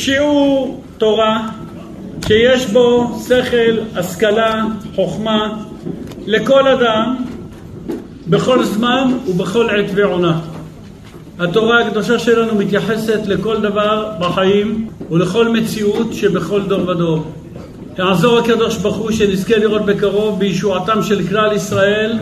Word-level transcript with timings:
שיעור 0.00 0.82
תורה 0.98 1.48
שיש 2.26 2.66
בו 2.66 3.18
שכל, 3.28 3.98
השכלה, 3.98 4.64
חוכמה 4.94 5.58
לכל 6.26 6.68
אדם 6.68 7.16
בכל 8.26 8.64
זמן 8.64 9.12
ובכל 9.28 9.70
עת 9.70 9.90
ועונה. 9.94 10.40
התורה 11.38 11.80
הקדושה 11.80 12.18
שלנו 12.18 12.54
מתייחסת 12.54 13.20
לכל 13.26 13.60
דבר 13.60 14.12
בחיים 14.20 14.88
ולכל 15.10 15.48
מציאות 15.48 16.14
שבכל 16.14 16.62
דור 16.62 16.88
ודור. 16.88 17.24
יעזור 17.98 18.38
הקדוש 18.38 18.76
ברוך 18.76 18.96
הוא 18.96 19.10
שנזכה 19.10 19.58
לראות 19.58 19.86
בקרוב 19.86 20.38
בישועתם 20.38 21.02
של 21.02 21.28
כלל 21.28 21.52
ישראל 21.56 22.18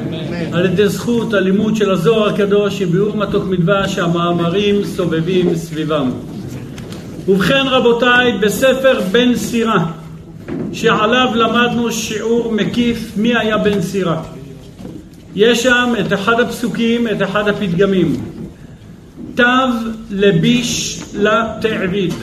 על 0.52 0.64
ידי 0.64 0.88
זכות 0.88 1.34
הלימוד 1.34 1.76
של 1.76 1.90
הזוהר 1.90 2.28
הקדוש 2.28 2.82
עם 2.82 2.88
ביאור 2.88 3.16
מתוק 3.16 3.44
מדבש 3.44 3.94
שהמאמרים 3.94 4.84
סובבים 4.84 5.54
סביבם. 5.56 6.10
ובכן 7.28 7.66
רבותיי, 7.66 8.38
בספר 8.38 9.00
בן 9.12 9.36
סירה 9.36 9.86
שעליו 10.72 11.28
למדנו 11.34 11.92
שיעור 11.92 12.52
מקיף 12.52 13.12
מי 13.16 13.36
היה 13.36 13.58
בן 13.58 13.82
סירה. 13.82 14.22
יש 15.34 15.62
שם 15.62 15.92
את 16.00 16.12
אחד 16.12 16.40
הפסוקים, 16.40 17.08
את 17.08 17.22
אחד 17.22 17.48
הפתגמים. 17.48 18.16
תו 19.34 19.44
לביש 20.10 21.02
לתעביד 21.14 22.14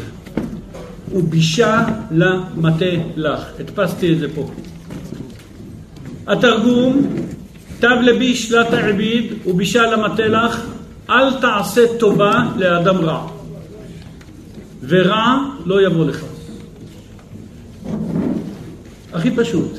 ובישה 1.14 1.86
למטה 2.12 2.86
לך. 3.16 3.40
הדפסתי 3.60 4.14
את 4.14 4.20
זה 4.20 4.28
פה. 4.36 4.50
התרגום, 6.28 7.08
תו 7.80 7.88
לביש 7.88 8.52
לתעביד 8.52 9.34
ובישה 9.46 9.82
למטה 9.92 10.28
לך, 10.28 10.62
אל 11.10 11.34
תעשה 11.34 11.82
טובה 12.00 12.44
לאדם 12.58 12.98
רע, 12.98 13.28
ורע 14.88 15.38
לא 15.66 15.86
יבוא 15.86 16.06
לך. 16.06 16.26
הכי 19.14 19.32
פשוט. 19.32 19.72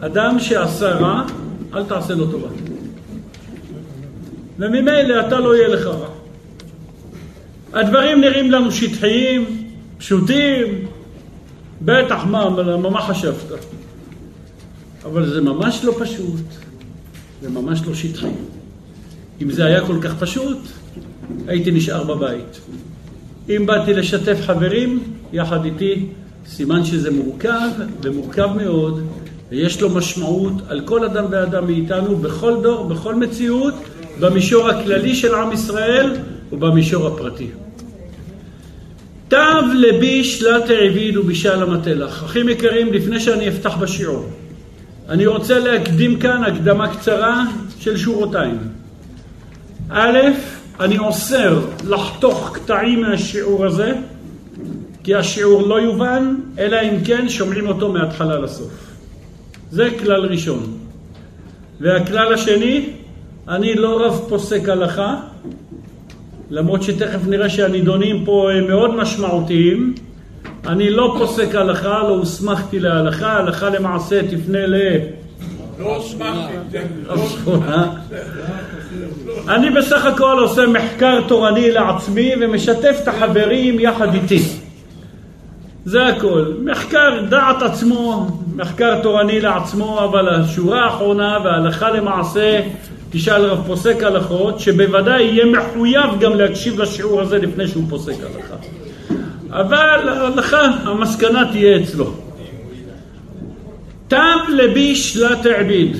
אדם 0.00 0.38
שעשה 0.38 0.90
רע, 0.90 1.24
אל 1.74 1.84
תעשה 1.84 2.14
לו 2.14 2.30
טובה. 2.30 2.48
וממילא 4.58 5.26
אתה 5.26 5.40
לא 5.40 5.56
יהיה 5.56 5.68
לך 5.68 5.86
רע. 5.86 6.08
הדברים 7.72 8.20
נראים 8.20 8.50
לנו 8.50 8.72
שטחיים, 8.72 9.68
פשוטים, 9.98 10.86
בטח, 11.82 12.24
מה, 12.26 12.50
מה, 12.50 12.90
מה 12.90 13.02
חשבת? 13.02 13.52
אבל 15.04 15.34
זה 15.34 15.40
ממש 15.40 15.84
לא 15.84 15.94
פשוט, 16.00 16.46
זה 17.42 17.50
ממש 17.50 17.82
לא 17.86 17.94
שטחי. 17.94 18.30
אם 19.42 19.50
זה 19.50 19.64
היה 19.64 19.86
כל 19.86 19.96
כך 20.02 20.14
פשוט, 20.18 20.58
הייתי 21.46 21.70
נשאר 21.70 22.04
בבית. 22.04 22.60
אם 23.48 23.66
באתי 23.66 23.94
לשתף 23.94 24.40
חברים 24.46 25.02
יחד 25.32 25.64
איתי, 25.64 26.06
סימן 26.46 26.84
שזה 26.84 27.10
מורכב, 27.10 27.68
ומורכב 28.02 28.48
מאוד, 28.56 29.06
ויש 29.50 29.80
לו 29.80 29.90
משמעות 29.90 30.52
על 30.68 30.80
כל 30.80 31.04
אדם 31.04 31.24
ואדם 31.30 31.66
מאיתנו, 31.66 32.16
בכל 32.16 32.62
דור, 32.62 32.88
בכל 32.88 33.14
מציאות, 33.14 33.74
במישור 34.20 34.68
הכללי 34.68 35.14
של 35.14 35.34
עם 35.34 35.52
ישראל 35.52 36.16
ובמישור 36.52 37.06
הפרטי. 37.06 37.48
תו 39.28 39.36
לביש 39.74 40.42
לה 40.42 40.66
תעביד 40.66 41.16
ובישה 41.16 41.56
למטלח. 41.56 42.24
אחים 42.24 42.48
יקרים, 42.48 42.92
לפני 42.92 43.20
שאני 43.20 43.48
אפתח 43.48 43.76
בשיעור, 43.76 44.28
אני 45.08 45.26
רוצה 45.26 45.58
להקדים 45.58 46.18
כאן 46.18 46.44
הקדמה 46.44 46.94
קצרה 46.94 47.44
של 47.78 47.96
שורותיים. 47.96 48.58
א', 49.90 50.18
אני 50.80 50.98
אוסר 50.98 51.60
לחתוך 51.84 52.50
קטעים 52.54 53.00
מהשיעור 53.00 53.66
הזה, 53.66 53.92
כי 55.04 55.14
השיעור 55.14 55.62
לא 55.62 55.80
יובן, 55.80 56.34
אלא 56.58 56.76
אם 56.82 57.04
כן 57.04 57.28
שומעים 57.28 57.66
אותו 57.66 57.92
מההתחלה 57.92 58.38
לסוף. 58.38 58.72
זה 59.70 59.88
כלל 59.98 60.26
ראשון. 60.26 60.78
והכלל 61.80 62.34
השני, 62.34 62.90
אני 63.48 63.74
לא 63.74 64.06
רב 64.06 64.20
פוסק 64.28 64.68
הלכה, 64.68 65.16
למרות 66.50 66.82
שתכף 66.82 67.26
נראה 67.26 67.50
שהנידונים 67.50 68.24
פה 68.24 68.52
הם 68.52 68.68
מאוד 68.68 68.94
משמעותיים. 68.94 69.94
אני 70.66 70.90
לא 70.90 71.14
פוסק 71.18 71.54
הלכה, 71.54 72.02
לא 72.02 72.08
הוסמכתי 72.08 72.80
להלכה, 72.80 73.32
הלכה 73.32 73.70
למעשה 73.70 74.20
תפנה 74.22 74.66
ל... 74.66 74.74
לא 75.78 75.96
הוסמכתי. 75.96 76.78
אני 79.48 79.70
בסך 79.70 80.04
הכל 80.04 80.36
עושה 80.40 80.66
מחקר 80.66 81.20
תורני 81.28 81.70
לעצמי 81.70 82.32
ומשתף 82.40 82.98
את 83.02 83.08
החברים 83.08 83.80
יחד 83.80 84.14
איתי. 84.14 84.42
זה 85.84 86.06
הכל. 86.06 86.44
מחקר 86.64 87.22
דעת 87.28 87.62
עצמו, 87.62 88.26
מחקר 88.56 89.02
תורני 89.02 89.40
לעצמו, 89.40 90.04
אבל 90.04 90.28
השורה 90.28 90.84
האחרונה 90.84 91.38
וההלכה 91.44 91.90
למעשה 91.90 92.60
תשאל 93.10 93.44
רב 93.44 93.62
פוסק 93.66 94.02
הלכות, 94.02 94.60
שבוודאי 94.60 95.22
יהיה 95.22 95.44
מחויב 95.46 96.20
גם 96.20 96.34
להקשיב 96.34 96.80
לשיעור 96.80 97.20
הזה 97.20 97.38
לפני 97.38 97.68
שהוא 97.68 97.84
פוסק 97.88 98.14
הלכה. 98.22 98.54
אבל 99.50 100.08
ההלכה, 100.08 100.66
המסקנה 100.84 101.48
תהיה 101.52 101.80
אצלו. 101.82 102.12
תב 104.08 104.16
לביש 104.48 105.16
לה 105.16 105.42
תעביד. 105.42 105.96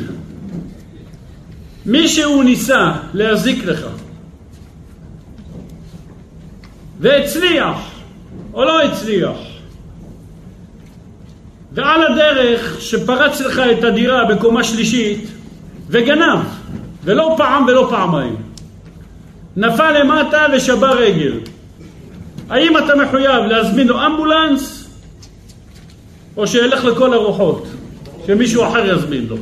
מישהו 1.86 2.42
ניסה 2.42 2.92
להזיק 3.14 3.64
לך 3.64 3.86
והצליח 7.00 7.76
או 8.52 8.64
לא 8.64 8.82
הצליח 8.82 9.36
ועל 11.72 12.12
הדרך 12.12 12.80
שפרץ 12.80 13.40
לך 13.40 13.62
את 13.78 13.84
הדירה 13.84 14.24
בקומה 14.24 14.64
שלישית 14.64 15.28
וגנב 15.88 16.38
ולא 17.04 17.34
פעם 17.36 17.64
ולא 17.66 17.86
פעמיים. 17.90 18.36
נפל 19.56 20.02
למטה 20.02 20.46
ושבר 20.52 20.98
רגל. 20.98 21.38
האם 22.50 22.78
אתה 22.78 22.94
מחויב 22.96 23.44
להזמין 23.44 23.88
לו 23.88 24.06
אמבולנס 24.06 24.88
או 26.36 26.46
שילך 26.46 26.84
לכל 26.84 27.14
הרוחות, 27.14 27.66
שמישהו 28.26 28.64
אחר 28.64 28.96
יזמין 28.96 29.26
לו? 29.26 29.36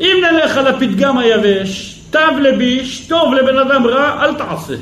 אם 0.00 0.16
נלך 0.32 0.56
על 0.56 0.66
הפתגם 0.66 1.18
היבש, 1.18 2.00
תו 2.10 2.38
לביש, 2.40 3.06
טוב 3.08 3.34
לבן 3.34 3.58
אדם 3.58 3.86
רע, 3.86 4.24
אל 4.24 4.34
תעשה. 4.34 4.74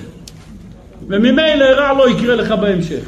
וממילא 1.08 1.64
רע 1.64 1.92
לא 1.92 2.10
יקרה 2.10 2.34
לך 2.34 2.52
בהמשך. 2.52 3.04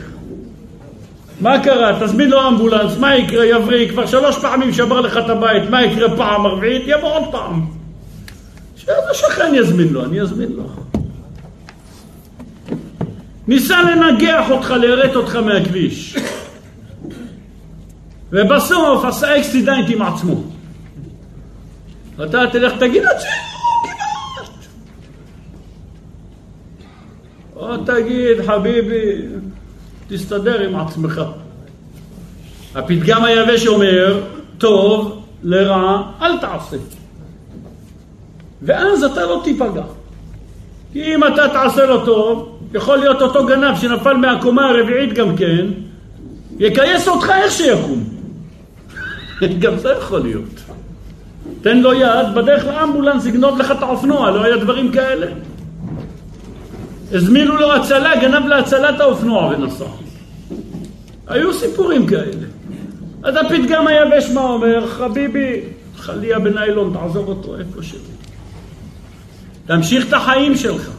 מה 1.41 1.65
קרה? 1.65 1.99
תזמין 2.01 2.31
לו 2.31 2.49
אמבולנס, 2.49 2.99
מה 2.99 3.17
יקרה? 3.17 3.47
יבריא, 3.47 3.89
כבר 3.89 4.07
שלוש 4.07 4.39
פעמים 4.39 4.73
שבר 4.73 5.01
לך 5.01 5.17
את 5.17 5.31
הבית, 5.31 5.71
מה 5.71 5.85
יקרה 5.85 6.17
פעם 6.17 6.47
ערבית? 6.47 6.83
יבוא 6.87 7.17
עוד 7.17 7.25
פעם. 7.31 7.67
שהשכן 8.77 9.55
יזמין 9.55 9.89
לו, 9.89 10.05
אני 10.05 10.21
אזמין 10.21 10.49
לו. 10.53 10.63
ניסה 13.49 13.83
לנגח 13.83 14.51
אותך, 14.51 14.75
ליירט 14.81 15.17
אותך 15.17 15.37
מהכביש. 15.37 16.17
ובסוף 18.33 19.05
עשה 19.05 19.39
אקסידנט 19.39 19.85
עם 19.89 20.03
עצמו. 20.03 20.43
אתה 22.25 22.43
תלך 22.53 22.73
תגיד 22.79 23.03
את 23.03 23.21
זה, 23.21 23.27
כמעט. 23.83 24.67
או 27.57 27.77
תגיד, 27.77 28.43
חביבי, 28.47 29.23
תסתדר 30.09 30.61
עם 30.61 30.77
עצמך. 30.77 31.21
הפתגם 32.75 33.25
היבש 33.25 33.67
אומר, 33.67 34.23
טוב 34.59 35.23
לרע 35.43 36.03
אל 36.23 36.39
תעשה. 36.39 36.77
ואז 38.63 39.05
אתה 39.05 39.27
לא 39.27 39.41
תיפגע. 39.45 39.83
כי 40.93 41.15
אם 41.15 41.25
אתה 41.25 41.49
תעשה 41.53 41.87
לו 41.87 42.05
טוב, 42.05 42.59
יכול 42.75 42.99
להיות 42.99 43.23
אותו 43.23 43.47
גנב 43.47 43.77
שנפל 43.77 44.17
מהקומה 44.17 44.69
הרביעית 44.69 45.13
גם 45.13 45.37
כן, 45.37 45.67
יכייס 46.59 47.09
אותך 47.09 47.31
איך 47.31 47.53
שיקום. 47.53 48.05
גם 49.63 49.79
זה 49.79 49.93
יכול 49.99 50.21
להיות. 50.21 50.70
תן 51.63 51.79
לו 51.79 51.95
יד, 51.95 52.35
בדרך 52.35 52.65
לאמבולנס 52.67 53.27
יגנוב 53.27 53.59
לך 53.59 53.71
את 53.71 53.83
האופנוע, 53.83 54.31
לא 54.31 54.45
היה 54.45 54.57
דברים 54.57 54.93
כאלה. 54.93 55.27
הזמינו 57.13 57.57
לו 57.57 57.73
הצלה, 57.73 58.21
גנב 58.21 58.47
להצלת 58.47 59.01
האופנוע 59.01 59.47
ונסע. 59.47 59.85
היו 61.27 61.55
סיפורים 61.55 62.07
כאלה. 62.07 62.47
אז 63.23 63.37
הפתגם 63.37 63.87
היבש 63.87 64.31
מה 64.35 64.41
אומר? 64.41 64.87
חביבי, 64.87 65.61
חליה 65.97 66.39
בניילון, 66.39 66.93
תעזוב 66.93 67.29
אותו 67.29 67.59
איפה 67.59 67.83
שלי. 67.83 67.99
תמשיך 69.67 70.09
את 70.09 70.13
החיים 70.13 70.57
שלך. 70.57 70.91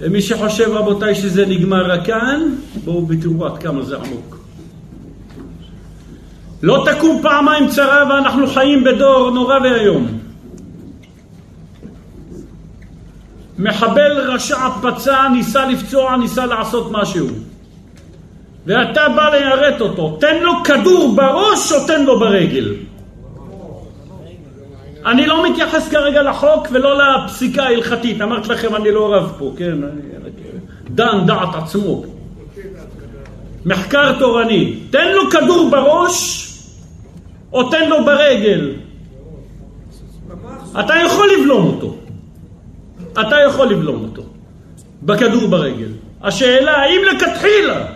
ומי 0.00 0.22
שחושב 0.22 0.70
רבותיי 0.70 1.14
שזה 1.14 1.46
נגמר 1.46 1.90
רק 1.90 2.06
כאן, 2.06 2.54
בואו 2.84 3.08
ותראו 3.08 3.46
עד 3.46 3.58
כמה 3.58 3.82
זה 3.82 3.96
עמוק. 3.96 4.39
לא 6.62 6.84
תקום 6.92 7.22
פעמיים 7.22 7.68
צרה 7.68 8.04
ואנחנו 8.10 8.46
חיים 8.46 8.84
בדור 8.84 9.30
נורא 9.30 9.58
ואיום. 9.62 10.06
מחבל 13.58 14.12
רשע 14.18 14.68
פצע, 14.82 15.28
ניסה 15.28 15.66
לפצוע, 15.66 16.16
ניסה 16.16 16.46
לעשות 16.46 16.92
משהו. 16.92 17.26
ואתה 18.66 19.08
בא 19.08 19.30
ליירט 19.30 19.80
אותו, 19.80 20.16
תן 20.20 20.42
לו 20.42 20.52
כדור 20.64 21.14
בראש 21.16 21.72
או 21.72 21.86
תן 21.86 22.04
לו 22.04 22.18
ברגל. 22.18 22.74
אני 25.06 25.26
לא 25.26 25.50
מתייחס 25.50 25.88
כרגע 25.88 26.22
לחוק 26.22 26.68
ולא 26.70 26.98
לפסיקה 26.98 27.62
ההלכתית, 27.62 28.20
אמרתי 28.20 28.48
לכם 28.48 28.76
אני 28.76 28.90
לא 28.90 29.14
רב 29.14 29.32
פה, 29.38 29.52
כן, 29.56 29.78
דן 30.90 31.26
דעת 31.26 31.54
עצמו. 31.54 32.02
מחקר 33.66 34.18
תורני, 34.18 34.76
תן 34.90 35.12
לו 35.12 35.30
כדור 35.30 35.70
בראש 35.70 36.49
או 37.52 37.70
תן 37.70 37.88
לו 37.88 38.04
ברגל. 38.04 38.74
אתה 40.80 40.94
יכול 41.06 41.28
לבלום 41.38 41.66
אותו. 41.66 41.96
אתה 43.20 43.36
יכול 43.46 43.66
לבלום 43.68 44.02
אותו. 44.02 44.22
בכדור 45.02 45.48
ברגל. 45.48 45.88
השאלה 46.22 46.76
האם 46.76 47.00
לכתחילה 47.10 47.86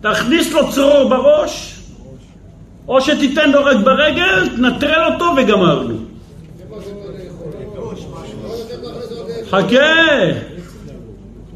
תכניס 0.00 0.52
לו 0.52 0.72
צרור 0.72 1.08
בראש 1.08 1.76
או 2.88 3.00
שתיתן 3.00 3.50
לו 3.50 3.64
רק 3.64 3.76
ברגל, 3.84 4.48
תנטרל 4.56 5.12
אותו 5.12 5.32
וגמרנו. 5.36 5.94
חכה. 9.50 9.76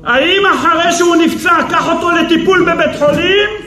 האם 0.05 0.43
אחרי 0.55 0.93
שהוא 0.93 1.17
נפצע, 1.17 1.56
קח 1.71 1.89
אותו 1.89 2.11
לטיפול 2.11 2.73
בבית 2.73 2.97
חולים? 2.99 3.64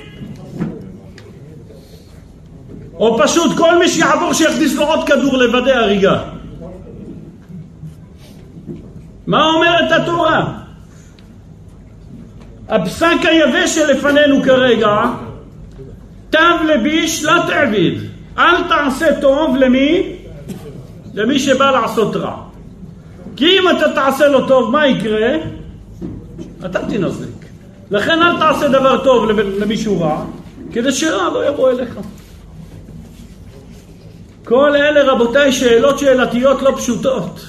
או 2.99 3.17
פשוט 3.23 3.57
כל 3.57 3.79
מי 3.79 3.87
שיעבור 3.87 4.33
שיכניס 4.33 4.75
לו 4.75 4.83
עוד 4.83 5.07
כדור 5.07 5.37
לוודא 5.37 5.71
הריגה? 5.71 6.23
מה 9.27 9.45
אומרת 9.45 9.91
התורה? 9.91 10.53
הפסק 12.69 13.17
היבש 13.23 13.75
שלפנינו 13.75 14.43
כרגע, 14.43 15.01
תו 16.29 16.39
לביש 16.67 17.23
לא 17.23 17.33
תעביד. 17.47 18.01
אל 18.37 18.63
תעשה 18.69 19.21
טוב 19.21 19.55
למי? 19.55 20.15
למי 21.13 21.39
שבא 21.39 21.71
לעשות 21.71 22.15
רע. 22.15 22.35
כי 23.35 23.45
אם 23.45 23.77
אתה 23.77 23.93
תעשה 23.95 24.27
לו 24.27 24.47
טוב, 24.47 24.71
מה 24.71 24.87
יקרה? 24.87 25.35
אתה 26.65 26.79
תנזק. 26.79 27.27
לכן 27.91 28.21
אל 28.21 28.39
תעשה 28.39 28.67
דבר 28.67 29.03
טוב 29.03 29.29
למישהו 29.29 30.01
רע, 30.01 30.25
כדי 30.71 30.91
שרע 30.91 31.29
לא 31.33 31.47
יבוא 31.47 31.71
אליך. 31.71 31.99
כל 34.47 34.75
אלה, 34.75 35.11
רבותיי, 35.11 35.51
שאלות 35.51 35.99
שאלתיות 35.99 36.61
לא 36.61 36.73
פשוטות. 36.77 37.45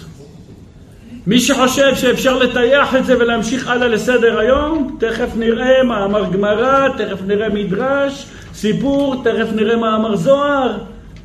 מי 1.27 1.41
שחושב 1.41 1.95
שאפשר 1.95 2.39
לטייח 2.39 2.95
את 2.95 3.07
זה 3.07 3.19
ולהמשיך 3.19 3.69
הלאה 3.69 3.89
לסדר 3.89 4.39
היום, 4.39 4.97
תכף 5.01 5.29
נראה 5.37 5.83
מאמר 5.83 6.25
גמרא, 6.33 6.89
תכף 6.89 7.19
נראה 7.27 7.49
מדרש, 7.49 8.27
סיפור, 8.55 9.23
תכף 9.25 9.53
נראה 9.55 9.77
מאמר 9.77 10.17
זוהר. 10.17 10.79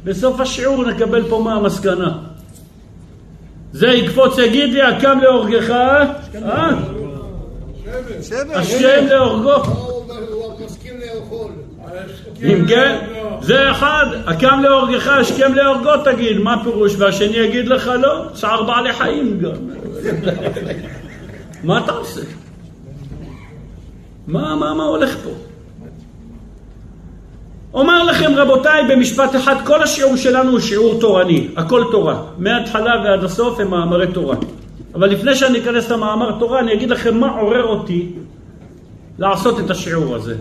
בסוף 0.04 0.40
השיעור 0.40 0.86
נקבל 0.86 1.24
פה 1.30 1.42
מה 1.44 1.54
המסקנה. 1.54 2.12
זה 3.72 3.88
יקפוץ 3.88 4.38
יגיד 4.38 4.74
לי, 4.74 4.82
הקם 4.82 5.20
להורגך, 5.22 5.70
אה? 5.70 6.06
השם 8.54 9.06
להורגו. 9.08 9.93
אם 12.44 12.66
כן, 12.68 13.06
זה 13.42 13.72
אחד, 13.72 14.06
הקם 14.26 14.60
להורגך, 14.64 15.08
השכם 15.08 15.54
להורגו 15.54 15.92
תגיד, 16.04 16.38
מה 16.38 16.64
פירוש? 16.64 16.96
והשני 16.98 17.38
יגיד 17.38 17.68
לך 17.68 17.92
לא, 18.02 18.26
צער 18.34 18.64
בעלי 18.64 18.94
חיים 18.94 19.40
גם. 19.40 19.52
מה 21.64 21.84
אתה 21.84 21.92
עושה? 21.92 22.22
מה, 24.28 24.56
מה, 24.56 24.74
מה 24.74 24.84
הולך 24.84 25.18
פה? 25.24 25.30
אומר 27.74 28.04
לכם 28.04 28.36
רבותיי 28.36 28.84
במשפט 28.90 29.36
אחד, 29.36 29.56
כל 29.66 29.84
השיעור 29.84 30.16
שלנו 30.16 30.52
הוא 30.52 30.60
שיעור 30.60 31.00
תורני, 31.00 31.48
הכל 31.56 31.84
תורה, 31.92 32.24
מההתחלה 32.38 33.02
ועד 33.04 33.24
הסוף 33.24 33.60
הם 33.60 33.70
מאמרי 33.72 34.08
תורה. 34.08 34.36
אבל 34.96 35.10
לפני 35.10 35.36
שאני 35.36 35.60
אכנס 35.60 35.90
למאמר 35.90 36.40
תורה, 36.40 36.60
אני 36.60 36.74
אגיד 36.74 36.90
לכם 36.90 37.18
מה 37.18 37.40
עורר 37.40 37.64
אותי 37.64 38.10
לעשות 39.20 39.60
את 39.60 39.70
השיעור 39.70 40.16
הזה. 40.16 40.36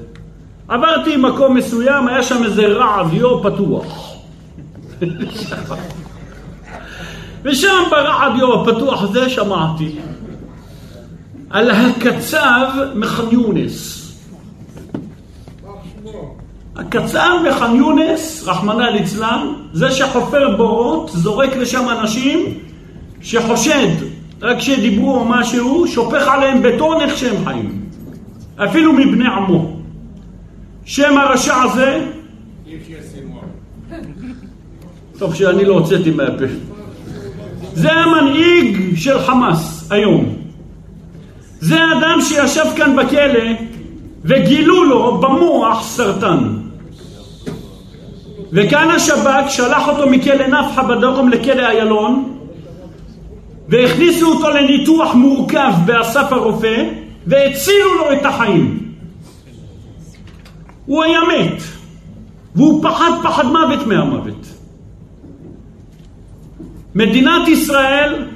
עברתי 0.69 1.17
מקום 1.17 1.57
מסוים, 1.57 2.09
היה 2.09 2.23
שם 2.23 2.45
איזה 2.45 2.63
רדיו 2.67 3.43
פתוח. 3.43 4.15
ושם 7.45 7.83
ברדיו 7.91 8.61
הפתוח 8.61 9.03
הזה 9.03 9.29
שמעתי 9.29 9.99
על 11.51 11.71
הקצב 11.71 12.67
מח'אן 12.95 13.25
יונס. 13.31 13.99
הקצב 16.77 17.31
מח'אן 17.49 17.77
יונס, 17.77 18.43
רחמנא 18.47 18.83
ליצלן, 18.83 19.47
זה 19.73 19.91
שחופר 19.91 20.57
בורות, 20.57 21.11
זורק 21.15 21.57
לשם 21.57 21.89
אנשים 21.89 22.39
שחושד, 23.21 23.89
רק 24.43 24.59
שדיברו 24.59 25.17
או 25.17 25.25
משהו, 25.25 25.87
שופך 25.87 26.29
עליהם 26.29 26.63
בטון 26.63 27.01
איך 27.01 27.17
שהם 27.17 27.45
חיים. 27.45 27.82
אפילו 28.65 28.93
מבני 28.93 29.27
עמו. 29.27 29.77
שם 30.85 31.19
הרשע 31.19 31.55
הזה... 31.63 32.07
טוב 35.19 35.35
שאני 35.35 35.65
לא 35.65 35.75
הוצאתי 35.75 36.11
מהפה. 36.11 36.45
זה 37.75 37.93
המנהיג 37.93 38.97
של 38.97 39.19
חמאס 39.19 39.91
היום. 39.91 40.35
זה 41.61 41.81
האדם 41.83 42.21
שישב 42.21 42.65
כאן 42.77 42.97
בכלא 42.97 43.45
וגילו 44.25 44.85
לו 44.85 45.21
במוח 45.21 45.83
סרטן. 45.87 46.39
וכאן 48.53 48.91
השב"כ 48.91 49.49
שלח 49.49 49.89
אותו 49.89 50.11
מכלא 50.11 50.47
נפחא 50.47 50.83
בדרום 50.83 51.29
לכלא 51.29 51.67
איילון 51.67 52.39
והכניסו 53.69 54.33
אותו 54.33 54.51
לניתוח 54.51 55.15
מורכב 55.15 55.73
באסף 55.85 56.33
הרופא 56.33 56.85
והצילו 57.27 57.95
לו 57.95 58.13
את 58.13 58.27
החיים. 58.27 58.93
הוא 60.87 61.03
היה 61.03 61.21
מת 61.21 61.63
והוא 62.55 62.83
פחד 62.83 63.11
פחד 63.23 63.47
מוות 63.47 63.87
מהמוות. 63.87 64.47
מדינת 66.95 67.49
ישראל 67.49 68.27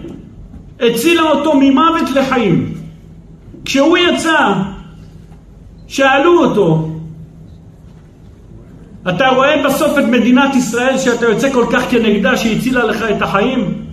הצילה 0.81 1.23
אותו 1.23 1.53
ממוות 1.61 2.11
לחיים. 2.15 2.75
כשהוא 3.65 3.99
יצא, 3.99 4.53
שאלו 5.87 6.45
אותו, 6.45 6.91
אתה 9.09 9.29
רואה 9.29 9.63
בסוף 9.63 9.99
את 9.99 10.05
מדינת 10.05 10.55
ישראל 10.55 10.99
שאתה 10.99 11.25
יוצא 11.27 11.53
כל 11.53 11.67
כך 11.73 11.91
כנגדה 11.91 12.37
שהצילה 12.37 12.85
לך 12.85 13.03
את 13.17 13.23
החיים? 13.23 13.86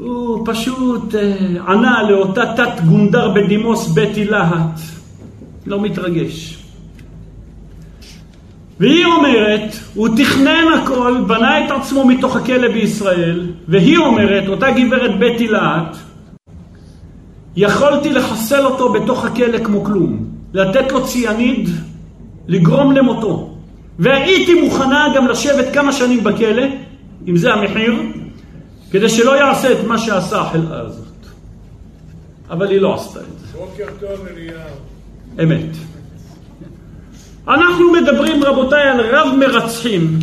הוא 0.00 0.46
פשוט 0.46 1.14
אה, 1.14 1.32
ענה 1.68 2.02
לאותה 2.10 2.52
תת 2.56 2.80
גונדר 2.88 3.28
בדימוס 3.28 3.88
בטי 3.88 4.24
להט, 4.24 4.80
לא 5.66 5.80
מתרגש. 5.80 6.58
והיא 8.80 9.04
אומרת, 9.04 9.74
הוא 9.94 10.08
תכנן 10.16 10.64
הכל, 10.82 11.24
בנה 11.26 11.64
את 11.64 11.70
עצמו 11.70 12.04
מתוך 12.04 12.36
הכלא 12.36 12.68
בישראל, 12.68 13.46
והיא 13.68 13.98
אומרת, 13.98 14.48
אותה 14.48 14.70
גברת 14.70 15.18
בטי 15.18 15.48
להט, 15.48 15.96
יכולתי 17.56 18.10
לחסל 18.10 18.64
אותו 18.64 18.92
בתוך 18.92 19.24
הכלא 19.24 19.58
כמו 19.64 19.84
כלום, 19.84 20.24
לתת 20.54 20.92
לו 20.92 21.06
ציאניד, 21.06 21.68
לגרום 22.48 22.92
למותו. 22.92 23.50
והייתי 23.98 24.60
מוכנה 24.60 25.06
גם 25.16 25.28
לשבת 25.28 25.74
כמה 25.74 25.92
שנים 25.92 26.24
בכלא, 26.24 26.64
אם 27.28 27.36
זה 27.36 27.52
המחיר, 27.52 27.94
כדי 28.90 29.08
שלא 29.08 29.38
יעשה 29.38 29.72
את 29.72 29.84
מה 29.86 29.98
שעשה 29.98 30.40
החלאה 30.40 30.80
הזאת. 30.80 31.06
אבל 32.50 32.70
היא 32.70 32.80
לא 32.80 32.94
עשתה 32.94 33.20
את 33.20 33.38
זה. 33.38 33.58
בוקר 33.58 33.86
טוב 34.00 34.26
אליהו. 34.26 34.58
אמת. 35.42 35.76
אנחנו 37.48 37.92
מדברים 37.92 38.44
רבותיי 38.44 38.82
על 38.82 39.00
רב 39.00 39.28
מרצחים 39.38 40.18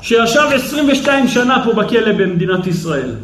שישב 0.00 0.48
22 0.54 1.28
שנה 1.28 1.64
פה 1.64 1.72
בכלא 1.72 2.12
במדינת 2.12 2.66
ישראל. 2.66 3.14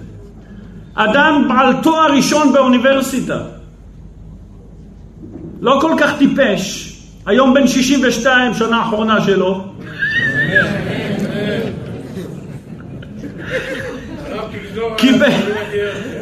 אדם 0.94 1.44
בעל 1.48 1.72
תואר 1.82 2.12
ראשון 2.12 2.52
באוניברסיטה. 2.52 3.38
לא 5.60 5.78
כל 5.80 5.94
כך 5.98 6.18
טיפש, 6.18 6.96
היום 7.26 7.54
בן 7.54 7.66
62, 7.66 8.54
שנה 8.54 8.76
האחרונה 8.76 9.24
שלו. 9.24 9.64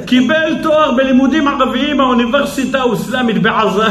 קיבל, 0.07 0.63
תואר 0.63 0.93
בלימודים 0.93 1.49
ערביים 1.49 1.97
באוניברסיטה 1.97 2.81
האוסלאמית 2.81 3.43
בעזה. 3.43 3.87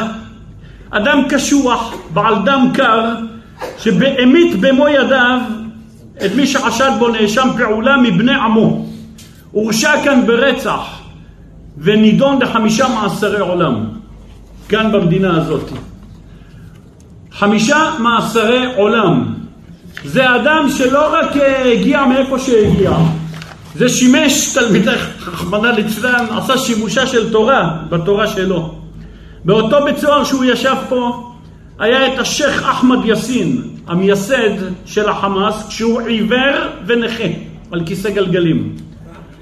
אדם 0.90 1.24
קשוח, 1.30 1.94
בעל 2.14 2.36
דם 2.46 2.72
קר, 2.74 3.16
שהמית 3.78 4.60
במו 4.60 4.88
ידיו 4.90 5.40
את 6.26 6.32
מי 6.36 6.48
שחשד 6.48 6.92
בו 7.00 7.08
נאשם 7.08 7.48
פעולה 7.58 7.98
מבני 7.98 8.34
עמו. 8.34 8.86
הורשע 9.52 9.92
כאן 10.04 10.26
ברצח 10.28 11.00
ונידון 11.78 12.42
לחמישה 12.42 12.88
מאסרי 12.88 13.40
עולם, 13.40 13.86
כאן 14.70 14.92
במדינה 14.92 15.38
הזאת. 15.38 15.70
חמישה 17.32 17.92
מאסרי 18.00 18.66
עולם. 18.76 19.34
זה 20.06 20.36
אדם 20.36 20.66
שלא 20.78 21.14
רק 21.14 21.38
אה, 21.38 21.72
הגיע 21.72 22.06
מאיפה 22.06 22.40
שהגיע, 22.40 22.92
זה 23.76 23.90
שימש 23.90 24.54
תלמידי, 24.54 24.90
רחמנא 25.28 25.68
ליצלן, 25.68 26.26
עשה 26.38 26.58
שימושה 26.58 27.08
של 27.08 27.32
תורה, 27.32 27.84
בתורה 27.90 28.28
שלו. 28.28 28.76
באותו 29.46 29.86
בית 29.86 29.98
סוהר 29.98 30.24
שהוא 30.24 30.44
ישב 30.44 30.76
פה, 30.90 31.32
היה 31.80 32.14
את 32.14 32.20
השייח' 32.20 32.64
אחמד 32.64 33.06
יאסין, 33.06 33.62
המייסד 33.88 34.50
של 34.86 35.10
החמאס, 35.10 35.68
כשהוא 35.68 36.02
עיוור 36.02 36.56
ונכה, 36.86 37.24
על 37.72 37.86
כיסא 37.86 38.10
גלגלים. 38.10 38.76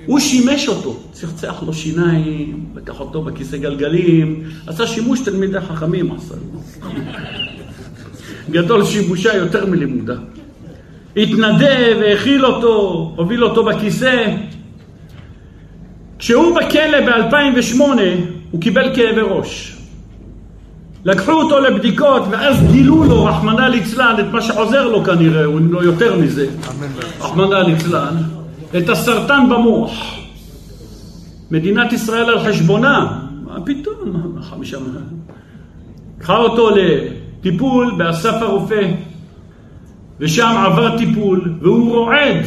הוא 0.05 0.19
שימש 0.19 0.67
אותו, 0.67 0.99
צחצח 1.11 1.63
לו 1.65 1.73
שיניים, 1.73 2.65
לקח 2.75 2.99
אותו 2.99 3.21
בכיסא 3.21 3.57
גלגלים, 3.57 4.43
עשה 4.67 4.87
שימוש 4.87 5.19
תלמידי 5.19 5.61
חכמים, 5.61 6.11
עשה. 6.11 6.35
גדול 8.49 8.85
שימושה 8.85 9.35
יותר 9.35 9.65
מלימודה. 9.65 10.15
התנדב, 11.17 11.97
האכיל 12.05 12.45
אותו, 12.45 13.13
הוביל 13.15 13.43
אותו 13.43 13.63
בכיסא. 13.63 14.35
כשהוא 16.19 16.55
בכלא 16.55 17.01
ב-2008, 17.05 17.81
הוא 18.51 18.61
קיבל 18.61 18.95
כאבי 18.95 19.21
ראש. 19.21 19.77
לקחו 21.05 21.31
אותו 21.31 21.59
לבדיקות, 21.59 22.23
ואז 22.29 22.71
גילו 22.71 23.03
לו, 23.03 23.25
רחמנא 23.25 23.61
ליצלן, 23.61 24.15
את 24.19 24.25
מה 24.31 24.41
שחוזר 24.41 24.87
לו 24.87 25.03
כנראה, 25.03 25.45
הוא 25.45 25.59
לא 25.69 25.83
יותר 25.83 26.17
מזה, 26.19 26.47
רחמנא 27.19 27.55
ליצלן, 27.55 28.15
את 28.77 28.89
הסרטן 28.89 29.49
במוח. 29.49 30.15
מדינת 31.51 31.93
ישראל 31.93 32.29
על 32.29 32.39
חשבונה, 32.39 33.19
מה 33.45 33.57
פתאום, 33.65 34.35
חמישה... 34.41 34.77
לקחה 36.17 36.37
אותו 36.37 36.69
לטיפול 36.75 37.93
באסף 37.97 38.33
הרופא, 38.41 38.91
ושם 40.21 40.55
עבר 40.65 40.97
טיפול, 40.97 41.53
והוא 41.61 41.91
רועד, 41.91 42.45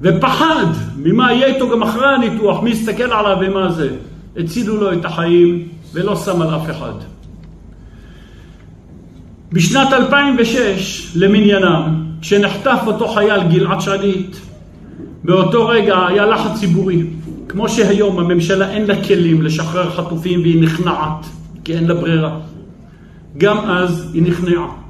ופחד 0.00 0.66
ממה 0.96 1.32
יהיה 1.32 1.46
איתו 1.46 1.70
גם 1.70 1.82
אחרי 1.82 2.14
הניתוח, 2.14 2.62
מי 2.62 2.70
יסתכל 2.70 3.12
עליו 3.12 3.36
ומה 3.40 3.72
זה. 3.72 3.90
הצילו 4.36 4.76
לו 4.76 4.92
את 4.92 5.04
החיים, 5.04 5.68
ולא 5.94 6.16
שם 6.16 6.42
על 6.42 6.56
אף 6.56 6.70
אחד. 6.70 6.92
בשנת 9.52 9.92
2006 9.92 11.12
למניינם, 11.16 12.04
כשנחטף 12.20 12.78
אותו 12.86 13.08
חייל 13.08 13.42
גלעד 13.42 13.80
שליט, 13.80 14.36
באותו 15.24 15.68
רגע 15.68 16.06
היה 16.06 16.26
לחץ 16.26 16.60
ציבורי. 16.60 17.06
כמו 17.48 17.68
שהיום 17.68 18.18
הממשלה 18.18 18.70
אין 18.70 18.86
לה 18.86 19.04
כלים 19.04 19.42
לשחרר 19.42 19.90
חטופים 19.90 20.40
והיא 20.40 20.62
נכנעת, 20.62 21.26
כי 21.64 21.74
אין 21.74 21.86
לה 21.86 21.94
ברירה. 21.94 22.38
גם 23.38 23.58
אז 23.58 24.10
היא 24.14 24.22
נכנעה. 24.22 24.87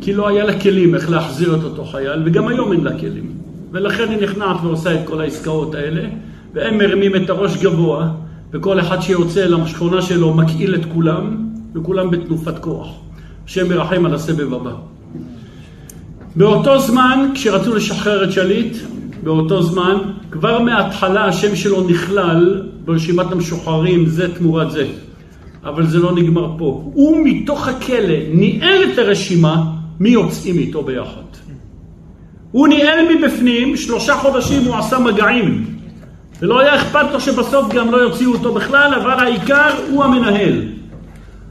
כי 0.00 0.12
לא 0.12 0.28
היה 0.28 0.44
לה 0.44 0.60
כלים 0.60 0.94
איך 0.94 1.10
להחזיר 1.10 1.56
את 1.56 1.62
אותו 1.62 1.84
חייל, 1.84 2.22
וגם 2.24 2.48
היום 2.48 2.72
אין 2.72 2.84
לה 2.84 2.98
כלים. 2.98 3.32
ולכן 3.72 4.08
היא 4.08 4.22
נכנעת 4.22 4.56
ועושה 4.62 4.94
את 4.94 5.00
כל 5.04 5.20
העסקאות 5.20 5.74
האלה, 5.74 6.08
והם 6.54 6.78
מרימים 6.78 7.16
את 7.16 7.30
הראש 7.30 7.56
גבוה, 7.56 8.08
וכל 8.52 8.80
אחד 8.80 9.00
שיוצא 9.00 9.46
לשכונה 9.46 10.02
שלו 10.02 10.34
מקהיל 10.34 10.74
את 10.74 10.84
כולם, 10.94 11.36
וכולם 11.74 12.10
בתנופת 12.10 12.58
כוח. 12.58 12.88
השם 13.46 13.72
ירחם 13.72 14.06
על 14.06 14.14
הסבב 14.14 14.54
הבא. 14.54 14.72
באותו 16.36 16.78
זמן, 16.78 17.30
כשרצו 17.34 17.74
לשחרר 17.74 18.24
את 18.24 18.32
שליט, 18.32 18.76
באותו 19.22 19.62
זמן, 19.62 19.96
כבר 20.30 20.58
מההתחלה 20.58 21.24
השם 21.24 21.56
שלו 21.56 21.88
נכלל 21.88 22.62
ברשימת 22.84 23.32
המשוחררים 23.32 24.06
זה 24.06 24.34
תמורת 24.34 24.70
זה. 24.70 24.86
אבל 25.68 25.86
זה 25.86 25.98
לא 25.98 26.12
נגמר 26.12 26.54
פה. 26.58 26.90
הוא 26.94 27.18
מתוך 27.24 27.68
הכלא 27.68 28.18
ניהל 28.32 28.84
את 28.92 28.98
הרשימה 28.98 29.64
מי 30.00 30.08
יוצאים 30.08 30.58
איתו 30.58 30.82
ביחד. 30.82 31.20
הוא 32.52 32.68
ניהל 32.68 32.98
מבפנים, 33.16 33.76
שלושה 33.76 34.16
חודשים 34.16 34.64
הוא 34.64 34.76
עשה 34.76 34.98
מגעים. 34.98 35.64
ולא 36.40 36.60
היה 36.60 36.76
אכפת 36.76 37.12
לו 37.12 37.20
שבסוף 37.20 37.74
גם 37.74 37.90
לא 37.90 37.96
יוציאו 37.96 38.32
אותו 38.32 38.54
בכלל, 38.54 38.94
אבל 38.94 39.10
העיקר 39.10 39.70
הוא 39.90 40.04
המנהל. 40.04 40.62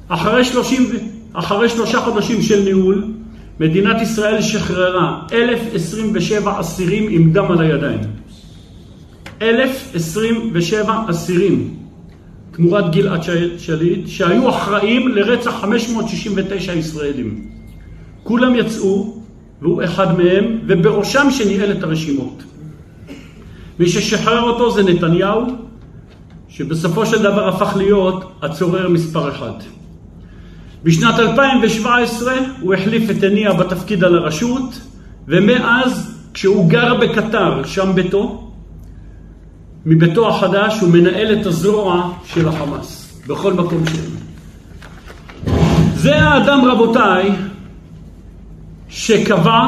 אחרי, 0.07 0.45
30, 0.45 0.89
אחרי 1.33 1.69
שלושה 1.69 2.01
חודשים 2.01 2.41
של 2.41 2.63
ניהול, 2.63 3.07
מדינת 3.59 4.01
ישראל 4.01 4.41
שחררה 4.41 5.21
1,027 5.33 6.59
אסירים 6.59 7.07
עם 7.09 7.31
דם 7.31 7.51
על 7.51 7.61
הידיים. 7.61 7.99
1,027 9.41 11.03
אסירים 11.09 11.84
תמורת 12.55 12.91
גלעד 12.91 13.21
שליט, 13.57 14.07
שהיו 14.07 14.49
אחראים 14.49 15.07
לרצח 15.07 15.51
569 15.51 16.73
ישראלים. 16.73 17.41
כולם 18.23 18.55
יצאו, 18.55 19.17
והוא 19.61 19.83
אחד 19.83 20.17
מהם, 20.17 20.59
ובראשם 20.67 21.27
שניהל 21.31 21.71
את 21.71 21.83
הרשימות. 21.83 22.43
מי 23.79 23.89
ששחרר 23.89 24.41
אותו 24.41 24.71
זה 24.71 24.83
נתניהו, 24.83 25.45
שבסופו 26.49 27.05
של 27.05 27.23
דבר 27.23 27.49
הפך 27.49 27.75
להיות 27.75 28.31
הצורר 28.41 28.89
מספר 28.89 29.29
אחד. 29.29 29.53
בשנת 30.83 31.19
2017 31.19 32.33
הוא 32.61 32.73
החליף 32.73 33.09
את 33.09 33.23
הנייה 33.23 33.53
בתפקיד 33.53 34.03
על 34.03 34.17
הרשות, 34.17 34.81
ומאז, 35.27 36.19
כשהוא 36.33 36.69
גר 36.69 36.95
בקטר, 36.95 37.63
שם 37.65 37.91
ביתו, 37.95 38.44
מביתו 39.85 40.29
החדש 40.29 40.79
הוא 40.79 40.89
מנהל 40.89 41.39
את 41.39 41.45
הזרוע 41.45 42.11
של 42.25 42.47
החמאס, 42.47 43.21
בכל 43.27 43.53
מקום 43.53 43.83
שהוא. 43.85 45.55
זה 45.95 46.15
האדם, 46.15 46.65
רבותיי, 46.65 47.31
שקבע 48.89 49.67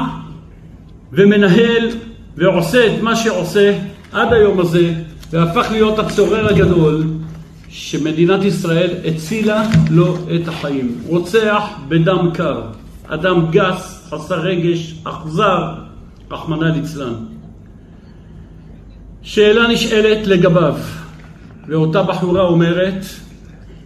ומנהל 1.12 1.90
ועושה 2.38 2.88
את 2.88 3.02
מה 3.02 3.16
שעושה 3.16 3.80
עד 4.12 4.34
היום 4.34 4.60
הזה, 4.60 4.94
והפך 5.32 5.68
להיות 5.72 6.00
הצורר 6.00 6.48
הגדול 6.48 7.04
שמדינת 7.70 8.44
ישראל 8.44 8.90
הצילה 9.06 9.64
לו 9.90 10.18
את 10.36 10.48
החיים. 10.48 10.98
רוצח 11.08 11.64
בדם 11.88 12.30
קר, 12.34 12.62
אדם 13.08 13.46
גס, 13.52 14.08
חסר 14.10 14.40
רגש, 14.40 14.96
אכזר, 15.04 15.74
רחמנא 16.32 16.66
ליצלן. 16.66 17.14
שאלה 19.28 19.68
נשאלת 19.68 20.28
לגביו, 20.28 20.76
ואותה 21.68 22.04
בחורה 22.04 22.42
אומרת, 22.42 23.06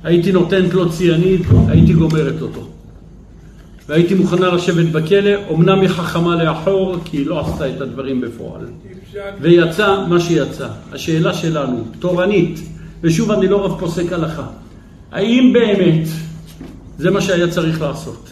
הייתי 0.03 0.31
נותנת 0.31 0.73
לו 0.73 0.89
ציאנית, 0.91 1.41
הייתי 1.67 1.93
גומרת 1.93 2.41
אותו. 2.41 2.67
והייתי 3.87 4.13
מוכנה 4.13 4.47
לשבת 4.47 4.85
בכלא, 4.85 5.31
אמנם 5.51 5.81
היא 5.81 5.89
חכמה 5.89 6.43
לאחור, 6.43 6.95
כי 7.05 7.17
היא 7.17 7.27
לא 7.27 7.39
עשתה 7.39 7.69
את 7.69 7.81
הדברים 7.81 8.21
בפועל. 8.21 8.61
ויצא 9.41 10.05
מה 10.09 10.19
שיצא. 10.19 10.67
השאלה 10.91 11.33
שלנו, 11.33 11.83
תורנית, 11.99 12.59
ושוב 13.01 13.31
אני 13.31 13.47
לא 13.47 13.65
רב 13.65 13.79
פוסק 13.79 14.13
הלכה, 14.13 14.47
האם 15.11 15.53
באמת 15.53 16.07
זה 16.97 17.11
מה 17.11 17.21
שהיה 17.21 17.47
צריך 17.47 17.81
לעשות? 17.81 18.31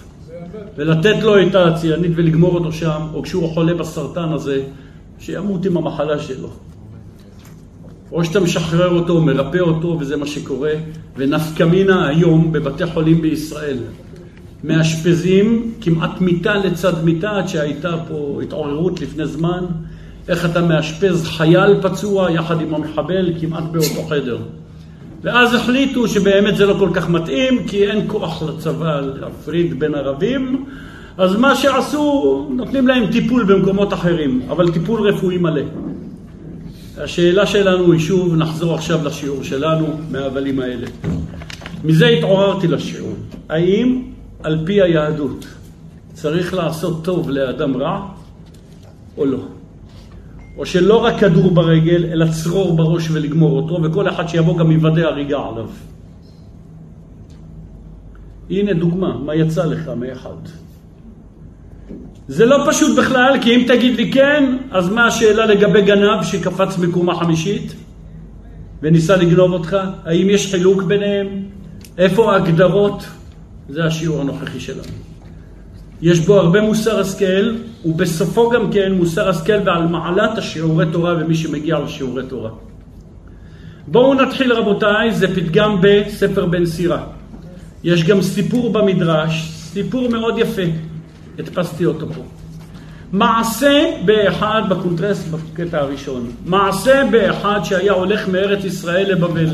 ולתת 0.77 1.23
לו 1.23 1.41
את 1.41 1.55
הציאנית 1.55 2.11
ולגמור 2.15 2.53
אותו 2.55 2.71
שם, 2.71 3.01
או 3.13 3.23
כשהוא 3.23 3.49
חולה 3.53 3.73
בסרטן 3.73 4.29
הזה, 4.33 4.61
שימות 5.19 5.65
עם 5.65 5.77
המחלה 5.77 6.19
שלו. 6.19 6.49
או 8.11 8.25
שאתה 8.25 8.39
משחרר 8.39 8.89
אותו, 8.89 9.21
מרפא 9.21 9.57
אותו, 9.57 9.97
וזה 9.99 10.17
מה 10.17 10.25
שקורה. 10.25 10.71
ונפקא 11.17 11.63
מינה 11.63 12.07
היום 12.07 12.51
בבתי 12.51 12.85
חולים 12.85 13.21
בישראל. 13.21 13.77
מאשפזים 14.63 15.71
כמעט 15.81 16.21
מיטה 16.21 16.55
לצד 16.55 17.03
מיטה, 17.03 17.31
עד 17.31 17.47
שהייתה 17.47 17.95
פה 18.07 18.39
התעוררות 18.43 19.01
לפני 19.01 19.25
זמן, 19.25 19.65
איך 20.27 20.45
אתה 20.45 20.61
מאשפז 20.61 21.25
חייל 21.25 21.81
פצוע 21.81 22.31
יחד 22.31 22.61
עם 22.61 22.75
המחבל 22.75 23.33
כמעט 23.41 23.63
באותו 23.63 24.03
חדר. 24.09 24.37
ואז 25.23 25.53
החליטו 25.53 26.07
שבאמת 26.07 26.57
זה 26.57 26.65
לא 26.65 26.75
כל 26.79 26.89
כך 26.93 27.09
מתאים, 27.09 27.67
כי 27.67 27.87
אין 27.87 28.03
כוח 28.07 28.43
לצבא 28.43 29.01
להפריד 29.01 29.79
בין 29.79 29.95
ערבים, 29.95 30.65
אז 31.17 31.35
מה 31.35 31.55
שעשו, 31.55 32.47
נותנים 32.55 32.87
להם 32.87 33.11
טיפול 33.11 33.43
במקומות 33.43 33.93
אחרים, 33.93 34.41
אבל 34.49 34.71
טיפול 34.71 35.07
רפואי 35.07 35.37
מלא. 35.37 35.61
השאלה 36.99 37.45
שלנו 37.45 37.91
היא 37.91 37.99
שוב, 37.99 38.35
נחזור 38.35 38.75
עכשיו 38.75 39.05
לשיעור 39.05 39.43
שלנו 39.43 39.87
מההבלים 40.11 40.59
האלה. 40.59 40.87
מזה 41.83 42.07
התעוררתי 42.07 42.67
לשיעור. 42.67 43.13
האם 43.49 44.01
על 44.43 44.63
פי 44.65 44.81
היהדות 44.81 45.45
צריך 46.13 46.53
לעשות 46.53 47.05
טוב 47.05 47.29
לאדם 47.29 47.77
רע 47.77 48.07
או 49.17 49.25
לא? 49.25 49.37
או 50.57 50.65
שלא 50.65 51.05
רק 51.05 51.19
כדור 51.19 51.51
ברגל, 51.51 52.05
אלא 52.05 52.25
צרור 52.31 52.75
בראש 52.75 53.09
ולגמור 53.11 53.61
אותו, 53.61 53.83
וכל 53.83 54.09
אחד 54.09 54.27
שיבוא 54.27 54.57
גם 54.57 54.71
יוודא 54.71 55.01
הריגה 55.01 55.39
עליו. 55.39 55.69
הנה 58.49 58.73
דוגמה, 58.73 59.17
מה 59.17 59.35
יצא 59.35 59.65
לך 59.65 59.91
מאחד. 59.99 60.68
זה 62.29 62.45
לא 62.45 62.57
פשוט 62.67 62.99
בכלל, 62.99 63.33
כי 63.41 63.55
אם 63.55 63.63
תגיד 63.67 63.95
לי 63.95 64.11
כן, 64.11 64.57
אז 64.71 64.89
מה 64.89 65.07
השאלה 65.07 65.45
לגבי 65.45 65.81
גנב 65.81 66.23
שקפץ 66.23 66.77
מקומה 66.77 67.15
חמישית? 67.15 67.73
וניסה 68.81 69.15
לגנוב 69.15 69.51
אותך? 69.51 69.77
האם 70.05 70.29
יש 70.29 70.51
חילוק 70.51 70.83
ביניהם? 70.83 71.27
איפה 71.97 72.33
ההגדרות? 72.33 73.05
זה 73.69 73.85
השיעור 73.85 74.21
הנוכחי 74.21 74.59
שלנו. 74.59 74.93
יש 76.01 76.19
בו 76.19 76.35
הרבה 76.39 76.61
מוסר 76.61 76.99
השכל, 76.99 77.55
ובסופו 77.85 78.49
גם 78.49 78.71
כן 78.71 78.91
מוסר 78.91 79.29
השכל 79.29 79.59
ועל 79.65 79.87
מעלת 79.87 80.37
השיעורי 80.37 80.85
תורה 80.91 81.15
ומי 81.19 81.35
שמגיע 81.35 81.79
לשיעורי 81.79 82.23
תורה. 82.27 82.49
בואו 83.87 84.13
נתחיל 84.13 84.53
רבותיי, 84.53 85.11
זה 85.13 85.35
פתגם 85.35 85.77
בספר 85.81 86.45
בן 86.45 86.65
סירה. 86.65 87.03
יש 87.83 88.03
גם 88.03 88.21
סיפור 88.21 88.73
במדרש, 88.73 89.49
סיפור 89.51 90.09
מאוד 90.09 90.37
יפה, 90.37 90.88
הדפסתי 91.39 91.85
אותו 91.85 92.07
פה. 92.13 92.21
מעשה 93.11 93.91
באחד, 94.05 94.61
בקונטרס, 94.69 95.27
בקטע 95.27 95.79
הראשון, 95.79 96.31
מעשה 96.45 97.03
באחד 97.11 97.59
שהיה 97.63 97.93
הולך 97.93 98.27
מארץ 98.27 98.63
ישראל 98.63 99.11
לבבל. 99.11 99.49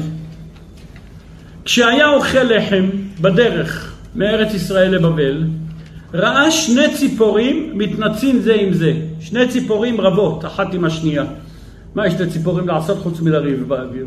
כשהיה 1.65 2.09
אוכל 2.09 2.43
לחם 2.43 2.89
בדרך 3.21 3.95
מארץ 4.15 4.53
ישראל 4.53 4.95
לבבל, 4.95 5.43
ראה 6.13 6.51
שני 6.51 6.93
ציפורים 6.95 7.71
מתנצים 7.73 8.39
זה 8.39 8.53
עם 8.53 8.73
זה. 8.73 8.93
שני 9.19 9.47
ציפורים 9.47 10.01
רבות, 10.01 10.45
אחת 10.45 10.73
עם 10.73 10.85
השנייה. 10.85 11.23
מה 11.95 12.07
יש 12.07 12.13
לציפורים 12.13 12.67
לעשות 12.67 12.97
חוץ 12.97 13.21
מלריב 13.21 13.63
באוויר? 13.67 14.05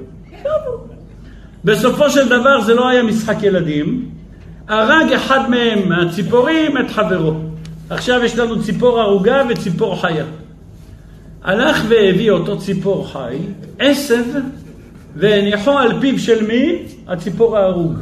בסופו 1.65 2.11
של 2.11 2.29
דבר 2.29 2.61
זה 2.61 2.75
לא 2.75 2.89
היה 2.89 3.03
משחק 3.03 3.43
ילדים. 3.43 4.09
הרג 4.69 5.13
אחד 5.13 5.51
מהם, 5.51 5.89
מהציפורים, 5.89 6.79
את 6.79 6.91
חברו. 6.91 7.35
עכשיו 7.91 8.25
יש 8.25 8.39
לנו 8.39 8.63
ציפור 8.63 9.01
ערוגה 9.01 9.43
וציפור 9.51 10.01
חיה. 10.01 10.25
הלך 11.43 11.85
והביא 11.89 12.31
אותו 12.31 12.59
ציפור 12.59 13.09
חי, 13.13 13.39
עשב, 13.79 14.25
והניחו 15.17 15.79
על 15.79 16.01
פיו 16.01 16.19
של 16.19 16.47
מי? 16.47 16.83
הציפור 17.09 17.59
ההרוג. 17.59 17.93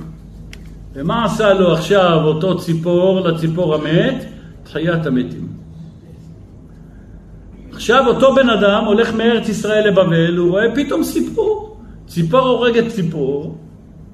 ומה 0.94 1.24
עשה 1.24 1.54
לו 1.54 1.72
עכשיו 1.72 2.20
אותו 2.24 2.58
ציפור 2.58 3.20
לציפור 3.20 3.74
המת? 3.74 4.24
תחיית 4.64 5.06
המתים. 5.06 5.48
עכשיו 7.72 8.06
אותו 8.06 8.34
בן 8.34 8.50
אדם 8.50 8.84
הולך 8.84 9.14
מארץ 9.14 9.48
ישראל 9.48 9.88
לבבל, 9.88 10.36
הוא 10.36 10.50
רואה 10.50 10.74
פתאום 10.74 11.04
סיפור. 11.04 11.76
ציפור 12.06 12.40
הורגת 12.40 12.88
ציפור, 12.88 13.58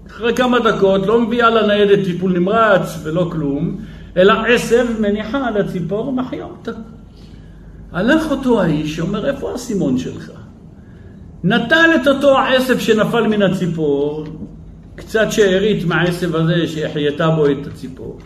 אחרי 0.06 0.34
כמה 0.34 0.58
דקות 0.58 1.06
לא 1.06 1.20
מביאה 1.20 1.50
לניידת 1.50 2.04
טיפול 2.04 2.32
נמרץ 2.32 2.98
ולא 3.02 3.28
כלום, 3.32 3.76
אלא 4.16 4.32
עשב 4.46 4.86
מניחה 5.00 5.46
על 5.46 5.56
הציפור 5.56 6.08
ומחיה 6.08 6.44
אותה. 6.44 6.72
הלך 7.92 8.30
אותו 8.30 8.62
האיש, 8.62 9.00
אומר, 9.00 9.26
איפה 9.26 9.52
האסימון 9.52 9.98
שלך? 9.98 10.30
נטל 11.44 11.90
את 12.02 12.08
אותו 12.08 12.38
העשב 12.38 12.78
שנפל 12.78 13.26
מן 13.26 13.42
הציפור, 13.42 14.24
קצת 14.94 15.26
שארית 15.32 15.84
מהעשב 15.84 16.36
הזה 16.36 16.66
שהחייתה 16.66 17.30
בו 17.30 17.46
את 17.46 17.66
הציפור. 17.66 18.18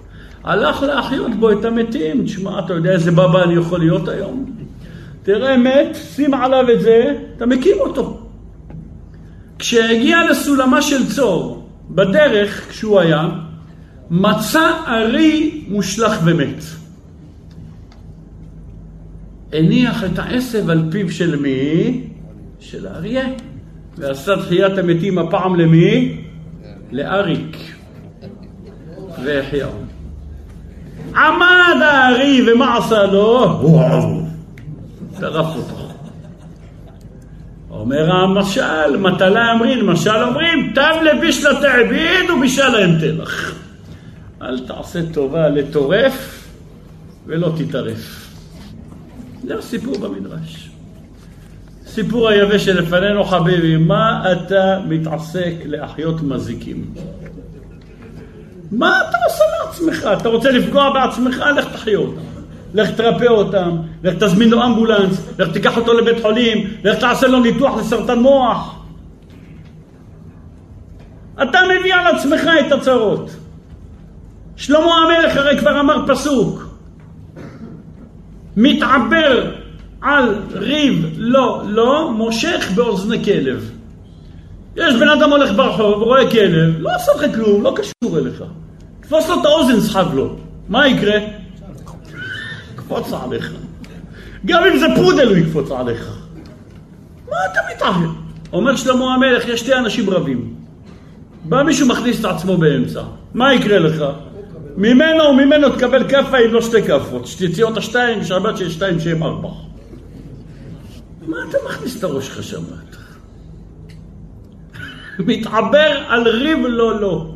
הלך 0.45 0.83
להחיות 0.83 1.35
בו 1.35 1.53
את 1.53 1.65
המתים. 1.65 2.25
תשמע, 2.25 2.59
אתה 2.59 2.75
יודע 2.75 2.91
איזה 2.91 3.11
בבא 3.11 3.43
אני 3.43 3.55
יכול 3.55 3.79
להיות 3.79 4.09
היום? 4.09 4.57
תראה 5.23 5.57
מת, 5.57 5.97
שים 6.15 6.35
עליו 6.35 6.71
את 6.73 6.81
זה, 6.81 7.15
אתה 7.37 7.47
מקים 7.47 7.77
אותו. 7.81 8.21
כשהגיע 9.59 10.31
לסולמה 10.31 10.83
של 10.83 11.07
צור, 11.07 11.69
בדרך, 11.91 12.69
כשהוא 12.71 13.01
היה, 13.01 13.29
מצא 14.11 14.71
ארי 14.87 15.56
מושלך 15.69 16.21
ומת. 16.25 16.63
הניח 19.53 20.05
את 20.05 20.19
העשב 20.19 20.71
על 20.71 20.83
פיו 20.91 21.11
של 21.11 21.37
מי? 21.37 22.01
של 22.61 22.87
האריה. 22.87 23.27
ועשה 23.99 24.37
תחיית 24.37 24.79
המתים 24.79 25.19
הפעם 25.19 25.57
למי? 25.57 26.21
לאריק. 26.93 27.57
והחיהו. 29.25 29.71
עמד 31.17 31.83
הארי 31.83 32.53
ומה 32.53 32.77
עשה 32.77 33.07
לו? 33.07 33.63
טרף 35.21 35.57
אותו. 35.57 35.87
אומר 37.71 38.13
המשל, 38.13 38.97
מטלה 38.97 39.53
אמרין, 39.53 39.87
משל 39.87 40.23
אומרים, 40.23 40.73
תב 40.75 40.95
לביש 41.03 41.45
לתעביד 41.45 42.31
ובישה 42.31 42.69
להם 42.69 42.91
תלח. 43.01 43.66
אל 44.43 44.67
תעשה 44.67 45.01
טובה 45.13 45.49
לטורף 45.49 46.49
ולא 47.27 47.53
תטרף. 47.59 48.31
זה 49.47 49.59
הסיפור 49.59 49.99
במדרש. 49.99 50.71
סיפור 51.87 52.29
היבש 52.29 52.65
שלפנינו 52.65 53.25
חביבי, 53.25 53.77
מה 53.77 54.33
אתה 54.33 54.81
מתעסק 54.89 55.55
להחיות 55.65 56.23
מזיקים? 56.23 56.95
מה 58.73 59.01
אתה 59.01 59.19
עושה 59.27 59.45
לעצמך? 59.65 60.09
אתה 60.21 60.29
רוצה 60.29 60.51
לפגוע 60.51 60.91
בעצמך? 60.93 61.45
לך 61.57 61.73
תחיה 61.73 61.99
אותם. 61.99 62.21
לך 62.75 62.91
תרפא 62.91 63.25
אותם, 63.25 63.77
לך 64.03 64.15
תזמין 64.15 64.49
לו 64.49 64.65
אמבולנס, 64.65 65.29
לך 65.39 65.53
תיקח 65.53 65.77
אותו 65.77 65.93
לבית 65.93 66.23
חולים, 66.23 66.71
לך 66.85 66.99
תעשה 66.99 67.27
לו 67.27 67.41
ניתוח 67.41 67.77
לסרטן 67.79 68.19
מוח. 68.19 68.77
אתה 71.43 71.61
מביא 71.81 71.95
על 71.95 72.17
עצמך 72.17 72.51
את 72.67 72.73
הצרות. 72.73 73.31
שלמה 74.57 74.95
המלך 74.95 75.37
הרי 75.37 75.59
כבר 75.59 75.81
אמר 75.81 76.07
פסוק, 76.07 76.67
מתעבר 78.57 79.53
על 80.01 80.35
ריב 80.53 81.07
לא 81.17 81.63
לא, 81.67 82.13
מושך 82.13 82.71
באוזני 82.75 83.25
כלב. 83.25 83.71
יש 84.77 84.95
בן 84.95 85.09
אדם 85.09 85.31
הולך 85.31 85.53
ברחוב, 85.57 86.03
רואה 86.03 86.31
כלב, 86.31 86.75
לא 86.79 86.91
עושה 86.97 87.13
לך 87.17 87.35
כלום, 87.35 87.63
לא 87.63 87.75
קשור 87.77 88.19
אליך. 88.19 88.45
תפוס 89.01 89.29
לו 89.29 89.41
את 89.41 89.45
האוזן, 89.45 89.81
סחב 89.81 90.15
לו. 90.15 90.37
מה 90.69 90.89
יקרה? 90.89 91.19
יקפוץ 92.75 93.13
עליך. 93.13 93.53
גם 94.47 94.65
אם 94.65 94.79
זה 94.79 94.87
פודל 94.97 95.29
הוא 95.29 95.37
יקפוץ 95.37 95.71
עליך. 95.71 96.11
מה 97.31 97.37
אתה 97.53 97.61
מתערב? 97.75 98.15
אומר 98.53 98.77
שלמה 98.77 99.15
המלך, 99.15 99.49
יש 99.49 99.61
שתי 99.61 99.75
אנשים 99.75 100.11
רבים. 100.11 100.55
בא 101.45 101.63
מישהו 101.63 101.89
מכניס 101.89 102.21
את 102.21 102.25
עצמו 102.25 102.57
באמצע. 102.57 103.03
מה 103.35 103.55
יקרה 103.55 103.79
לך? 103.79 104.05
ממנו 104.77 105.25
וממנו 105.25 105.69
תקבל 105.69 106.09
כאפה 106.09 106.39
אם 106.39 106.53
לא 106.53 106.63
שתי 106.63 106.83
כאפות. 106.83 107.27
שתציא 107.27 107.65
אותה 107.65 107.81
שתיים, 107.81 108.25
שבת 108.25 108.57
שיש 108.57 108.75
שתיים 108.75 109.01
שהם 109.01 109.23
ארבע. 109.23 109.49
מה 111.27 111.37
אתה 111.51 111.59
מכניס 111.69 111.99
את 111.99 112.05
הראש 112.05 112.27
שלך 112.27 112.43
שם? 112.43 112.63
מתעבר 115.29 116.05
על 116.09 116.29
ריב 116.29 116.59
לא 116.67 117.01
לא. 117.01 117.27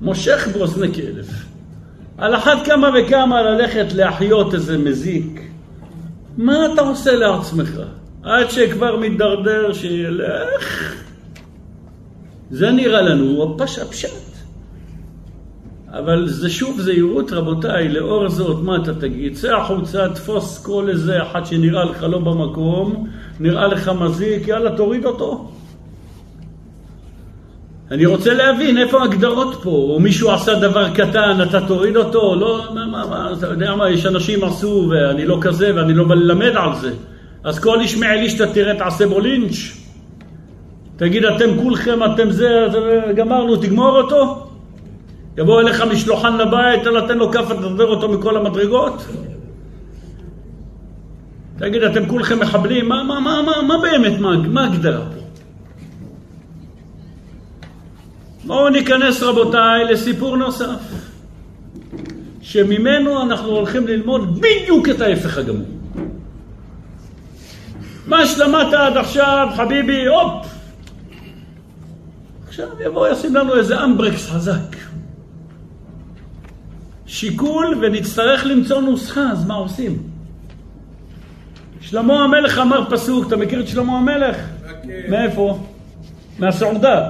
מושך 0.00 0.48
באוזני 0.52 0.94
כלב. 0.94 1.28
על 2.18 2.36
אחת 2.36 2.58
כמה 2.64 2.90
וכמה 2.94 3.42
ללכת 3.42 3.92
להחיות 3.92 4.54
איזה 4.54 4.78
מזיק. 4.78 5.40
מה 6.36 6.66
אתה 6.74 6.82
עושה 6.82 7.12
לעצמך? 7.12 7.80
עד 8.22 8.50
שכבר 8.50 8.96
מידרדר 8.96 9.72
שילך. 9.72 10.94
זה 12.50 12.70
נראה 12.70 13.02
לנו 13.02 13.54
הפש 13.54 13.78
הפשט. 13.78 14.31
אבל 15.92 16.28
זה 16.28 16.50
שוב 16.50 16.80
זהירות 16.80 17.32
רבותיי, 17.32 17.88
לאור 17.88 18.28
זאת 18.28 18.62
מה 18.62 18.76
אתה 18.76 18.94
תגיד? 18.94 19.34
צא 19.34 19.56
החוצה, 19.56 20.08
תפוס 20.08 20.64
כל 20.64 20.88
איזה 20.88 21.22
אחד 21.22 21.46
שנראה 21.46 21.84
לך 21.84 22.02
לא 22.02 22.18
במקום, 22.18 23.08
נראה 23.40 23.66
לך 23.66 23.88
מזיק, 24.00 24.48
יאללה 24.48 24.76
תוריד 24.76 25.04
אותו. 25.04 25.50
אני 27.90 28.06
רוצה 28.06 28.34
להבין 28.34 28.78
איפה 28.78 29.00
ההגדרות 29.00 29.60
פה, 29.62 29.70
או 29.70 30.00
מישהו 30.00 30.30
עשה 30.30 30.54
דבר 30.54 30.94
קטן, 30.94 31.38
אתה 31.42 31.66
תוריד 31.66 31.96
אותו, 31.96 32.36
לא, 32.36 32.64
מה, 32.74 32.86
מה, 32.86 33.06
מה, 33.06 33.32
אתה 33.38 33.46
יודע 33.46 33.74
מה, 33.74 33.90
יש 33.90 34.06
אנשים 34.06 34.44
עשו 34.44 34.88
ואני 34.90 35.26
לא 35.26 35.38
כזה 35.40 35.72
ואני 35.76 35.94
לא 35.94 36.04
בא 36.04 36.14
ללמד 36.14 36.52
על 36.56 36.76
זה. 36.80 36.92
אז 37.44 37.58
כל 37.58 37.80
איש 37.80 37.96
מעלי 37.96 38.30
שאתה 38.30 38.52
תראה 38.52 38.74
תעשה 38.74 39.06
בו 39.06 39.20
לינץ'. 39.20 39.76
תגיד, 40.96 41.24
אתם 41.24 41.62
כולכם, 41.62 41.98
אתם 42.14 42.30
זה, 42.30 42.66
גמרנו, 43.16 43.56
תגמור 43.56 43.96
אותו? 43.96 44.51
יבוא 45.38 45.60
אליך 45.60 45.80
משלוחן 45.80 46.36
לבית, 46.36 46.82
אתה 46.82 46.90
נותן 46.90 47.18
לו 47.18 47.32
כאפה, 47.32 47.54
תדבר 47.54 47.86
אותו 47.86 48.08
מכל 48.08 48.36
המדרגות? 48.36 49.06
תגיד, 51.58 51.82
אתם 51.82 52.08
כולכם 52.08 52.40
מחבלים? 52.40 52.88
מה, 52.88 53.02
מה, 53.02 53.20
מה, 53.20 53.42
מה, 53.42 53.62
מה 53.62 53.78
באמת, 53.82 54.20
מה, 54.20 54.36
מה 54.36 54.64
הגדרה 54.64 55.06
פה? 55.14 55.22
בואו 58.44 58.68
ניכנס 58.68 59.22
רבותיי 59.22 59.84
לסיפור 59.84 60.36
נוסף, 60.36 60.80
שממנו 62.40 63.22
אנחנו 63.22 63.48
הולכים 63.48 63.86
ללמוד 63.86 64.40
בדיוק 64.40 64.88
את 64.88 65.00
ההפך 65.00 65.38
הגמור. 65.38 65.66
מה 68.06 68.26
שלמדת 68.26 68.72
עד 68.72 68.96
עכשיו, 68.96 69.48
חביבי, 69.56 70.06
הופ! 70.06 70.46
עכשיו 72.48 72.68
יבוא 72.80 73.08
ישים 73.08 73.34
לנו 73.34 73.54
איזה 73.54 73.84
אמברקס 73.84 74.30
חזק. 74.30 74.91
שיקול 77.12 77.78
ונצטרך 77.82 78.46
למצוא 78.46 78.80
נוסחה, 78.80 79.30
אז 79.32 79.46
מה 79.46 79.54
עושים? 79.54 80.02
שלמה 81.80 82.24
המלך 82.24 82.58
אמר 82.58 82.90
פסוק, 82.90 83.26
אתה 83.28 83.36
מכיר 83.36 83.60
את 83.60 83.68
שלמה 83.68 83.98
המלך? 83.98 84.36
כן. 84.82 84.88
מאיפה? 85.08 85.58
מהסעודה. 86.38 87.08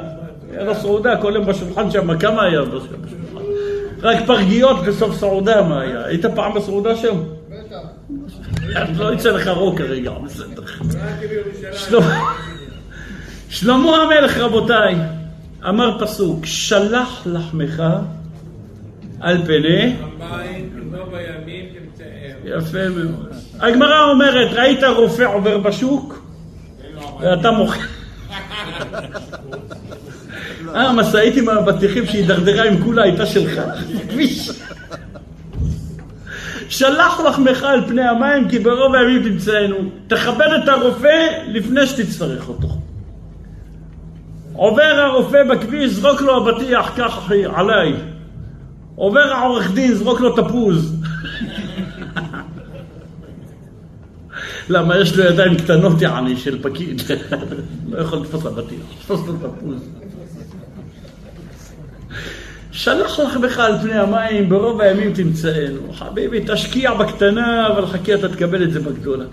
היה 0.53 0.65
לו 0.65 0.75
סעודה 0.75 1.17
כל 1.17 1.33
יום 1.35 1.47
בשולחן 1.47 1.91
שם, 1.91 2.19
כמה 2.19 2.43
היה 2.43 2.63
בשולחן? 2.63 2.95
רק 4.03 4.27
פרגיות 4.27 4.77
בסוף 4.87 5.17
סעודה 5.17 5.63
מה 5.63 5.81
היה. 5.81 6.05
היית 6.05 6.27
פעם 6.27 6.55
בסעודה 6.55 6.97
שם? 6.97 7.17
בטח. 7.49 7.77
לא 8.99 9.15
יצא 9.15 9.31
לך 9.31 9.49
רוק 9.49 9.79
כרגע, 9.79 10.11
בסדר. 10.25 10.63
שלמה 13.49 13.97
המלך, 13.97 14.39
רבותיי, 14.39 14.95
אמר 15.69 15.99
פסוק, 15.99 16.47
שלח 16.47 17.23
לחמך 17.27 17.83
על 19.23 19.43
פני... 19.47 19.97
יפה 22.45 22.89
מאוד. 22.89 23.29
הגמרא 23.61 24.11
אומרת, 24.11 24.53
ראית 24.53 24.85
רופא 24.85 25.23
עובר 25.23 25.59
בשוק? 25.59 26.25
ואתה 27.21 27.51
מוכר. 27.51 27.81
אה, 30.75 30.89
המשאית 30.89 31.37
עם 31.37 31.49
האבטיחים 31.49 32.07
שהידרדרה 32.07 32.65
עם 32.65 32.85
כולה 32.85 33.03
הייתה 33.03 33.27
שלך. 33.27 33.61
כביש. 34.11 34.51
שלח 36.69 37.21
לחמך 37.21 37.63
על 37.63 37.89
פני 37.89 38.03
המים 38.03 38.49
כי 38.49 38.59
ברוב 38.59 38.95
הימים 38.95 39.23
תמצאנו. 39.23 39.77
תכבד 40.07 40.49
את 40.63 40.69
הרופא 40.69 41.27
לפני 41.49 41.87
שתצטרך 41.87 42.49
אותו. 42.49 42.69
עובר 44.53 44.83
הרופא 44.83 45.43
בכביש, 45.45 45.91
זרוק 45.91 46.21
לו 46.21 46.51
אבטיח, 46.51 46.93
קח 46.97 47.19
אחי, 47.19 47.45
עליי. 47.55 48.12
עובר 48.95 49.21
העורך 49.21 49.73
דין, 49.75 49.95
זרוק 49.95 50.21
לו 50.21 50.37
תפוז. 50.37 50.97
למה 54.69 54.99
יש 54.99 55.17
לו 55.17 55.25
ידיים 55.25 55.57
קטנות 55.57 56.03
יעני 56.03 56.37
של 56.37 56.63
פקיד, 56.63 57.03
לא 57.91 57.99
יכול 57.99 58.19
לתפוס 58.19 58.47
אבטיח, 58.47 58.81
תפוס 59.01 59.21
לו 59.27 59.33
תפוז. 59.33 59.89
שלח 62.73 63.21
לחמך 63.21 63.59
על 63.59 63.79
פני 63.83 63.99
המים, 63.99 64.49
ברוב 64.49 64.81
הימים 64.81 65.13
תמצאנו. 65.13 65.93
חביבי, 65.93 66.41
תשקיע 66.47 66.95
בקטנה, 66.95 67.67
אבל 67.67 67.87
חכה, 67.87 68.15
אתה 68.15 68.29
תקבל 68.29 68.63
את 68.63 68.73
זה 68.73 68.81
בגדולה. 68.81 69.25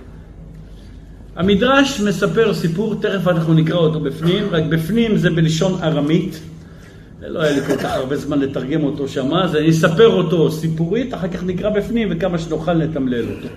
המדרש 1.35 1.99
מספר 1.99 2.53
סיפור, 2.53 2.95
תכף 3.01 3.27
אנחנו 3.27 3.53
נקרא 3.53 3.77
אותו 3.77 3.99
בפנים, 3.99 4.47
רק 4.51 4.63
בפנים 4.63 5.17
זה 5.17 5.29
בלשון 5.29 5.79
ארמית. 5.83 6.39
לא 7.27 7.41
היה 7.41 7.59
לי 7.59 7.61
כל 7.61 7.77
כך 7.77 7.93
הרבה 7.93 8.15
זמן 8.15 8.39
לתרגם 8.39 8.83
אותו 8.83 9.07
שמה, 9.07 9.43
אז 9.43 9.55
אני 9.55 9.69
אספר 9.69 10.07
אותו 10.07 10.51
סיפורית, 10.51 11.13
אחר 11.13 11.27
כך 11.27 11.43
נקרא 11.43 11.69
בפנים 11.69 12.07
וכמה 12.11 12.37
שנוכל 12.37 12.73
לתמלל 12.73 13.25
אותו. 13.35 13.47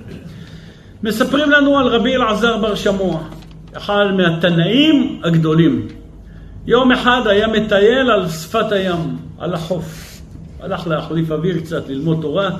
מספרים 1.02 1.50
לנו 1.50 1.78
על 1.78 1.86
רבי 1.86 2.16
אלעזר 2.16 2.58
בר 2.58 2.74
שמוע, 2.74 3.22
אחד 3.72 4.04
מהתנאים 4.16 5.20
הגדולים. 5.24 5.88
יום 6.66 6.92
אחד 6.92 7.20
היה 7.26 7.48
מטייל 7.48 8.10
על 8.10 8.28
שפת 8.28 8.72
הים, 8.72 9.16
על 9.38 9.54
החוף. 9.54 10.20
הלך 10.60 10.86
להחליף 10.86 11.30
אוויר 11.30 11.60
קצת, 11.60 11.88
ללמוד 11.88 12.18
תורה, 12.20 12.50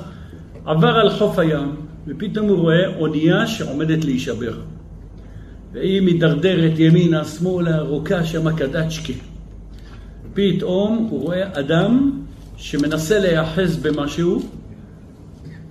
עבר 0.64 0.96
על 0.96 1.10
חוף 1.10 1.38
הים, 1.38 1.76
ופתאום 2.06 2.48
הוא 2.48 2.58
רואה 2.58 2.96
אונייה 2.98 3.46
שעומדת 3.46 4.04
להישבר. 4.04 4.54
והיא 5.72 6.00
מידרדרת 6.00 6.78
ימינה, 6.78 7.24
שמאלה, 7.24 7.80
רוקה 7.80 8.24
שמה 8.24 8.56
קדצ'קי. 8.56 9.31
פתאום 10.34 11.06
הוא 11.10 11.22
רואה 11.22 11.60
אדם 11.60 12.10
שמנסה 12.56 13.18
להיאחז 13.18 13.76
במשהו, 13.76 14.42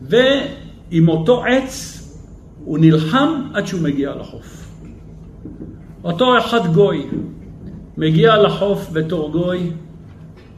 ועם 0.01 1.07
אותו 1.07 1.43
עץ 1.45 1.97
הוא 2.65 2.77
נלחם 2.79 3.41
עד 3.53 3.67
שהוא 3.67 3.81
מגיע 3.81 4.15
לחוף. 4.15 4.67
אותו 6.03 6.37
אחד 6.37 6.73
גוי 6.73 7.07
מגיע 7.97 8.37
לחוף 8.37 8.89
בתור 8.93 9.31
גוי, 9.31 9.71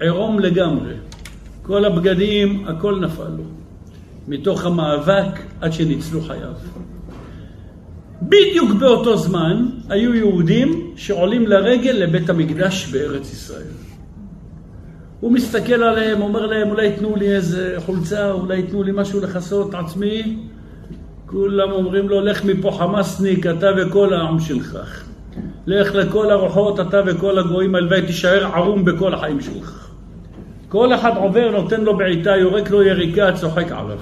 עירום 0.02 0.40
לגמרי. 0.40 0.94
כל 1.62 1.86
הבגדים, 1.86 2.68
הכל 2.68 3.00
נפל 3.00 3.30
לו. 3.38 3.44
מתוך 4.28 4.66
המאבק 4.66 5.40
עד 5.62 5.74
שניצלו 5.74 6.22
חייו. 6.22 6.54
בדיוק 8.22 8.72
באותו 8.80 9.18
זמן 9.18 9.66
היו 9.90 10.16
יהודים 10.16 10.94
שעולים 10.96 11.48
לרגל 11.48 11.92
לבית 11.92 12.30
המקדש 12.30 12.88
בארץ 12.92 13.32
ישראל. 13.34 13.83
הוא 15.24 15.32
מסתכל 15.32 15.84
עליהם, 15.84 16.22
אומר 16.22 16.46
להם, 16.46 16.70
אולי 16.70 16.86
ייתנו 16.86 17.16
לי 17.16 17.36
איזה 17.36 17.76
חולצה, 17.86 18.32
אולי 18.32 18.58
ייתנו 18.58 18.84
לי 18.84 18.92
משהו 18.96 19.22
לכסות 19.22 19.74
עצמי. 19.74 20.38
כולם 21.26 21.72
אומרים 21.72 22.10
לו, 22.10 22.22
לך 22.22 22.46
מפה 22.46 22.72
חמאסניק, 22.78 23.48
אתה 23.48 23.68
וכל 23.78 24.14
העם 24.14 24.40
שלך. 24.40 24.78
לך 25.68 25.96
לכל 25.96 26.32
הרוחות, 26.32 26.80
אתה 26.80 27.02
וכל 27.06 27.40
הגויים, 27.40 27.76
הלוואי 27.76 28.02
תישאר 28.02 28.46
ערום 28.46 28.86
בכל 28.86 29.14
החיים 29.14 29.42
שלך. 29.42 29.92
כל 30.70 30.94
אחד 30.94 31.18
עובר, 31.18 31.52
נותן 31.52 31.82
לו 31.82 31.98
בעיטה, 31.98 32.30
יורק 32.30 32.70
לו 32.70 32.84
יריקה, 32.84 33.32
צוחק 33.36 33.72
עליו. 33.72 34.00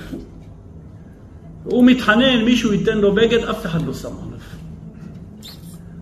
הוא 1.64 1.86
מתחנן, 1.86 2.46
מישהו 2.46 2.74
ייתן 2.74 2.98
לו 2.98 3.16
בגד, 3.16 3.44
אף 3.44 3.66
אחד 3.66 3.82
לא 3.86 3.94
שם 3.94 4.08
עליו. 4.08 4.40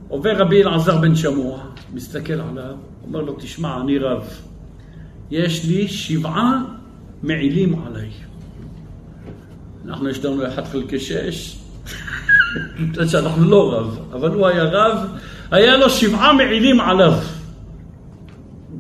עובר 0.07 0.37
רבי 0.37 0.63
אלעזר 0.63 0.97
בן 0.97 1.15
שמוע, 1.15 1.59
מסתכל 1.93 2.33
עליו, 2.33 2.75
אומר 3.03 3.21
לו, 3.21 3.35
תשמע, 3.39 3.81
אני 3.81 3.97
רב, 3.97 4.48
יש 5.31 5.65
לי 5.65 5.87
שבעה 5.87 6.63
מעילים 7.23 7.75
עליי. 7.85 8.09
אנחנו 9.85 10.09
יש 10.09 10.25
לנו 10.25 10.47
אחד 10.47 10.65
חלקי 10.65 10.99
שש, 10.99 11.57
שאנחנו 13.07 13.45
לא 13.45 13.73
רב, 13.73 13.99
אבל 14.13 14.29
הוא 14.29 14.47
היה 14.47 14.63
רב, 14.63 15.07
היה 15.51 15.77
לו 15.77 15.89
שבעה 15.89 16.33
מעילים 16.33 16.79
עליו. 16.79 17.13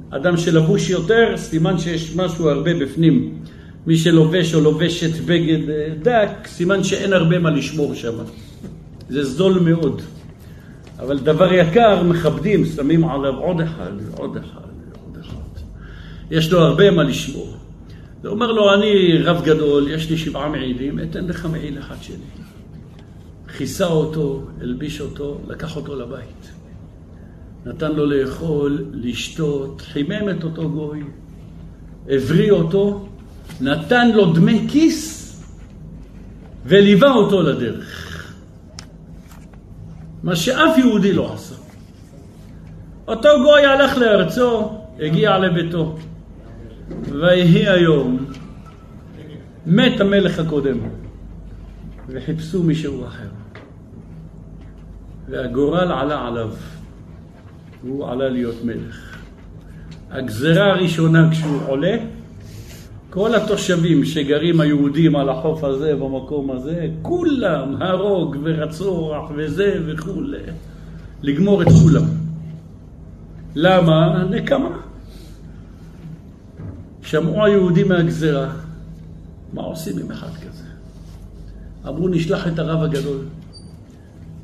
אדם 0.09 0.37
שלבוש 0.37 0.89
יותר, 0.89 1.37
סימן 1.37 1.79
שיש 1.79 2.15
משהו 2.15 2.49
הרבה 2.49 2.73
בפנים. 2.79 3.39
מי 3.87 3.97
שלובש 3.97 4.55
או 4.55 4.61
לובשת 4.61 5.21
בגד 5.25 5.69
אה, 5.69 5.87
דק, 6.01 6.47
סימן 6.47 6.83
שאין 6.83 7.13
הרבה 7.13 7.39
מה 7.39 7.49
לשמור 7.49 7.93
שם. 7.93 8.13
זה 9.09 9.23
זול 9.23 9.59
מאוד. 9.59 10.01
אבל 10.99 11.19
דבר 11.19 11.53
יקר, 11.53 12.03
מכבדים, 12.03 12.65
שמים 12.65 13.05
עליו 13.05 13.35
עוד 13.35 13.61
אחד, 13.61 13.91
עוד 14.17 14.37
אחד. 14.37 14.68
יש 16.31 16.51
לו 16.51 16.59
הרבה 16.59 16.91
מה 16.91 17.03
לשמור. 17.03 17.53
הוא 18.23 18.31
אומר 18.31 18.51
לו, 18.51 18.73
אני 18.73 19.17
רב 19.23 19.41
גדול, 19.45 19.91
יש 19.91 20.09
לי 20.09 20.17
שבעה 20.17 20.49
מעילים, 20.49 20.99
אתן 20.99 21.25
לך 21.25 21.45
מעיל 21.45 21.79
אחד 21.79 21.95
שלי. 22.01 22.15
כיסה 23.57 23.85
אותו, 23.85 24.41
הלביש 24.61 25.01
אותו, 25.01 25.41
לקח 25.47 25.75
אותו 25.75 25.95
לבית. 25.95 26.51
נתן 27.65 27.91
לו 27.91 28.05
לאכול, 28.05 28.85
לשתות, 28.93 29.81
חימם 29.81 30.29
את 30.29 30.43
אותו 30.43 30.69
גוי, 30.69 31.03
הבריא 32.09 32.51
אותו, 32.51 33.07
נתן 33.61 34.11
לו 34.11 34.33
דמי 34.33 34.67
כיס 34.71 35.19
וליווה 36.65 37.11
אותו 37.11 37.41
לדרך. 37.41 38.09
מה 40.23 40.35
שאף 40.35 40.77
יהודי 40.77 41.13
לא 41.13 41.33
עשה. 41.33 41.55
אותו 43.07 43.29
גוי 43.43 43.65
הלך 43.65 43.97
לארצו, 43.97 44.79
הגיע 44.99 45.37
לביתו. 45.37 45.97
ויהי 47.11 47.69
היום, 47.69 48.25
מת 49.65 50.01
המלך 50.01 50.39
הקודם, 50.39 50.77
וחיפשו 52.07 52.63
מישהו 52.63 53.05
אחר. 53.07 53.27
והגורל 55.29 55.91
עלה 55.91 56.27
עליו, 56.27 56.49
והוא 57.83 58.07
עלה 58.07 58.29
להיות 58.29 58.55
מלך. 58.63 59.17
הגזרה 60.11 60.65
הראשונה 60.65 61.29
כשהוא 61.31 61.59
עולה, 61.67 61.97
כל 63.09 63.35
התושבים 63.35 64.05
שגרים 64.05 64.61
היהודים 64.61 65.15
על 65.15 65.29
החוף 65.29 65.63
הזה, 65.63 65.95
במקום 65.95 66.51
הזה, 66.51 66.87
כולם 67.01 67.81
הרוג 67.81 68.37
ורצוח 68.43 69.31
וזה 69.35 69.79
וכולי, 69.85 70.37
לגמור 71.21 71.61
את 71.61 71.67
כולם. 71.83 72.05
למה? 73.55 74.23
נקמה. 74.29 74.88
שמעו 77.09 77.45
היהודים 77.45 77.87
מהגזרה, 77.87 78.49
מה 79.53 79.61
עושים 79.61 79.97
עם 79.97 80.11
אחד 80.11 80.27
כזה? 80.27 80.63
אמרו, 81.87 82.07
נשלח 82.07 82.47
את 82.47 82.59
הרב 82.59 82.83
הגדול. 82.83 83.17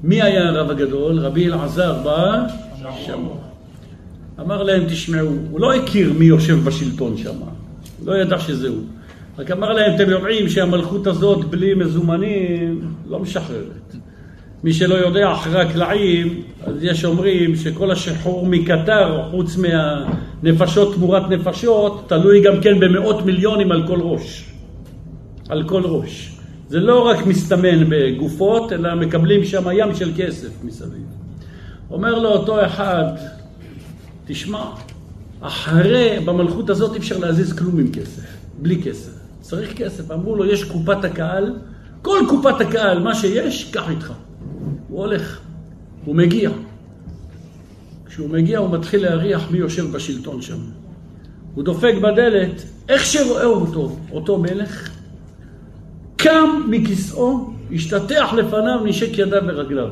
מי 0.04 0.21
היה 0.21 0.49
הרב 0.49 0.69
הגדול? 0.69 1.19
רבי 1.19 1.47
אלעזר 1.47 2.04
בא 2.04 2.47
שמוע. 3.06 3.38
אמר 4.39 4.63
להם, 4.63 4.86
תשמעו, 4.89 5.30
הוא 5.51 5.60
לא 5.60 5.73
הכיר 5.73 6.13
מי 6.13 6.25
יושב 6.25 6.63
בשלטון 6.63 7.17
שם, 7.17 7.36
לא 8.06 8.17
ידע 8.17 8.39
שזה 8.39 8.69
הוא. 8.69 8.84
רק 9.38 9.51
אמר 9.51 9.73
להם, 9.73 9.95
אתם 9.95 10.10
יודעים 10.10 10.49
שהמלכות 10.49 11.08
הזאת 11.08 11.45
בלי 11.45 11.73
מזומנים 11.73 12.91
לא 13.08 13.19
משחררת. 13.19 13.85
מי 14.65 14.73
שלא 14.73 14.95
יודע, 14.95 15.32
אחרי 15.32 15.62
הקלעים, 15.62 16.41
אז 16.63 16.84
יש 16.84 17.06
אומרים 17.06 17.56
שכל 17.56 17.91
השחרור 17.91 18.45
מקטר, 18.47 19.28
חוץ 19.32 19.58
מהנפשות 19.58 20.95
תמורת 20.95 21.30
נפשות, 21.30 22.10
תלוי 22.10 22.41
גם 22.41 22.62
כן 22.62 22.80
במאות 22.80 23.25
מיליונים 23.25 23.71
על 23.71 23.88
כל 23.88 24.01
ראש. 24.01 24.45
על 25.49 25.63
כל 25.67 25.82
ראש. 25.86 26.38
זה 26.69 26.80
לא 26.80 27.08
רק 27.08 27.25
מסתמן 27.25 27.89
בגופות, 27.89 28.73
אלא 28.73 28.95
מקבלים 28.95 29.45
שם 29.45 29.63
ים 29.73 29.95
של 29.95 30.12
כסף 30.17 30.49
מסביב. 30.63 31.06
אומר 31.91 32.19
לו 32.19 32.30
אותו 32.30 32.65
אחד, 32.65 33.06
תשמע, 34.28 34.65
אחרי, 35.41 36.19
במלכות 36.25 36.69
הזאת 36.69 36.93
אי 36.93 36.97
אפשר 36.97 37.17
להזיז 37.17 37.54
כלום 37.54 37.80
עם 37.80 37.91
כסף, 37.91 38.23
בלי 38.62 38.84
כסף. 38.84 39.12
צריך 39.41 39.73
כסף. 39.73 40.12
אמרו 40.12 40.36
לו, 40.36 40.45
יש 40.45 40.63
קופת 40.63 41.04
הקהל, 41.04 41.54
כל 42.01 42.19
קופת 42.30 42.62
הקהל, 42.62 42.99
מה 42.99 43.15
שיש, 43.15 43.71
קח 43.71 43.89
איתך. 43.89 44.13
הוא 44.88 45.00
הולך, 45.00 45.39
הוא 46.06 46.15
מגיע. 46.15 46.52
כשהוא 48.06 48.30
מגיע 48.30 48.60
הוא 48.60 48.69
מתחיל 48.69 49.02
להריח 49.02 49.52
מי 49.52 49.58
יושב 49.58 49.91
בשלטון 49.91 50.41
שם. 50.41 50.60
הוא 51.56 51.63
דופק 51.63 51.93
בדלת, 52.02 52.63
איך 52.89 53.06
שרואה 53.06 53.45
אותו, 53.45 53.95
אותו 54.12 54.38
מלך, 54.38 54.89
קם 56.15 56.62
מכיסאו, 56.69 57.50
השתטח 57.74 58.34
לפניו, 58.34 58.80
נשק 58.86 59.17
ידיו 59.17 59.41
ורגליו. 59.48 59.89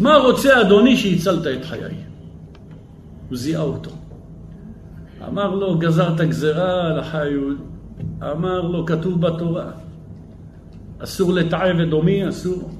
מה 0.00 0.16
רוצה 0.16 0.60
אדוני 0.60 0.96
שהצלת 0.96 1.46
את 1.46 1.64
חיי? 1.64 1.94
הוא 3.28 3.38
זיהה 3.38 3.62
אותו. 3.62 3.90
אמר 5.28 5.54
לו, 5.54 5.78
גזרת 5.78 6.20
גזרה 6.20 6.86
על 6.86 6.98
החיול. 6.98 7.58
אמר 8.22 8.60
לו, 8.60 8.86
כתוב 8.86 9.20
בתורה, 9.20 9.70
אסור 10.98 11.32
לתעב 11.32 11.80
אדומי, 11.80 12.28
אסור. 12.28 12.70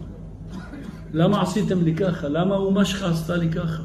למה 1.14 1.42
עשיתם 1.42 1.82
לי 1.82 1.94
ככה? 1.94 2.28
למה 2.28 2.54
האומה 2.54 2.84
שלך 2.84 3.02
עשתה 3.02 3.36
לי 3.36 3.48
ככה? 3.48 3.82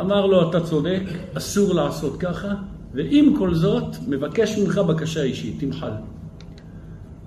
אמר 0.00 0.26
לו, 0.26 0.50
אתה 0.50 0.60
צודק, 0.60 1.02
אסור 1.34 1.74
לעשות 1.74 2.16
ככה, 2.20 2.48
ועם 2.94 3.34
כל 3.38 3.54
זאת, 3.54 3.96
מבקש 4.08 4.58
ממך 4.58 4.78
בקשה 4.78 5.22
אישית, 5.22 5.60
תמחל. 5.60 5.90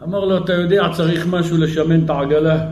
אמר 0.04 0.26
לו, 0.26 0.38
אתה 0.38 0.54
יודע, 0.54 0.84
צריך 0.93 1.28
משהו 1.28 1.58
לשמן 1.58 2.06
את 2.06 2.10
העגלה. 2.10 2.71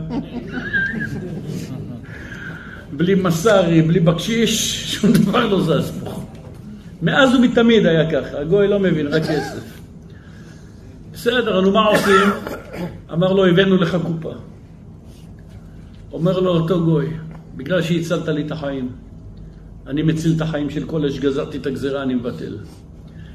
בלי 2.96 3.14
מסארי, 3.14 3.82
בלי 3.82 4.00
בקשיש, 4.00 4.54
שום 4.94 5.12
דבר 5.12 5.46
לא 5.46 5.60
זז 5.62 5.92
פה. 6.04 6.10
מאז 7.02 7.34
ומתמיד 7.34 7.86
היה 7.86 8.10
ככה, 8.10 8.38
הגוי 8.38 8.68
לא 8.68 8.78
מבין, 8.78 9.06
רק 9.06 9.22
כסף. 9.22 9.80
בסדר, 11.12 11.60
נו 11.60 11.72
מה 11.72 11.86
עושים? 11.86 12.30
אמר 13.12 13.32
לו, 13.32 13.46
הבאנו 13.46 13.76
לך 13.76 13.96
קופה. 14.02 14.32
אומר 16.12 16.40
לו 16.40 16.50
אותו 16.50 16.84
גוי, 16.84 17.06
בגלל 17.56 17.82
שהצלת 17.82 18.28
לי 18.28 18.42
את 18.42 18.52
החיים, 18.52 18.88
אני 19.86 20.02
מציל 20.02 20.32
את 20.36 20.40
החיים 20.40 20.70
של 20.70 20.84
כל 20.86 21.00
אלה 21.00 21.12
שגזרתי 21.12 21.58
את 21.58 21.66
הגזירה, 21.66 22.02
אני 22.02 22.14
מבטל. 22.14 22.56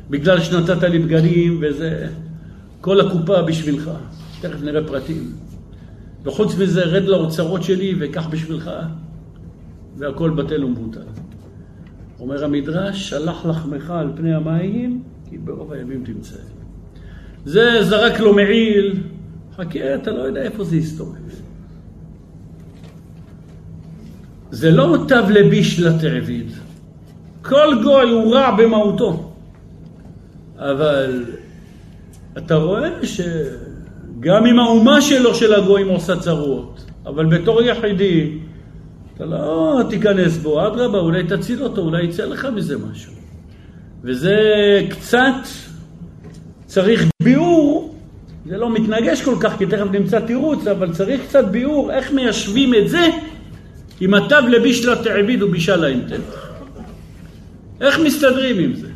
בגלל 0.09 0.39
שנתת 0.39 0.83
לי 0.83 0.99
בגדים 0.99 1.59
וזה, 1.61 2.07
כל 2.81 3.01
הקופה 3.01 3.41
בשבילך. 3.41 3.91
תכף 4.41 4.61
נראה 4.61 4.87
פרטים. 4.87 5.31
וחוץ 6.23 6.57
מזה, 6.57 6.83
רד 6.83 7.03
לאוצרות 7.03 7.63
שלי 7.63 7.95
וקח 7.99 8.27
בשבילך, 8.27 8.71
והכל 9.97 10.29
בטל 10.29 10.65
ומבוטל. 10.65 10.99
אומר 12.19 12.43
המדרש, 12.43 13.09
שלח 13.09 13.45
לחמך 13.45 13.89
על 13.89 14.11
פני 14.15 14.33
המים, 14.33 15.03
כי 15.29 15.37
ברוב 15.37 15.71
הימים 15.71 16.03
תמצא. 16.05 16.35
זה 17.45 17.83
זרק 17.83 18.19
לו 18.19 18.33
מעיל, 18.33 19.01
חכה, 19.55 19.95
אתה 19.95 20.11
לא 20.11 20.21
יודע 20.21 20.41
איפה 20.41 20.63
זה 20.63 20.77
יסתובב. 20.77 21.44
זה 24.55 24.71
לא 24.71 24.97
תו 25.07 25.15
לבישלת 25.29 26.03
העביד. 26.03 26.51
כל 27.41 27.83
גוי 27.83 28.09
הוא 28.09 28.35
רע 28.35 28.51
במהותו. 28.51 29.31
אבל 30.57 31.25
אתה 32.37 32.55
רואה 32.55 32.89
שגם 33.03 34.45
אם 34.45 34.59
האומה 34.59 35.01
שלו 35.01 35.35
של 35.35 35.53
הגויים 35.53 35.87
עושה 35.89 36.19
צרות, 36.19 36.85
אבל 37.05 37.25
בתור 37.25 37.61
יחידי, 37.61 38.31
אתה 39.15 39.25
לא 39.25 39.81
תיכנס 39.89 40.37
בו, 40.37 40.67
אדרבה, 40.67 40.99
אולי 40.99 41.23
תציל 41.23 41.63
אותו, 41.63 41.81
אולי 41.81 42.03
יצא 42.03 42.25
לך 42.25 42.47
מזה 42.55 42.77
משהו. 42.77 43.13
וזה 44.03 44.37
קצת 44.89 45.35
צריך 46.65 47.05
ביאור, 47.23 47.95
זה 48.45 48.57
לא 48.57 48.69
מתנגש 48.73 49.21
כל 49.21 49.35
כך, 49.39 49.57
כי 49.57 49.65
תכף 49.65 49.91
נמצא 49.91 50.19
תירוץ, 50.19 50.67
אבל 50.67 50.93
צריך 50.93 51.21
קצת 51.21 51.45
ביאור 51.45 51.91
איך 51.91 52.11
מיישבים 52.11 52.75
את 52.75 52.89
זה 52.89 53.09
עם 53.99 54.13
התו 54.13 54.35
לבישלת 54.49 55.05
העביד 55.05 55.43
ובישל 55.43 55.75
להם 55.75 55.99
טבח. 56.09 56.49
איך 57.81 57.99
מסתדרים 57.99 58.59
עם 58.59 58.73
זה? 58.73 58.87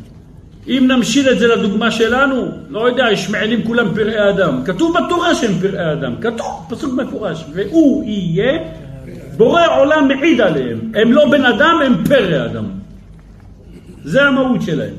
אם 0.68 0.84
נמשיל 0.88 1.30
את 1.30 1.38
זה 1.38 1.46
לדוגמה 1.46 1.90
שלנו, 1.90 2.46
לא 2.70 2.88
יודע, 2.88 3.06
ישמעאלים 3.12 3.62
כולם 3.62 3.94
פראי 3.94 4.30
אדם. 4.30 4.62
כתוב 4.64 4.96
בתורה 4.98 5.34
שהם 5.34 5.52
פראי 5.60 5.92
אדם, 5.92 6.14
כתוב, 6.20 6.66
פסוק 6.68 6.94
מפורש, 6.94 7.44
והוא 7.54 8.04
יהיה 8.04 8.58
בורא 9.36 9.62
עולם 9.78 10.08
מעיד 10.08 10.40
עליהם. 10.40 10.92
הם 10.94 11.12
לא 11.12 11.30
בן 11.30 11.44
אדם, 11.44 11.80
הם 11.86 12.04
פרא 12.04 12.44
אדם. 12.44 12.64
זה 14.04 14.22
המהות 14.22 14.62
שלהם. 14.62 14.94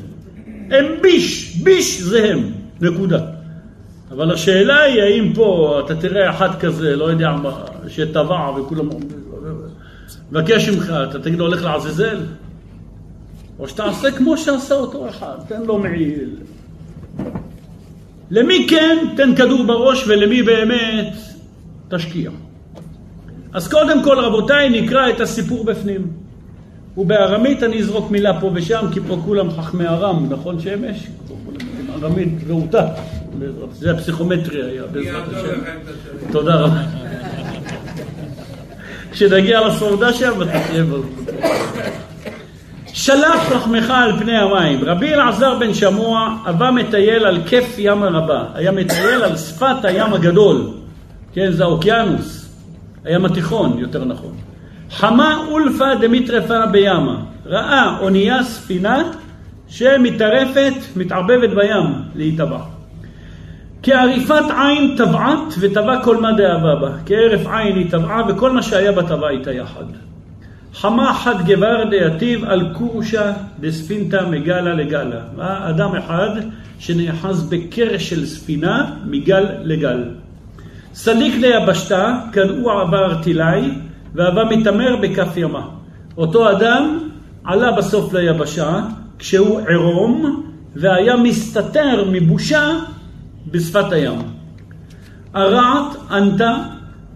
הם 0.72 0.86
ביש, 1.02 1.56
ביש 1.64 2.02
זה 2.02 2.32
הם, 2.32 2.52
נקודה. 2.82 3.20
אבל 4.12 4.32
השאלה 4.32 4.82
היא 4.82 5.02
האם 5.02 5.34
פה 5.34 5.80
אתה 5.86 5.96
תראה 5.96 6.30
אחד 6.30 6.60
כזה, 6.60 6.96
לא 6.96 7.06
יודע 7.06 7.32
מה, 7.32 7.52
שטבע 7.88 8.50
וכולם... 8.58 8.90
מבקש 10.32 10.70
ממך, 10.70 10.94
אתה 11.10 11.20
תגיד 11.20 11.40
לו 11.40 11.46
הולך 11.46 11.64
לעזאזל? 11.64 12.20
או 13.60 13.68
שתעשה 13.68 14.12
כמו 14.12 14.38
שעשה 14.38 14.76
אותו 14.76 15.10
אחד, 15.10 15.36
תן 15.48 15.62
לו 15.62 15.78
מעיל. 15.78 16.30
למי 18.32 18.68
כן 18.70 18.98
תן 19.18 19.36
כדור 19.36 19.64
בראש 19.64 20.08
ולמי 20.08 20.44
באמת 20.44 21.14
תשקיע. 21.90 22.32
אז 23.54 23.68
קודם 23.68 24.04
כל 24.04 24.20
רבותיי 24.20 24.82
נקרא 24.82 25.10
את 25.10 25.22
הסיפור 25.22 25.66
בפנים. 25.66 26.08
ובארמית 26.98 27.64
אני 27.64 27.80
אזרוק 27.80 28.12
מילה 28.12 28.42
פה 28.42 28.52
ושם 28.54 28.86
כי 28.94 29.00
פה 29.08 29.22
כולם 29.26 29.52
חכמי 29.52 29.88
ארם, 29.88 30.28
נכון 30.30 30.60
שמש? 30.60 31.08
ארמית 31.94 32.30
רהוטה, 32.48 32.88
זה 33.74 33.92
הפסיכומטרי 33.92 34.72
היה 34.72 34.84
בעזרת 34.92 35.34
השם. 35.34 35.60
תודה 36.32 36.56
רבה. 36.56 37.01
כשנגיע 39.12 39.68
לסעודה 39.68 40.14
שם, 40.14 40.46
תהיה 40.52 40.84
שלח 42.94 43.52
לחמך 43.52 43.90
על 43.90 44.20
פני 44.20 44.38
המים. 44.38 44.80
רבי 44.84 45.14
אלעזר 45.14 45.60
בן 45.60 45.74
שמוע 45.74 46.38
אבא 46.50 46.72
מטייל 46.72 47.26
על 47.26 47.38
כיף 47.46 47.76
ים 47.78 48.04
הרבה. 48.04 48.44
היה 48.54 48.72
מטייל 48.72 49.24
על 49.24 49.38
שפת 49.38 49.86
הים 49.86 50.14
הגדול. 50.14 50.72
כן, 51.34 51.52
זה 51.52 51.64
האוקיינוס. 51.64 52.50
הים 53.06 53.26
התיכון, 53.26 53.80
יותר 53.80 54.06
נכון. 54.06 54.34
חמה 54.92 55.46
אולפא 55.48 55.96
דמיטרפה 56.02 56.66
בימה. 56.66 57.16
ראה 57.46 57.98
אונייה 58.00 58.44
ספינה 58.44 59.04
שמטרפת, 59.68 60.74
מתערבבת 60.96 61.50
בים 61.50 61.94
להיטבע. 62.16 62.81
כעריפת 63.84 64.44
עין 64.58 64.96
טבעת 64.98 65.54
וטבע 65.60 66.04
כל 66.04 66.18
מה 66.18 66.32
דאבה 66.32 66.76
בה. 66.76 66.92
כהרף 67.06 67.48
עין 67.48 67.76
היא 67.76 67.92
טבעה 67.92 68.22
וכל 68.30 68.52
מה 68.52 68.62
שהיה 68.62 68.92
בה 68.92 69.04
טבע 69.04 69.30
איתה 69.30 69.52
יחד. 69.52 69.84
חמה 70.74 71.14
חד 71.14 71.46
גבר 71.46 71.84
דייטיב 71.90 72.46
על 72.46 72.74
קורשה 72.74 73.34
דספינתא 73.60 74.26
מגלה 74.30 74.74
לגלה. 74.74 75.22
אדם 75.40 75.96
אחד 75.96 76.30
שנאחז 76.80 77.50
בקרש 77.50 78.10
של 78.10 78.26
ספינה 78.26 78.96
מגל 79.06 79.46
לגל. 79.64 80.04
סליק 80.94 81.36
ליבשתה, 81.36 82.20
כנעו 82.32 82.72
עבר 82.72 83.22
תילאי, 83.24 83.72
ועבה 84.16 84.44
מתעמר 84.44 84.96
בכף 85.02 85.38
ימה. 85.38 85.68
אותו 86.18 86.52
אדם 86.52 87.00
עלה 87.44 87.72
בסוף 87.72 88.14
ליבשה, 88.14 88.80
כשהוא 89.20 89.60
עירום, 89.68 90.44
והיה 90.76 91.18
מסתתר 91.18 92.06
מבושה 92.12 92.80
בשפת 93.48 93.92
הים. 93.92 94.20
הרעת 95.34 95.96
ענתה 96.12 96.58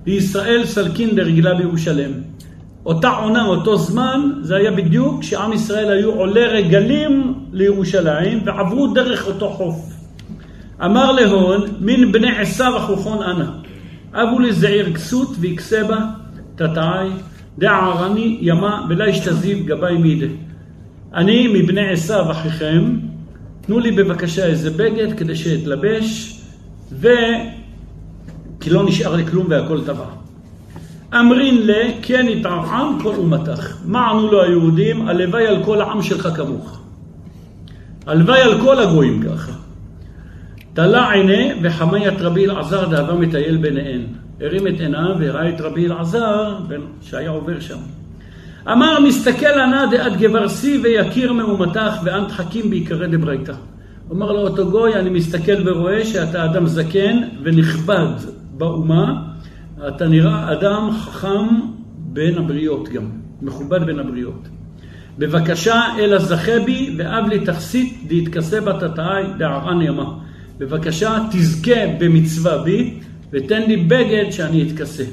לישראל 0.05 0.65
סלקין 0.65 1.15
דרגלה 1.15 1.53
בירושלים. 1.53 2.23
אותה 2.85 3.09
עונה, 3.09 3.45
אותו 3.45 3.77
זמן, 3.77 4.31
זה 4.41 4.55
היה 4.55 4.71
בדיוק 4.71 5.21
כשעם 5.21 5.53
ישראל 5.53 5.91
היו 5.91 6.11
עולי 6.11 6.45
רגלים 6.45 7.33
לירושלים 7.51 8.39
ועברו 8.45 8.87
דרך 8.87 9.27
אותו 9.27 9.49
חוף. 9.49 9.93
אמר 10.85 11.11
להון, 11.11 11.61
מן 11.79 12.11
בני 12.11 12.37
עשיו 12.37 12.77
אחוכון 12.77 13.23
אנא. 13.23 13.45
אבו 14.13 14.39
לזעיר 14.39 14.93
כסות 14.93 15.35
ויקסה 15.39 15.83
בה 15.83 15.97
תתאי 16.55 17.09
דערני 17.57 18.37
ימה 18.41 18.85
ולא 18.89 19.03
ישתזיב 19.03 19.65
גבי 19.65 19.97
מידי. 19.97 20.29
אני 21.13 21.47
מבני 21.47 21.89
עשיו 21.89 22.31
אחיכם, 22.31 22.95
תנו 23.65 23.79
לי 23.79 23.91
בבקשה 23.91 24.45
איזה 24.45 24.71
בגד 24.71 25.17
כדי 25.17 25.35
שאתלבש, 25.35 26.39
ו... 26.91 27.07
כי 28.59 28.69
לא 28.69 28.85
נשאר 28.85 29.15
לי 29.15 29.25
כלום 29.25 29.45
והכל 29.49 29.85
טבע. 29.85 30.05
אמרין 31.13 31.67
ל, 31.67 31.71
כן 32.01 32.25
יתרעם 32.29 32.99
כל 33.03 33.15
אומתך. 33.15 33.77
מה 33.85 34.09
ענו 34.09 34.31
לו 34.31 34.43
היהודים? 34.43 35.07
הלוואי 35.07 35.47
על 35.47 35.63
כל 35.63 35.81
העם 35.81 36.03
שלך 36.03 36.29
כמוך. 36.35 36.81
הלוואי 38.05 38.41
על 38.41 38.61
כל 38.61 38.79
הגויים 38.79 39.23
ככה. 39.23 39.51
תלה 40.73 41.11
עיני 41.11 41.53
וחמי 41.63 42.07
את 42.07 42.21
רבי 42.21 42.45
אלעזר 42.45 42.85
דאבה 42.87 43.13
מטייל 43.13 43.57
ביניהן. 43.57 44.01
הרים 44.41 44.67
את 44.67 44.79
עיניו 44.79 45.15
וראה 45.19 45.49
את 45.49 45.61
רבי 45.61 45.85
אלעזר 45.85 46.55
שהיה 47.01 47.29
עובר 47.29 47.59
שם. 47.59 47.77
אמר 48.71 48.99
מסתכל 48.99 49.59
ענה 49.59 49.85
דעת 49.91 50.17
גברסי 50.17 50.79
ויכיר 50.83 51.33
מאומתך 51.33 51.93
ואנט 52.03 52.31
חכים 52.31 52.69
בעיקרי 52.69 53.07
דברייתא. 53.07 53.53
אומר 54.09 54.31
לו 54.31 54.39
אותו 54.39 54.71
גוי, 54.71 54.95
אני 54.95 55.09
מסתכל 55.09 55.69
ורואה 55.69 56.05
שאתה 56.05 56.45
אדם 56.45 56.67
זקן 56.67 57.21
ונכבד 57.43 58.07
באומה, 58.57 59.23
אתה 59.87 60.07
נראה 60.07 60.51
אדם 60.53 60.89
חכם 60.91 61.47
בין 61.95 62.37
הבריות 62.37 62.89
גם, 62.89 63.03
מכובד 63.41 63.85
בין 63.85 63.99
הבריות. 63.99 64.47
בבקשה 65.17 65.81
אל 65.99 66.13
הזכה 66.13 66.59
בי 66.65 66.95
ואב 66.97 67.27
לי 67.27 67.39
תכסית 67.39 68.07
דהתכסה 68.07 68.61
בתתאי 68.61 69.23
דערן 69.37 69.81
ימה. 69.81 70.13
בבקשה 70.57 71.17
תזכה 71.31 71.81
במצווה 71.99 72.57
בי 72.57 72.99
ותן 73.31 73.61
לי 73.61 73.77
בגד 73.77 74.31
שאני 74.31 74.69
אתכסה. 74.69 75.03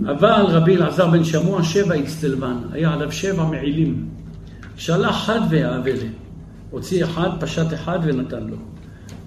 אבל 0.00 0.44
רבי 0.48 0.76
אלעזר 0.76 1.06
בן 1.06 1.24
שמוע 1.24 1.62
שבע 1.62 1.94
הצטלבן, 1.94 2.56
היה 2.72 2.92
עליו 2.92 3.12
שבע 3.12 3.44
מעילים. 3.44 4.08
שלח 4.76 5.26
חד 5.26 5.40
ויאבלה. 5.50 6.08
הוציא 6.70 7.04
אחד, 7.04 7.30
פשט 7.40 7.74
אחד 7.74 7.98
ונתן 8.02 8.42
לו. 8.42 8.56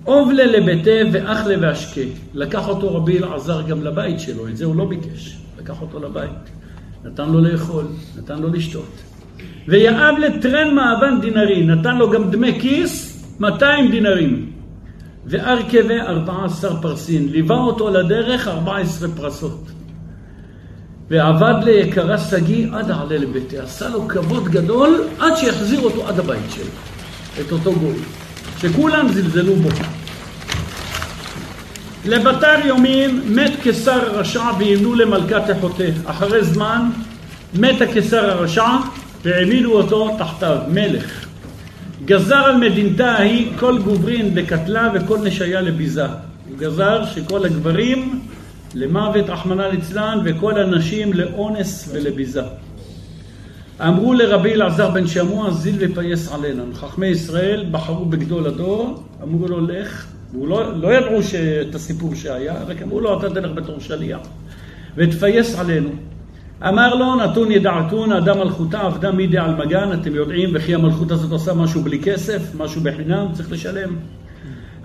אובלה 0.07 0.45
לביתה 0.45 0.91
ואחלה 1.13 1.55
ואשקה. 1.61 2.01
לקח 2.33 2.67
אותו 2.67 2.95
רבי 2.95 3.17
אלעזר 3.19 3.61
גם 3.61 3.83
לבית 3.83 4.19
שלו, 4.19 4.47
את 4.47 4.57
זה 4.57 4.65
הוא 4.65 4.75
לא 4.75 4.85
ביקש. 4.85 5.37
לקח 5.59 5.81
אותו 5.81 5.99
לבית. 5.99 6.49
נתן 7.05 7.29
לו 7.29 7.41
לאכול, 7.41 7.85
נתן 8.17 8.39
לו 8.39 8.49
לשתות. 8.49 9.01
ויאב 9.67 10.15
לטרן 10.19 10.75
מאבן 10.75 11.21
דינרי, 11.21 11.65
נתן 11.65 11.97
לו 11.97 12.11
גם 12.11 12.31
דמי 12.31 12.59
כיס, 12.61 13.23
200 13.39 13.91
דינרים. 13.91 14.51
וארכבה 15.25 16.01
14 16.01 16.81
פרסין, 16.81 17.29
ליווה 17.29 17.57
אותו 17.57 17.89
לדרך 17.89 18.47
14 18.47 19.09
פרסות. 19.15 19.71
ועבד 21.09 21.63
ליקרה 21.63 22.17
שגיא 22.17 22.67
עד 22.73 22.91
העלה 22.91 23.17
לביתה. 23.17 23.63
עשה 23.63 23.89
לו 23.89 24.07
כבוד 24.07 24.49
גדול 24.49 25.03
עד 25.19 25.37
שיחזיר 25.37 25.81
אותו 25.81 26.07
עד 26.07 26.19
הבית 26.19 26.51
שלו, 26.55 26.65
את 27.41 27.51
אותו 27.51 27.73
גוי, 27.73 27.95
שכולם 28.59 29.07
זלזלו 29.13 29.55
בו. 29.55 29.69
לבתר 32.05 32.55
יומין 32.65 33.21
מת 33.27 33.51
קיסר 33.63 33.91
הרשע 33.91 34.43
וימנו 34.59 34.95
למלכת 34.95 35.43
אחותה. 35.57 35.83
אחרי 36.05 36.43
זמן 36.43 36.89
מת 37.53 37.81
הקיסר 37.81 38.29
הרשע 38.31 38.67
והעמידו 39.23 39.71
אותו 39.73 40.15
תחתיו, 40.17 40.57
מלך. 40.73 41.25
גזר 42.05 42.35
על 42.35 42.57
מדינתה 42.57 43.11
ההיא 43.11 43.51
כל 43.59 43.77
גוברין 43.77 44.35
לקטלה 44.35 44.89
וכל 44.93 45.17
נשיה 45.17 45.61
לביזה. 45.61 46.05
הוא 46.05 46.57
גזר 46.57 47.05
שכל 47.05 47.45
הגברים 47.45 48.19
למוות, 48.75 49.29
רחמנא 49.29 49.61
ליצלן, 49.61 50.19
וכל 50.25 50.59
הנשים 50.59 51.13
לאונס 51.13 51.89
ולביזה. 51.93 52.41
אמרו 53.81 54.13
לרבי 54.13 54.53
אלעזר 54.53 54.89
בן 54.89 55.07
שמוע, 55.07 55.51
זיל 55.51 55.75
ופייס 55.79 56.31
עלינו. 56.31 56.63
חכמי 56.73 57.07
ישראל 57.07 57.65
בחרו 57.71 58.05
בגדול 58.05 58.47
הדור, 58.47 59.03
אמרו 59.23 59.47
לו 59.47 59.67
לך, 59.67 60.05
והוא 60.31 60.47
לא, 60.47 60.79
לא 60.79 60.93
ידעו 60.93 61.19
את 61.69 61.75
הסיפור 61.75 62.15
שהיה, 62.15 62.63
רק 62.67 62.81
אמרו 62.81 63.01
לו 63.01 63.19
אתה 63.19 63.29
תלך 63.29 63.51
בתור 63.51 63.79
שליח, 63.79 64.19
ותפייס 64.95 65.59
עלינו. 65.59 65.89
אמר 66.67 66.95
לו, 66.95 67.15
נתון 67.15 67.51
ידעתון, 67.51 68.11
אדם 68.11 68.37
מלכותה 68.39 68.79
עבדה 68.81 69.11
מידי 69.11 69.37
על 69.37 69.55
מגן, 69.55 69.89
אתם 70.01 70.15
יודעים, 70.15 70.49
וכי 70.53 70.75
המלכות 70.75 71.11
הזאת 71.11 71.31
עושה 71.31 71.53
משהו 71.53 71.81
בלי 71.81 71.99
כסף, 71.99 72.55
משהו 72.55 72.81
בחינם, 72.81 73.27
צריך 73.33 73.51
לשלם. 73.51 73.95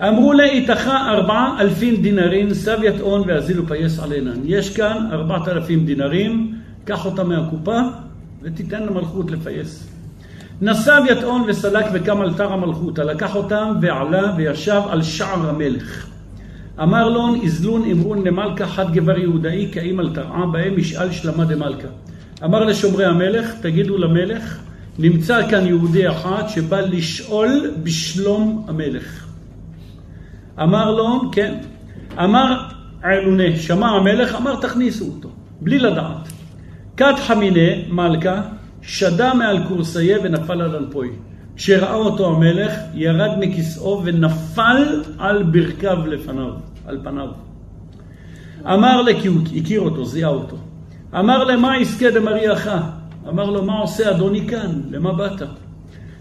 אמרו 0.08 0.32
לה, 0.32 0.44
איתך 0.44 0.86
ארבעה 0.86 1.60
אלפים 1.60 2.02
דינרים, 2.02 2.54
סביית 2.54 3.00
און 3.00 3.22
ואזילו 3.26 3.66
פייס 3.66 3.98
עלינן. 3.98 4.40
יש 4.44 4.76
כאן 4.76 5.06
ארבעת 5.12 5.48
אלפים 5.48 5.86
דינרים, 5.86 6.54
קח 6.84 7.06
אותם 7.06 7.28
מהקופה 7.28 7.80
ותיתן 8.42 8.82
למלכות 8.82 9.30
לפייס. 9.30 9.88
נסב 10.62 11.02
יטעון 11.10 11.44
וסלק 11.46 11.86
וקם 11.92 12.20
על 12.20 12.34
תר 12.34 12.52
המלכותא, 12.52 13.00
לקח 13.00 13.36
אותם 13.36 13.72
ועלה 13.80 14.34
וישב 14.36 14.80
על 14.88 15.02
שער 15.02 15.48
המלך. 15.48 16.06
אמר 16.82 17.08
לון 17.08 17.40
איזלון 17.42 17.84
אמרון 17.90 18.26
למלכה 18.26 18.66
חד 18.66 18.92
גבר 18.92 19.18
יהודאי 19.18 19.68
כאם 19.72 20.00
על 20.00 20.10
תרעה 20.14 20.46
בהם 20.46 20.76
משאל 20.76 21.12
שלמה 21.12 21.44
דמלכה. 21.44 21.88
אמר 22.44 22.64
לשומרי 22.64 23.04
המלך, 23.04 23.52
תגידו 23.60 23.98
למלך, 23.98 24.58
נמצא 24.98 25.50
כאן 25.50 25.66
יהודי 25.66 26.08
אחד 26.08 26.42
שבא 26.48 26.80
לשאול 26.80 27.70
בשלום 27.82 28.64
המלך. 28.68 29.29
אמר 30.62 30.90
לו, 30.90 31.20
כן. 31.32 31.54
אמר 32.24 32.62
עלונה, 33.02 33.56
שמע 33.56 33.88
המלך, 33.88 34.34
אמר 34.34 34.60
תכניסו 34.60 35.04
אותו, 35.04 35.28
בלי 35.60 35.78
לדעת. 35.78 36.28
כת 36.96 37.14
חמיני, 37.26 37.84
מלכה, 37.88 38.42
שדה 38.82 39.34
מעל 39.34 39.68
קורסיה 39.68 40.18
ונפל 40.22 40.60
על 40.60 40.76
אלפוי. 40.76 41.10
כשראה 41.56 41.94
אותו 41.94 42.36
המלך, 42.36 42.72
ירד 42.94 43.30
מכיסאו 43.40 44.02
ונפל 44.04 45.02
על 45.18 45.42
ברכיו 45.42 46.06
לפניו, 46.06 46.52
על 46.86 47.00
פניו. 47.04 47.28
אמר 48.64 49.02
לה, 49.02 49.20
כי 49.20 49.28
הוא 49.28 49.40
הכיר 49.56 49.80
אותו, 49.80 50.04
זיהה 50.04 50.30
אותו. 50.30 50.56
אמר 51.18 51.44
למה 51.44 51.78
יזכה 51.78 52.10
דמריאך? 52.10 52.70
אמר 53.28 53.50
לו, 53.50 53.64
מה 53.64 53.78
עושה 53.78 54.10
אדוני 54.10 54.48
כאן? 54.48 54.80
למה 54.90 55.12
באת? 55.12 55.42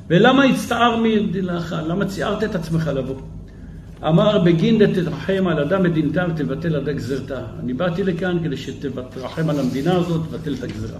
ולמה 0.07 0.43
הצטער 0.43 0.97
מדילך? 0.97 1.75
למה 1.87 2.05
ציערת 2.05 2.43
את 2.43 2.55
עצמך 2.55 2.91
לבוא? 2.95 3.15
אמר 4.07 4.39
בגין 4.39 4.85
תתרחם 4.85 5.47
על 5.47 5.59
אדם 5.59 5.83
מדינתה 5.83 6.25
ותבטל 6.29 6.75
עדה 6.75 6.93
גזרתה. 6.93 7.41
אני 7.63 7.73
באתי 7.73 8.03
לכאן 8.03 8.37
כדי 8.43 8.57
שתתרחם 8.57 9.49
על 9.49 9.59
המדינה 9.59 9.95
הזאת 9.95 10.21
ותבטל 10.21 10.53
את 10.53 10.63
הגזרה. 10.63 10.99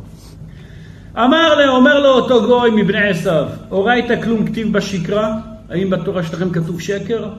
אמר 1.17 1.55
לה, 1.55 1.69
אומר 1.69 1.99
לו 1.99 2.09
אותו 2.09 2.47
גוי 2.47 2.81
מבני 2.81 3.09
עשיו, 3.09 3.47
אורייתא 3.71 4.21
כלום 4.21 4.45
כתיב 4.45 4.73
בשקרה? 4.73 5.37
האם 5.69 5.89
בתורה 5.89 6.23
שלכם 6.23 6.49
כתוב 6.49 6.81
שקר? 6.81 7.29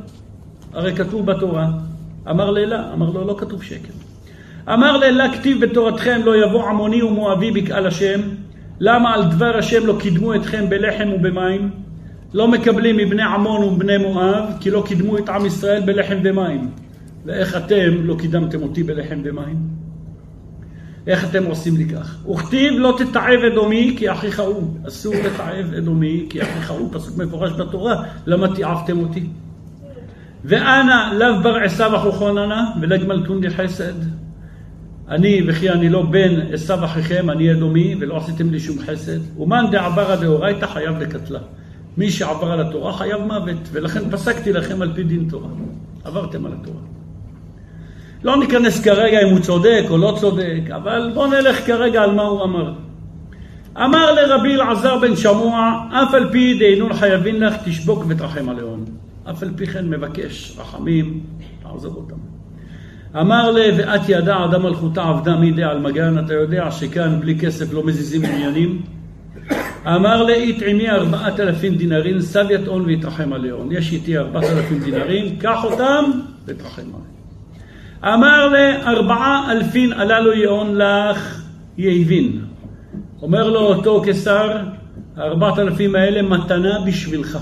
הרי 0.72 0.96
כתוב 0.96 1.26
בתורה. 1.26 1.70
אמר 2.30 2.50
לילה, 2.50 2.92
אמר 2.92 3.10
לו, 3.10 3.26
לא 3.26 3.34
כתוב 3.38 3.62
שקר. 3.62 3.92
אמר 4.72 4.96
לילה, 4.96 5.34
כתיב 5.34 5.64
בתורתכם, 5.64 6.20
לא 6.24 6.44
יבוא 6.44 6.68
עמוני 6.68 7.02
ומואבי 7.02 7.50
בקהל 7.50 7.86
השם. 7.86 8.20
למה 8.80 9.14
על 9.14 9.24
דבר 9.24 9.56
השם 9.56 9.86
לא 9.86 9.96
קידמו 10.00 10.34
אתכם 10.34 10.68
בלחם 10.68 11.08
ובמים? 11.14 11.70
לא 12.34 12.48
מקבלים 12.48 12.96
מבני 12.96 13.22
עמון 13.22 13.62
ובני 13.62 13.98
מואב, 13.98 14.44
כי 14.60 14.70
לא 14.70 14.84
קידמו 14.86 15.18
את 15.18 15.28
עם 15.28 15.46
ישראל 15.46 15.82
בלחם 15.86 16.18
ומים. 16.24 16.70
ואיך 17.26 17.56
אתם 17.56 18.04
לא 18.04 18.16
קידמתם 18.18 18.62
אותי 18.62 18.82
בלחם 18.82 19.20
ומים? 19.24 19.56
איך 21.06 21.24
אתם 21.24 21.44
עושים 21.44 21.76
לי 21.76 21.88
כך? 21.88 22.26
וכתיב 22.26 22.74
לא 22.76 22.98
תתעב 22.98 23.44
אדומי 23.52 23.94
כי 23.98 24.12
אחיך 24.12 24.40
הוא. 24.40 24.76
אסור 24.88 25.14
לתעב 25.14 25.74
אדומי 25.78 26.26
כי 26.30 26.42
אחיך 26.42 26.70
הוא, 26.70 26.88
פסוק 26.92 27.18
מפורש 27.18 27.52
בתורה, 27.52 28.04
למה 28.26 28.54
תיעבתם 28.54 28.98
אותי? 28.98 29.26
ואנא 30.44 31.12
לאו 31.18 31.42
בר 31.42 31.56
עשיו 31.56 31.96
אחוכוננה 31.96 32.70
ולגמלתון 32.80 33.50
חסד. 33.50 33.92
אני 35.08 35.42
וכי 35.48 35.70
אני 35.70 35.88
לא 35.88 36.02
בן 36.02 36.40
עשיו 36.52 36.84
אחיכם, 36.84 37.30
אני 37.30 37.52
אדומי, 37.52 37.94
ולא 38.00 38.16
עשיתם 38.16 38.50
לי 38.50 38.60
שום 38.60 38.78
חסד. 38.78 39.38
ומאן 39.38 39.64
דעברה 39.70 40.16
דאורייתא 40.16 40.66
חייב 40.66 40.98
לקטלה. 40.98 41.40
מי 42.00 42.10
שעבר 42.10 42.52
על 42.52 42.60
התורה 42.60 42.92
חייב 42.92 43.20
מוות, 43.20 43.68
ולכן 43.72 44.10
פסקתי 44.10 44.52
לכם 44.52 44.82
על 44.82 44.92
פי 44.94 45.02
דין 45.02 45.26
תורה. 45.30 45.48
עברתם 46.04 46.46
על 46.46 46.52
התורה. 46.60 46.80
לא 48.24 48.36
ניכנס 48.36 48.84
כרגע 48.84 49.20
אם 49.20 49.28
הוא 49.28 49.38
צודק 49.38 49.84
או 49.90 49.98
לא 49.98 50.16
צודק, 50.20 50.60
אבל 50.76 51.10
בואו 51.14 51.26
נלך 51.26 51.66
כרגע 51.66 52.02
על 52.02 52.14
מה 52.14 52.22
הוא 52.22 52.44
אמר. 52.44 52.72
אמר 53.76 54.12
לרבי 54.12 54.54
אלעזר 54.54 54.98
בן 54.98 55.16
שמוע, 55.16 55.86
אף 55.90 56.14
על 56.14 56.28
פי 56.32 56.58
דהינון 56.58 56.92
חייבין 56.92 57.40
לך, 57.40 57.54
תשבוק 57.64 58.04
ותרחם 58.08 58.48
עליהון. 58.48 58.84
אף 59.30 59.42
על 59.42 59.50
פי 59.56 59.66
כן 59.66 59.88
מבקש 59.88 60.56
רחמים, 60.58 61.20
תעזוב 61.62 61.96
אותם. 61.96 62.16
אמר 63.20 63.50
לה, 63.50 63.66
ואת 63.76 64.08
ידע 64.08 64.44
אדם 64.44 64.62
מלכותה 64.62 65.02
עבדה 65.02 65.36
מידי 65.36 65.62
על 65.62 65.80
מגן, 65.80 66.24
אתה 66.24 66.34
יודע 66.34 66.70
שכאן 66.70 67.20
בלי 67.20 67.38
כסף 67.38 67.72
לא 67.72 67.86
מזיזים 67.86 68.24
עניינים? 68.24 68.82
אמר 69.86 70.22
לאית 70.22 70.62
עמי 70.66 70.90
ארבעת 70.90 71.40
אלפים 71.40 71.74
דינרים, 71.74 72.20
סב 72.20 72.46
יטעון 72.50 72.82
ויתרחם 72.82 73.32
עליהון. 73.32 73.68
יש 73.72 73.92
איתי 73.92 74.18
ארבעת 74.18 74.44
אלפים 74.44 74.78
דינרים, 74.78 75.38
קח 75.38 75.64
אותם 75.64 76.04
ותרחם 76.46 76.82
עליהם. 76.82 77.10
אמר 78.04 78.48
לארבעה 78.48 79.52
אלפין 79.52 79.92
הללו 79.92 80.32
יעון 80.32 80.74
לך 80.78 81.42
יהבין. 81.78 82.40
אומר 83.22 83.50
לו 83.50 83.60
אותו 83.60 84.02
קיסר, 84.02 84.56
הארבעת 85.16 85.58
אלפים 85.58 85.94
האלה 85.94 86.22
מתנה 86.22 86.80
בשבילך. 86.86 87.38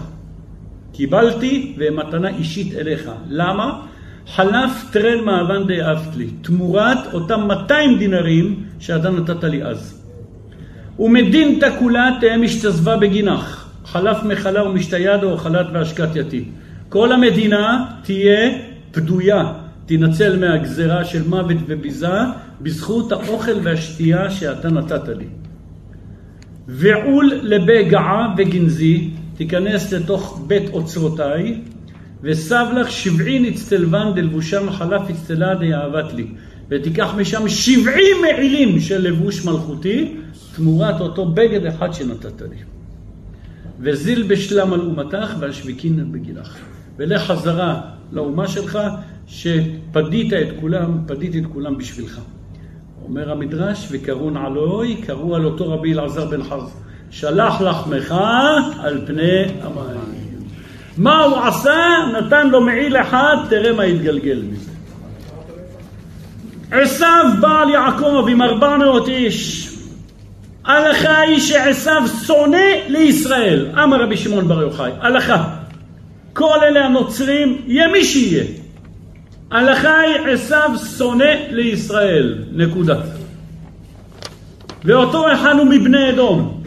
קיבלתי 0.93 1.74
ומתנה 1.78 2.28
אישית 2.28 2.74
אליך. 2.74 3.11
למה? 3.28 3.80
חלף 4.26 4.91
טרן 4.93 5.24
מאבן 5.24 5.66
דאבת 5.66 6.16
לי, 6.16 6.26
תמורת 6.43 6.99
אותם 7.12 7.41
200 7.49 7.99
דינרים 7.99 8.62
שאתה 8.78 9.11
נתת 9.11 9.45
לי 9.45 9.64
אז. 9.64 9.97
ומדין 10.99 11.61
תכולה 11.61 12.11
תהא 12.20 12.36
משתזבה 12.36 12.96
בגינך, 12.96 13.68
חלף 13.84 14.16
מחלה 14.24 14.68
ומשתיד 14.68 15.22
או 15.22 15.36
חלת 15.36 15.66
והשקת 15.72 16.16
יתים. 16.16 16.44
כל 16.88 17.12
המדינה 17.12 17.84
תהיה 18.03 18.51
פדויה, 18.92 19.53
תנצל 19.86 20.38
מהגזרה 20.38 21.05
של 21.05 21.28
מוות 21.28 21.57
וביזה, 21.66 22.18
בזכות 22.61 23.12
האוכל 23.12 23.59
והשתייה 23.62 24.30
שאתה 24.30 24.68
נתת 24.68 25.09
לי. 25.09 25.26
ועול 26.68 27.32
לבגעה 27.42 28.34
וגנזי, 28.36 29.11
תיכנס 29.36 29.92
לתוך 29.92 30.44
בית 30.46 30.70
אוצרותיי, 30.72 31.61
וסב 32.22 32.66
לך 32.76 32.90
שבעין 32.90 33.44
אצטלבן 33.44 34.12
דלבושם 34.14 34.70
חלף 34.70 35.03
אצטלה 35.11 35.55
דיאהבת 35.55 36.12
לי. 36.14 36.26
ותיקח 36.70 37.14
משם 37.16 37.49
שבעים 37.49 38.16
מעילים 38.22 38.80
של 38.80 39.03
לבוש 39.03 39.44
מלכותי, 39.44 40.14
תמורת 40.59 41.00
אותו 41.00 41.26
בגד 41.26 41.66
אחד 41.66 41.92
שנתת 41.92 42.42
לי. 42.42 42.56
וזיל 43.80 44.22
בשלם 44.28 44.72
על 44.72 44.80
אומתך 44.80 45.34
ועל 45.38 45.52
שביקין 45.52 46.12
בגילך. 46.12 46.56
ולך 46.96 47.22
חזרה 47.22 47.80
לאומה 48.12 48.48
שלך, 48.48 48.78
שפדית 49.26 50.32
את 50.32 50.48
כולם, 50.61 50.98
פדיתי 51.06 51.38
את 51.38 51.44
כולם 51.52 51.78
בשבילך. 51.78 52.20
אומר 53.04 53.32
המדרש, 53.32 53.88
וקראו 53.90 54.30
נעלוי, 54.30 54.96
קראו 55.06 55.36
על 55.36 55.44
אותו 55.44 55.72
רבי 55.72 55.92
אלעזר 55.92 56.26
בן 56.26 56.42
חרז, 56.42 56.70
שלח 57.11 57.61
לחמך 57.61 58.14
על 58.80 59.06
פני 59.06 59.44
המים. 59.62 60.00
מה 60.96 61.24
הוא 61.24 61.38
עשה? 61.38 61.76
נתן 62.18 62.48
לו 62.48 62.61
מעיל 62.61 62.96
אחד, 62.96 63.36
תראה 63.50 63.72
מה 63.72 63.82
התגלגל 63.82 64.42
מזה. 64.50 64.70
עשיו 66.70 67.24
בעל 67.40 67.70
יעקב 67.70 68.26
עם 68.30 68.42
ארבע 68.42 68.76
מאות 68.76 69.09
איש. 69.09 69.78
הלכה 70.68 71.20
היא 71.20 71.40
שעשיו 71.40 72.02
שונא 72.26 72.66
לישראל. 72.88 73.66
אמר 73.82 74.02
רבי 74.02 74.16
שמעון 74.16 74.48
בר 74.48 74.62
יוחאי, 74.62 74.90
הלכה. 75.00 75.56
כל 76.32 76.58
אלה 76.62 76.84
הנוצרים, 76.84 77.62
יהיה 77.66 77.88
מי 77.88 78.04
שיהיה. 78.04 78.44
הלכה 79.50 80.00
היא 80.00 80.34
עשיו 80.34 80.70
שונא 80.98 81.34
לישראל. 81.50 82.44
נקודה. 82.52 83.00
ואותו 84.84 85.32
אחד 85.32 85.54
הוא 85.58 85.66
מבני 85.66 86.10
אדום. 86.10 86.62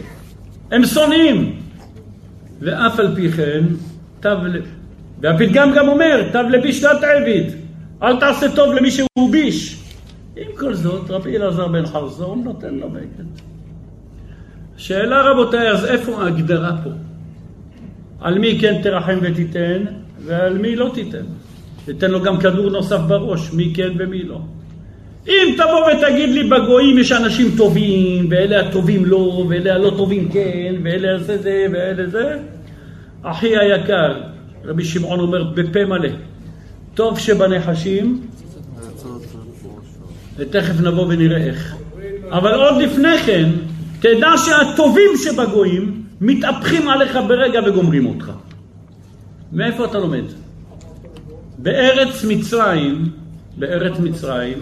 הם 0.70 0.84
שונאים. 0.84 1.56
ואף 2.60 2.98
על 2.98 3.14
פי 3.14 3.32
כן, 3.32 3.64
ל... 4.24 4.60
והפתגם 5.20 5.72
גם 5.72 5.88
אומר, 5.88 6.28
תו 6.32 6.42
לביש 6.42 6.82
לא 6.82 6.90
תעביד. 7.00 7.52
אל 8.02 8.20
תעשה 8.20 8.46
טוב 8.54 8.72
למי 8.72 8.90
שהוא 8.90 9.30
ביש. 9.30 9.82
עם 10.36 10.56
כל 10.56 10.74
זאת, 10.74 11.10
רבי 11.10 11.36
אלעזר 11.36 11.68
בן 11.68 11.86
חרזון 11.86 12.42
נותן 12.44 12.74
לו 12.74 12.90
בגד. 12.90 13.51
שאלה 14.82 15.22
רבותיי, 15.30 15.70
אז 15.70 15.84
איפה 15.84 16.22
ההגדרה 16.22 16.72
פה? 16.84 16.90
על 18.20 18.38
מי 18.38 18.58
כן 18.60 18.80
תרחם 18.82 19.18
ותיתן, 19.22 19.84
ועל 20.24 20.58
מי 20.58 20.76
לא 20.76 20.90
תיתן. 20.94 21.24
תיתן 21.84 22.10
לו 22.10 22.22
גם 22.22 22.38
כדור 22.38 22.70
נוסף 22.70 22.98
בראש, 22.98 23.52
מי 23.52 23.72
כן 23.74 23.88
ומי 23.98 24.22
לא. 24.22 24.40
אם 25.28 25.54
תבוא 25.56 25.92
ותגיד 25.92 26.28
לי 26.28 26.44
בגויים 26.44 26.98
יש 26.98 27.12
אנשים 27.12 27.50
טובים, 27.56 28.26
ואלה 28.30 28.60
הטובים 28.60 29.04
לא, 29.04 29.46
ואלה 29.48 29.74
הלא 29.74 29.92
טובים 29.96 30.28
כן, 30.28 30.74
ואלה 30.84 31.18
זה 31.18 31.38
זה, 31.38 31.66
ואלה 31.72 32.06
זה, 32.06 32.38
אחי 33.22 33.58
היקר, 33.58 34.20
רבי 34.64 34.84
שמעון 34.84 35.20
אומר 35.20 35.44
בפה 35.44 35.84
מלא, 35.84 36.08
טוב 36.94 37.18
שבנחשים, 37.18 38.20
ותכף 40.36 40.80
נבוא 40.80 41.06
ונראה 41.08 41.44
איך. 41.44 41.74
אבל 42.30 42.54
עוד 42.54 42.82
לפני 42.82 43.18
כן, 43.26 43.48
תדע 44.02 44.30
שהטובים 44.36 45.10
שבגויים 45.24 46.02
מתהפכים 46.20 46.88
עליך 46.88 47.18
ברגע 47.28 47.60
וגומרים 47.66 48.06
אותך. 48.06 48.30
מאיפה 49.52 49.84
אתה 49.84 49.98
לומד? 49.98 50.24
בארץ 51.58 52.24
מצרים, 52.24 53.08
בארץ 53.56 53.98
מצרים, 53.98 54.58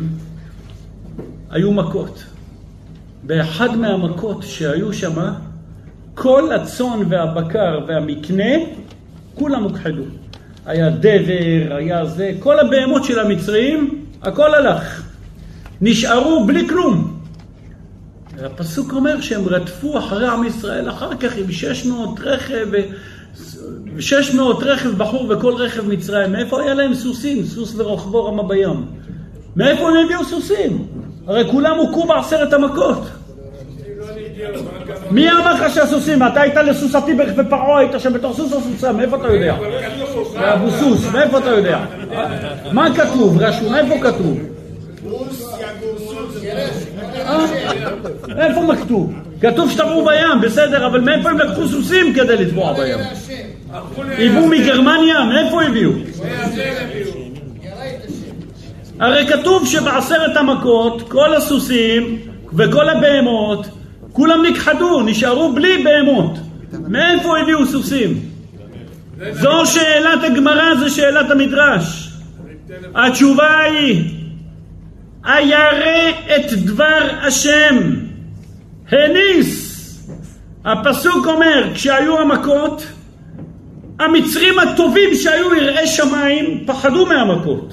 היו 1.51 1.73
מכות. 1.73 2.25
באחד 3.23 3.77
מהמכות 3.77 4.43
שהיו 4.43 4.93
שם, 4.93 5.33
כל 6.15 6.53
הצאן 6.53 7.01
והבקר 7.09 7.81
והמקנה, 7.89 8.55
כולם 9.35 9.63
הוכחדו. 9.63 10.05
היה 10.67 10.91
דבר, 10.91 11.77
היה 11.77 12.05
זה, 12.05 12.33
כל 12.39 12.59
הבהמות 12.59 13.05
של 13.05 13.19
המצרים, 13.19 14.05
הכל 14.23 14.55
הלך. 14.55 15.03
נשארו 15.81 16.47
בלי 16.47 16.69
כלום. 16.69 17.20
והפסוק 18.41 18.93
אומר 18.93 19.21
שהם 19.21 19.49
רדפו 19.49 19.99
אחרי 19.99 20.29
עם 20.29 20.45
ישראל 20.45 20.89
אחר 20.89 21.17
כך 21.17 21.37
עם 21.37 21.53
600 21.53 22.21
רכב, 22.21 22.67
ו-600 22.73 24.41
רכב 24.61 24.91
בחור 24.91 25.27
וכל 25.29 25.55
רכב 25.55 25.89
מצרים. 25.89 26.33
מאיפה 26.33 26.63
היה 26.63 26.75
להם 26.75 26.95
סוסים? 26.95 27.45
סוס 27.45 27.75
ורוכבו 27.77 28.25
רמה 28.25 28.43
בים. 28.43 28.87
מאיפה 29.57 29.89
הם 29.89 29.95
הביאו 30.05 30.25
סוסים? 30.25 30.87
הרי 31.27 31.51
כולם 31.51 31.77
הוכו 31.77 32.07
בעשרת 32.07 32.53
המכות. 32.53 33.03
מי 35.11 35.31
אמר 35.31 35.55
לך 35.55 35.75
שהסוסים? 35.75 36.23
אתה 36.23 36.41
היית 36.41 36.55
לסוסתי 36.55 37.15
בפרעה, 37.15 37.79
היית 37.79 37.93
שם 37.99 38.13
בתור 38.13 38.35
סוס 38.35 38.53
או 38.53 38.61
סוסה, 38.61 38.93
מאיפה 38.93 39.17
אתה 39.17 39.35
יודע? 39.35 39.57
אבו 40.35 40.71
סוס, 40.71 41.13
מאיפה 41.13 41.39
אתה 41.39 41.51
יודע? 41.51 41.85
מה 42.73 42.95
כתוב? 42.95 43.43
רשום, 43.43 43.75
איפה 43.75 43.95
כתוב? 44.03 44.50
אה? 47.31 48.47
איפה 48.47 48.63
מכתוב? 48.63 49.13
כתוב 49.41 49.71
שטבעו 49.71 50.05
בים, 50.05 50.41
בסדר, 50.43 50.87
אבל 50.87 51.01
מאיפה 51.01 51.31
הם 51.31 51.39
לקחו 51.39 51.69
סוסים 51.69 52.15
כדי 52.15 52.37
לטבוע 52.37 52.73
בים? 52.73 52.99
הביאו 54.13 54.47
מגרמניה? 54.47 55.25
מאיפה 55.25 55.63
הביאו? 55.63 55.91
הרי 59.01 59.27
כתוב 59.27 59.67
שבעשרת 59.67 60.37
המכות 60.37 61.09
כל 61.09 61.35
הסוסים 61.35 62.19
וכל 62.53 62.89
הבהמות 62.89 63.67
כולם 64.13 64.43
נכחדו, 64.47 65.03
נשארו 65.03 65.53
בלי 65.53 65.85
בהמות. 65.85 66.39
מאיפה 66.89 67.39
הביאו 67.39 67.67
סוסים? 67.67 68.21
זו 69.33 69.67
שאלת 69.67 70.25
הגמרא, 70.25 70.75
זו 70.75 70.95
שאלת 70.95 71.31
המדרש. 71.31 72.11
התשובה 72.95 73.59
היא, 73.61 74.05
הירא 75.25 76.11
את 76.37 76.53
דבר 76.53 77.09
השם, 77.23 77.77
הניס. 78.89 79.71
הפסוק 80.65 81.27
אומר, 81.27 81.71
כשהיו 81.75 82.21
המכות, 82.21 82.87
המצרים 83.99 84.59
הטובים 84.59 85.15
שהיו 85.15 85.55
יראי 85.55 85.87
שמיים 85.87 86.65
פחדו 86.67 87.07
מהמכות 87.07 87.73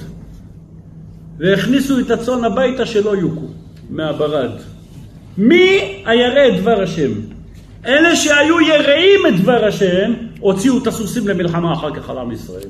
והכניסו 1.40 2.00
את 2.00 2.12
הצאן 2.12 2.44
הביתה 2.44 2.86
שלא 2.86 3.16
יוכו 3.16 3.48
מהברד. 3.90 4.52
מי 5.38 6.04
הירא 6.06 6.48
את 6.48 6.62
דבר 6.62 6.84
השם? 6.84 7.12
אלה 7.86 8.16
שהיו 8.16 8.62
יראים 8.62 9.20
את 9.28 9.42
דבר 9.42 9.66
השם, 9.66 10.14
הוציאו 10.40 10.78
את 10.78 10.88
הסוסים 10.88 11.28
למלחמה 11.28 11.74
אחר 11.74 11.94
כך 11.94 12.10
על 12.10 12.18
עם 12.18 12.32
ישראל. 12.32 12.70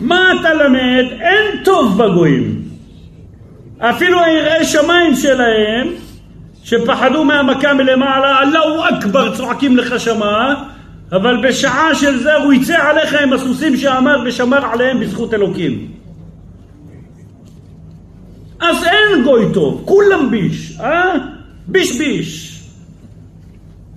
מה 0.00 0.32
אתה 0.40 0.54
למד? 0.54 1.04
אין 1.20 1.64
טוב 1.64 2.02
בגויים. 2.02 2.62
אפילו 3.78 4.24
היראי 4.24 4.64
שמיים 4.64 5.14
שלהם, 5.14 5.88
שפחדו 6.64 7.24
מהמכה 7.24 7.74
מלמעלה, 7.74 8.42
אללהו 8.42 8.82
אכבר 8.90 9.36
צועקים 9.36 9.76
לך 9.76 10.00
שמה, 10.00 10.64
אבל 11.12 11.48
בשעה 11.48 11.94
של 11.94 12.18
זה 12.18 12.34
הוא 12.34 12.52
יצא 12.52 12.76
עליך 12.82 13.14
עם 13.22 13.32
הסוסים 13.32 13.76
שאמר 13.76 14.22
ושמר 14.26 14.66
עליהם 14.72 15.00
בזכות 15.00 15.34
אלוקים. 15.34 15.88
אז 18.60 18.84
אין 18.84 19.24
גוי 19.24 19.44
טוב, 19.54 19.82
כולם 19.84 20.30
ביש, 20.30 20.80
אה? 20.80 21.14
ביש 21.66 21.98
ביש. 21.98 22.60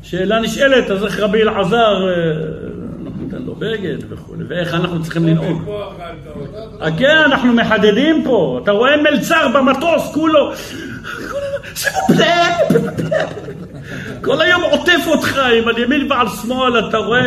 שאלה 0.02 0.40
נשאלת, 0.40 0.92
אז 0.92 1.04
איך 1.04 1.20
רבי 1.20 1.42
אלעזר, 1.42 2.08
ניתן 3.40 3.46
לו 3.46 3.56
בגד 3.56 3.98
וכולי, 4.10 4.44
ואיך 4.50 4.74
אנחנו 4.74 5.04
צריכים 5.04 5.28
לנהוג? 5.28 5.64
כן, 6.98 7.18
אנחנו 7.26 7.54
מחדדים 7.54 8.24
פה. 8.24 8.60
אתה 8.64 8.72
רואה 8.72 8.98
מלצר 8.98 9.48
במטוס, 9.54 10.14
כולו... 10.14 10.52
כל 14.22 14.42
היום 14.42 14.62
עוטף 14.62 15.08
אותך 15.08 15.38
עם 15.38 15.68
על 15.68 15.78
ימין 15.78 16.12
ועל 16.12 16.28
שמאל, 16.42 16.90
אתה 16.90 16.98
רואה, 16.98 17.22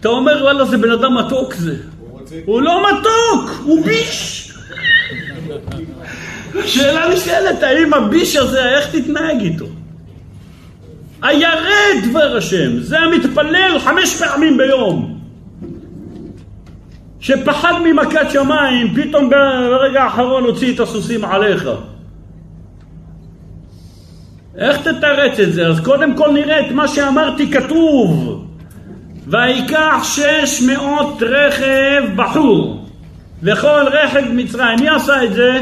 אתה 0.00 0.08
אומר, 0.08 0.38
וואלה, 0.42 0.64
זה 0.64 0.78
בן 0.78 0.90
אדם 0.90 1.18
מתוק 1.18 1.54
זה. 1.54 1.76
הוא 2.44 2.62
לא 2.62 2.86
מתוק, 2.88 3.50
הוא 3.64 3.84
ביש. 3.84 4.52
שאלה 6.66 7.08
נשאלת, 7.14 7.62
האם 7.62 7.94
הביש 7.94 8.36
הזה, 8.36 8.68
איך 8.68 8.96
תתנהג 8.96 9.40
איתו? 9.40 9.66
הירא 11.22 12.08
דבר 12.10 12.36
השם, 12.36 12.80
זה 12.80 12.98
המתפלל 12.98 13.78
חמש 13.78 14.22
פעמים 14.22 14.56
ביום. 14.56 15.11
שפחד 17.22 17.72
ממכת 17.84 18.30
שמיים, 18.30 18.94
פתאום 18.94 19.30
ברגע 19.30 20.02
האחרון 20.02 20.44
הוציא 20.44 20.74
את 20.74 20.80
הסוסים 20.80 21.24
עליך. 21.24 21.68
איך 24.58 24.76
תתרץ 24.76 25.40
את 25.40 25.52
זה? 25.52 25.66
אז 25.66 25.80
קודם 25.80 26.16
כל 26.16 26.30
נראה 26.30 26.60
את 26.60 26.72
מה 26.72 26.88
שאמרתי 26.88 27.52
כתוב. 27.52 28.44
ויקח 29.26 30.00
שש 30.02 30.62
מאות 30.62 31.22
רכב 31.22 32.02
בחור 32.16 32.86
לכל 33.42 33.84
רכב 33.92 34.22
מצרים. 34.32 34.78
מי 34.80 34.88
עשה 34.88 35.24
את 35.24 35.34
זה? 35.34 35.60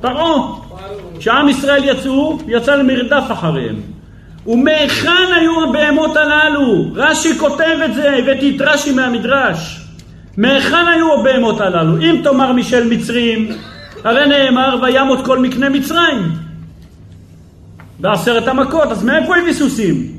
פרעה. 0.00 0.52
כשעם 1.18 1.48
ישראל 1.48 1.84
יצאו, 1.84 2.38
יצא 2.46 2.74
למרדף 2.74 3.24
אחריהם. 3.32 3.76
ומהיכן 4.46 5.32
היו 5.36 5.64
הבהמות 5.64 6.16
הללו? 6.16 6.84
רש"י 6.94 7.38
כותב 7.38 7.76
את 7.84 7.94
זה, 7.94 8.12
הבאתי 8.12 8.56
את 8.56 8.60
רש"י 8.60 8.92
מהמדרש. 8.92 9.77
מהיכן 10.38 10.86
היו 10.94 11.20
הבהמות 11.20 11.60
הללו? 11.60 11.98
אם 12.00 12.20
תאמר 12.24 12.52
משל 12.52 12.88
מצרים, 12.88 13.48
הרי 14.04 14.26
נאמר 14.28 14.78
וימות 14.82 15.24
כל 15.24 15.38
מקנה 15.38 15.68
מצרים. 15.68 16.32
בעשרת 18.00 18.48
המכות, 18.48 18.88
אז 18.92 19.04
מאיפה 19.04 19.36
הביא 19.36 19.52
סוסים? 19.52 20.12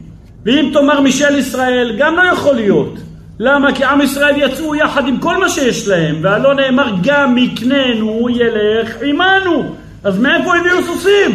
ואם 0.46 0.70
תאמר 0.74 1.02
משל 1.02 1.36
ישראל, 1.38 1.96
גם 2.00 2.16
לא 2.16 2.22
יכול 2.22 2.56
להיות. 2.56 2.94
למה? 3.40 3.76
כי 3.76 3.84
עם 3.84 4.02
ישראל 4.02 4.36
יצאו 4.38 4.76
יחד 4.76 5.08
עם 5.08 5.20
כל 5.20 5.38
מה 5.38 5.50
שיש 5.50 5.88
להם, 5.88 6.16
והלא 6.22 6.56
נאמר 6.56 6.96
גם 7.04 7.36
מקננו 7.36 8.28
ילך 8.30 8.96
עמנו. 9.04 9.76
אז 10.04 10.20
מאיפה 10.20 10.58
הביאו 10.58 10.84
סוסים? 10.84 11.32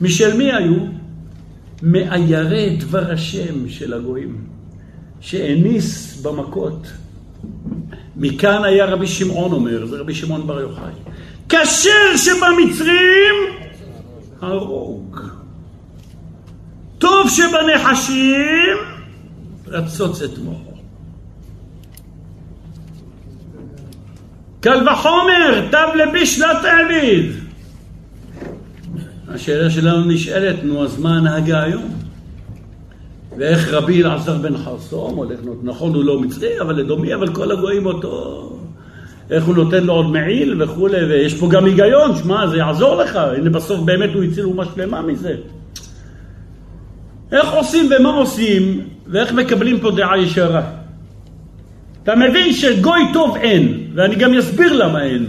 משל 0.00 0.36
מי 0.36 0.52
היו? 0.52 0.74
מעיירי 1.82 2.76
דבר 2.76 3.12
השם 3.12 3.68
של 3.68 3.94
הגויים, 3.94 4.36
שהניס 5.20 6.20
במכות. 6.22 6.86
מכאן 8.16 8.64
היה 8.64 8.84
רבי 8.84 9.06
שמעון 9.06 9.52
אומר, 9.52 9.86
זה 9.86 10.00
רבי 10.00 10.14
שמעון 10.14 10.46
בר 10.46 10.60
יוחאי, 10.60 10.92
כשר 11.48 12.16
שבמצרים 12.16 13.34
הרוג. 14.40 15.20
טוב 16.98 17.28
שבנחשים 17.30 18.76
רצוץ 19.66 20.22
את 20.22 20.38
מוחו. 20.38 20.74
קל 24.60 24.88
וחומר, 24.88 25.68
תב 25.70 25.88
לביש 25.94 26.38
לא 26.38 26.48
תעביד. 26.62 27.32
השאלה 29.28 29.70
שלנו 29.70 30.04
נשאלת, 30.04 30.64
נו, 30.64 30.84
אז 30.84 30.98
מה 30.98 31.14
ההנהגה 31.14 31.62
היום? 31.62 32.03
ואיך 33.38 33.72
רבי 33.72 34.02
אלעזר 34.02 34.38
בן 34.38 34.56
חרסום 34.56 35.16
הולך, 35.16 35.38
נכון 35.62 35.94
הוא 35.94 36.04
לא 36.04 36.20
מצרי, 36.20 36.60
אבל 36.60 36.80
אדומי, 36.80 37.14
אבל 37.14 37.34
כל 37.34 37.52
הגויים 37.52 37.86
אותו... 37.86 38.50
איך 39.30 39.44
הוא 39.44 39.54
נותן 39.54 39.84
לו 39.84 39.92
עוד 39.92 40.10
מעיל 40.10 40.62
וכולי, 40.62 41.04
ויש 41.04 41.34
פה 41.34 41.48
גם 41.50 41.64
היגיון, 41.64 42.16
שמע, 42.16 42.46
זה 42.46 42.56
יעזור 42.56 42.96
לך, 42.96 43.16
הנה 43.16 43.50
בסוף 43.50 43.80
באמת 43.80 44.10
הוא 44.14 44.22
הציל 44.22 44.44
אומה 44.44 44.64
שלמה 44.74 45.02
מזה. 45.02 45.34
איך 47.32 47.52
עושים 47.52 47.90
ומה 47.98 48.08
עושים, 48.08 48.80
ואיך 49.06 49.32
מקבלים 49.32 49.80
פה 49.80 49.90
דעה 49.90 50.18
ישרה. 50.18 50.62
אתה 52.02 52.16
מבין 52.16 52.52
שגוי 52.52 53.00
טוב 53.12 53.36
אין, 53.36 53.90
ואני 53.94 54.14
גם 54.14 54.34
אסביר 54.34 54.72
למה 54.72 55.02
אין. 55.02 55.26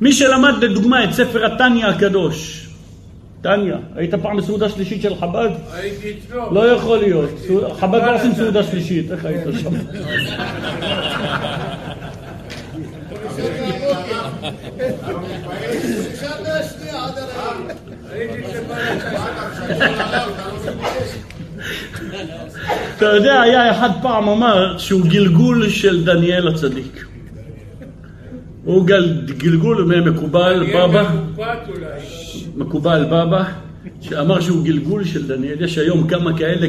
מי 0.00 0.12
שלמד 0.12 0.54
לדוגמה 0.64 1.04
את 1.04 1.12
ספר 1.12 1.46
התניא 1.46 1.86
הקדוש, 1.86 2.65
תניא, 3.46 3.74
היית 3.94 4.14
פעם 4.14 4.36
בסעודה 4.36 4.68
שלישית 4.68 5.02
של 5.02 5.14
חב"ד? 5.14 5.48
הייתי 5.72 6.14
אצלו. 6.18 6.54
לא 6.54 6.72
יכול 6.72 6.98
להיות. 6.98 7.30
חב"ד 7.80 8.00
לא 8.06 8.14
עושים 8.14 8.34
סעודה 8.34 8.62
שלישית, 8.62 9.12
איך 9.12 9.24
היית 9.24 9.44
שם? 9.62 9.70
אתה 22.96 23.06
יודע, 23.06 23.40
היה 23.40 23.70
אחד 23.70 23.90
פעם 24.02 24.28
אמר 24.28 24.78
שהוא 24.78 25.00
גלגול 25.06 25.68
של 25.68 26.04
דניאל 26.04 26.48
הצדיק. 26.48 27.04
הוא 28.64 28.86
גל, 28.86 29.22
גלגול 29.38 30.00
מקובל 30.10 30.66
בבא. 30.74 31.10
מקובל 32.56 33.04
בבא, 33.04 33.44
שאמר 34.00 34.40
שהוא 34.40 34.64
גלגול 34.64 35.04
של 35.04 35.26
דניאל. 35.26 35.64
יש 35.64 35.78
היום 35.78 36.08
כמה 36.08 36.38
כאלה 36.38 36.66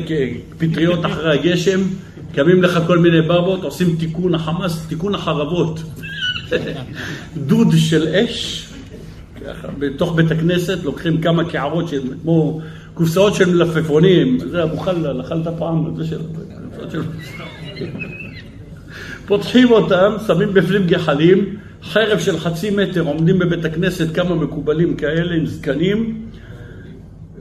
כפטריות 0.57 1.05
אחרי 1.05 1.39
הגשם, 1.39 1.79
קמים 2.33 2.63
לך 2.63 2.79
כל 2.87 2.99
מיני 2.99 3.21
בבות, 3.21 3.63
עושים 3.63 3.95
תיקון 3.99 4.35
החמאס, 4.35 4.85
תיקון 4.87 5.15
החרבות. 5.15 5.79
דוד 7.47 7.67
של 7.77 8.07
אש, 8.07 8.67
בתוך 9.79 10.15
בית 10.15 10.31
הכנסת 10.31 10.83
לוקחים 10.83 11.21
כמה 11.21 11.49
קערות 11.49 11.87
של 11.87 12.01
כמו 12.21 12.61
קופסאות 12.93 13.35
של 13.35 13.49
מלפפונים, 13.49 14.37
זה 14.51 14.63
אבו 14.63 14.77
חלאל, 14.77 15.21
אכלת 15.21 15.47
פעם, 15.59 15.95
זה 15.97 16.05
של- 16.07 16.21
פותחים 19.27 19.71
אותם, 19.71 20.11
שמים 20.27 20.53
בפנים 20.53 20.87
גחלים, 20.87 21.55
חרב 21.83 22.19
של 22.19 22.39
חצי 22.39 22.69
מטר, 22.69 23.01
עומדים 23.01 23.39
בבית 23.39 23.65
הכנסת 23.65 24.15
כמה 24.15 24.35
מקובלים 24.35 24.95
כאלה 24.95 25.35
עם 25.35 25.45
זקנים, 25.45 26.27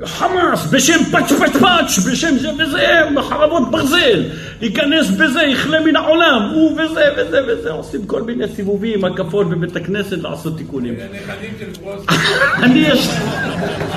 חמאס, 0.05 0.66
בשם 0.72 1.05
פאץ' 1.11 1.32
פאץ' 1.32 1.57
פאץ', 1.61 1.99
בשם 1.99 2.37
זה 2.39 2.51
וזה, 2.59 3.01
חרבות 3.22 3.70
ברזל, 3.70 4.22
ייכנס 4.62 5.11
בזה, 5.11 5.43
יכלה 5.43 5.80
מן 5.80 5.97
העולם, 5.97 6.51
הוא 6.55 6.72
וזה 6.72 7.05
וזה 7.16 7.41
וזה, 7.49 7.70
עושים 7.70 8.07
כל 8.07 8.22
מיני 8.22 8.49
סיבובים, 8.49 9.05
הקפות 9.05 9.51
בבית 9.51 9.76
הכנסת 9.76 10.18
לעשות 10.18 10.57
תיקונים. 10.57 10.95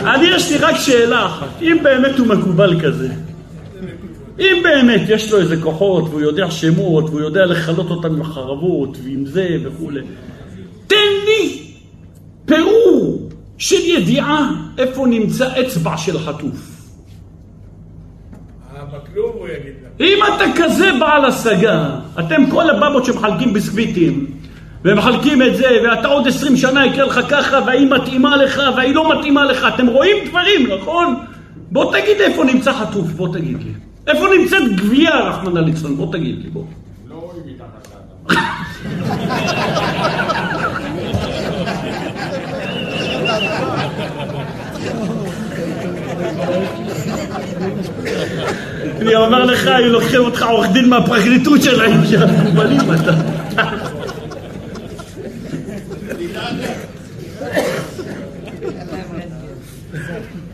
אני 0.06 0.28
יש 0.28 0.52
לי 0.52 0.58
רק 0.58 0.76
שאלה 0.76 1.26
אחת, 1.26 1.62
אם 1.62 1.78
באמת 1.84 2.20
הוא 2.20 2.28
מקובל 2.28 2.82
כזה, 2.82 3.08
אם 4.40 4.64
באמת 4.64 5.02
יש 5.10 5.32
לו 5.32 5.40
איזה 5.40 5.58
כוחות 5.62 6.04
והוא 6.04 6.22
יודע 6.22 6.52
שמות 6.52 7.10
והוא 7.10 7.22
יודע 7.22 7.46
לכלות 7.46 7.90
אותם 7.90 8.16
עם 8.16 8.24
חרבות 8.24 8.98
ועם 9.04 9.26
זה 9.26 9.58
וכולי, 9.64 10.02
תן 10.88 10.96
לי 11.26 11.60
פירור 12.46 13.30
של 13.58 13.86
ידיעה 13.86 14.52
איפה 14.78 15.08
נמצא 15.08 15.48
אצבע 15.62 15.98
של 15.98 16.20
חטוף. 16.20 16.80
אם 20.00 20.20
אתה 20.28 20.46
כזה 20.56 20.92
בעל 21.00 21.26
השגה, 21.26 22.00
אתם 22.20 22.50
כל 22.52 22.70
הבבות 22.70 23.06
שמחלקים 23.06 23.54
ביסקוויטים 23.54 24.26
ומחלקים 24.86 25.42
את 25.42 25.58
זה, 25.58 25.68
ואתה 25.84 26.08
עוד 26.08 26.28
עשרים 26.28 26.58
שנה 26.58 26.86
יקרה 26.86 27.06
לך 27.06 27.20
ככה, 27.30 27.60
והיא 27.66 27.88
מתאימה 27.92 28.38
לך, 28.38 28.62
והיא 28.76 28.96
לא 28.96 29.20
מתאימה 29.20 29.46
לך, 29.46 29.68
אתם 29.76 29.88
רואים 29.88 30.18
דברים, 30.30 30.68
נכון? 30.80 31.16
בוא 31.72 31.92
תגיד 31.92 32.22
איפה 32.22 32.44
נמצא 32.44 32.74
חטוף, 32.74 33.08
בוא 33.08 33.34
תגיד 33.34 33.58
לי. 33.64 33.89
איפה 34.10 34.26
נמצאת 34.40 34.76
גבייה, 34.76 35.20
רחמנא 35.20 35.60
ליצלן, 35.60 35.96
בוא 35.96 36.12
תגיד 36.12 36.40
לי, 36.44 36.50
בוא. 36.50 36.64
לא 37.10 37.16
רואים 37.16 37.42
מתחת. 37.46 37.88
אני 49.02 49.16
אומר 49.16 49.46
לך, 49.46 49.68
היו 49.68 49.92
לוקחים 49.92 50.22
אותך 50.22 50.44
עורך 50.44 50.68
דין 50.72 50.90
מהפרקליטות 50.90 51.62
שלהם, 51.62 52.06
של 52.06 52.24
המקובלים 52.24 52.80
אתה. 52.94 53.14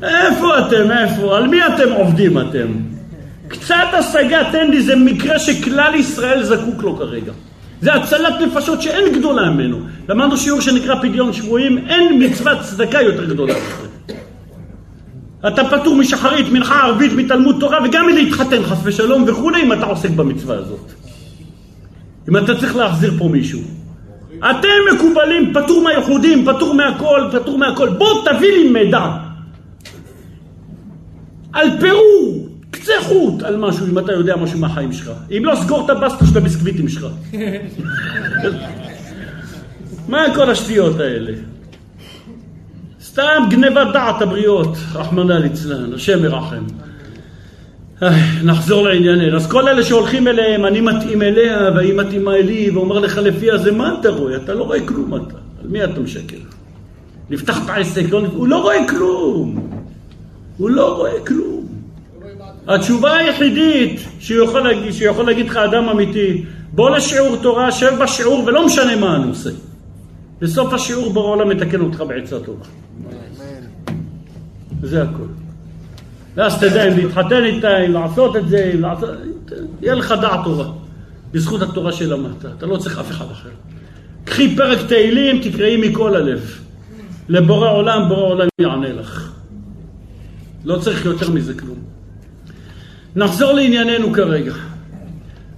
איפה 0.03 0.60
אתם? 0.60 0.91
איפה? 0.91 1.38
על 1.38 1.47
מי 1.47 1.58
אתם 1.68 1.91
עובדים 1.91 2.39
אתם? 2.39 2.95
קצת 3.48 3.88
השגה, 3.93 4.39
תן 4.52 4.72
לי, 4.72 4.82
זה 4.82 4.96
מקרה 4.96 5.39
שכלל 5.39 5.96
ישראל 5.96 6.43
זקוק 6.43 6.84
לו 6.84 6.98
כרגע. 6.98 7.32
זה 7.82 7.93
הצלת 7.93 8.34
נפשות 8.41 8.82
שאין 8.82 9.20
גדולה 9.20 9.50
ממנו. 9.50 9.80
למדנו 10.10 10.38
שיעור 10.38 10.62
שנקרא 10.62 10.96
פדיון 11.02 11.34
שבויים, 11.34 11.78
אין 11.78 12.24
מצוות 12.24 12.58
צדקה 12.62 13.02
יותר 13.02 13.26
גדולה 13.26 13.54
מזה. 13.54 14.16
אתה 15.48 15.64
פטור 15.70 15.96
משחרית, 15.96 16.50
מנחה 16.52 16.80
ערבית, 16.80 17.12
מתלמוד 17.14 17.56
תורה 17.60 17.78
וגם 17.86 18.06
מלהתחתן 18.06 18.64
חס 18.64 18.78
ושלום 18.84 19.24
וכולי 19.28 19.64
אם 19.64 19.74
אתה 19.74 19.86
עוסק 19.86 20.10
במצווה 20.10 20.56
הזאת. 20.56 20.91
אם 22.30 22.38
אתה 22.38 22.56
צריך 22.56 22.76
להחזיר 22.76 23.14
פה 23.18 23.28
מישהו. 23.28 23.60
אתם 24.38 24.96
מקובלים, 24.96 25.54
פטור 25.54 25.84
מהייחודים, 25.84 26.46
פטור 26.46 26.74
מהכל, 26.74 27.22
פטור 27.32 27.58
מהכל. 27.58 27.89
בוא 27.89 28.26
תביא 28.26 28.52
לי 28.52 28.70
מידע 28.70 29.06
על 31.54 31.68
פירור, 31.80 32.05
קצה 32.86 32.93
חוט 33.03 33.43
על 33.43 33.57
משהו, 33.57 33.88
אם 33.88 33.99
אתה 33.99 34.11
יודע 34.11 34.36
משהו 34.36 34.59
מהחיים 34.59 34.93
שלך. 34.93 35.11
אם 35.38 35.45
לא, 35.45 35.55
סגור 35.55 35.86
את 35.86 35.89
הבסטה 35.89 36.25
של 36.25 36.38
הביסקוויטים 36.38 36.89
שלך. 36.89 37.05
מה 40.09 40.23
כל 40.36 40.49
השטויות 40.49 40.99
האלה? 40.99 41.31
סתם 43.01 43.43
גנבת 43.49 43.93
דעת 43.93 44.21
הבריות, 44.21 44.77
רחמנא 44.93 45.33
ליצלן, 45.33 45.93
השם 45.93 46.23
ירחם. 46.23 46.63
נחזור 48.43 48.83
לענייננו. 48.83 49.38
אז 49.38 49.47
כל 49.47 49.67
אלה 49.67 49.83
שהולכים 49.83 50.27
אליהם, 50.27 50.65
אני 50.65 50.81
מתאים 50.81 51.21
אליה 51.21 51.69
והיא 51.75 51.93
מתאימה 51.93 52.38
לי, 52.38 52.69
ואומר 52.69 52.99
לך 52.99 53.17
לפי 53.17 53.51
הזה, 53.51 53.71
מה 53.71 53.95
אתה 53.99 54.09
רואה? 54.09 54.36
אתה 54.36 54.53
לא 54.53 54.63
רואה 54.63 54.88
כלום 54.88 55.15
אתה. 55.15 55.38
על 55.61 55.67
מי 55.69 55.83
אתה 55.83 55.99
משקר? 55.99 56.38
נפתח 57.29 57.65
את 57.65 57.69
העסק, 57.69 58.03
לא, 58.11 58.21
הוא 58.33 58.47
לא 58.47 58.61
רואה 58.61 58.88
כלום. 58.89 59.69
הוא 60.57 60.69
לא 60.69 60.95
רואה 60.95 61.25
כלום. 61.27 61.55
התשובה 62.68 63.16
היחידית 63.16 63.99
שהוא 64.20 64.45
יכול 65.01 65.26
להגיד, 65.26 65.45
לך 65.45 65.57
אדם 65.57 65.89
אמיתי, 65.89 66.45
בוא 66.72 66.89
לשיעור 66.89 67.38
תורה, 67.41 67.72
שב 67.72 67.93
בשיעור 68.03 68.43
ולא 68.47 68.66
משנה 68.66 68.95
מה 68.95 69.16
הנושא. 69.16 69.49
בסוף 70.39 70.74
השיעור 70.74 71.13
בורא 71.13 71.28
העולם 71.28 71.49
מתקן 71.49 71.82
אותך 71.82 72.03
בעצה 72.07 72.39
טובה. 72.39 72.66
זה 74.82 75.03
הכל. 75.03 75.24
ואז 76.36 76.59
תדע 76.59 76.88
אם 76.88 76.97
להתחתן 76.97 77.43
איתה, 77.43 77.78
אם 77.86 77.91
לעשות 77.91 78.36
את 78.36 78.47
זה, 78.47 78.72
אם 78.74 78.82
לעשות... 78.82 79.09
יהיה 79.82 79.95
לך 79.95 80.13
דעת 80.22 80.39
טובה. 80.43 80.66
בזכות 81.32 81.61
התורה 81.61 81.91
שלמדת. 81.91 82.45
אתה 82.57 82.66
לא 82.66 82.78
צריך 82.78 82.99
אף 82.99 83.11
אחד 83.11 83.26
אחר. 83.32 83.49
קחי 84.24 84.55
פרק 84.55 84.88
תהילים, 84.88 85.41
תקראי 85.41 85.89
מכל 85.89 86.16
הלב. 86.16 86.59
לבורא 87.30 87.72
עולם, 87.72 88.09
בורא 88.09 88.22
עולם 88.22 88.47
יענה 88.61 88.93
לך. 88.93 89.32
לא 90.66 90.78
צריך 90.80 91.05
יותר 91.05 91.30
מזה 91.32 91.53
כלום. 91.53 91.78
נחזור 93.16 93.53
לענייננו 93.53 94.13
כרגע. 94.13 94.53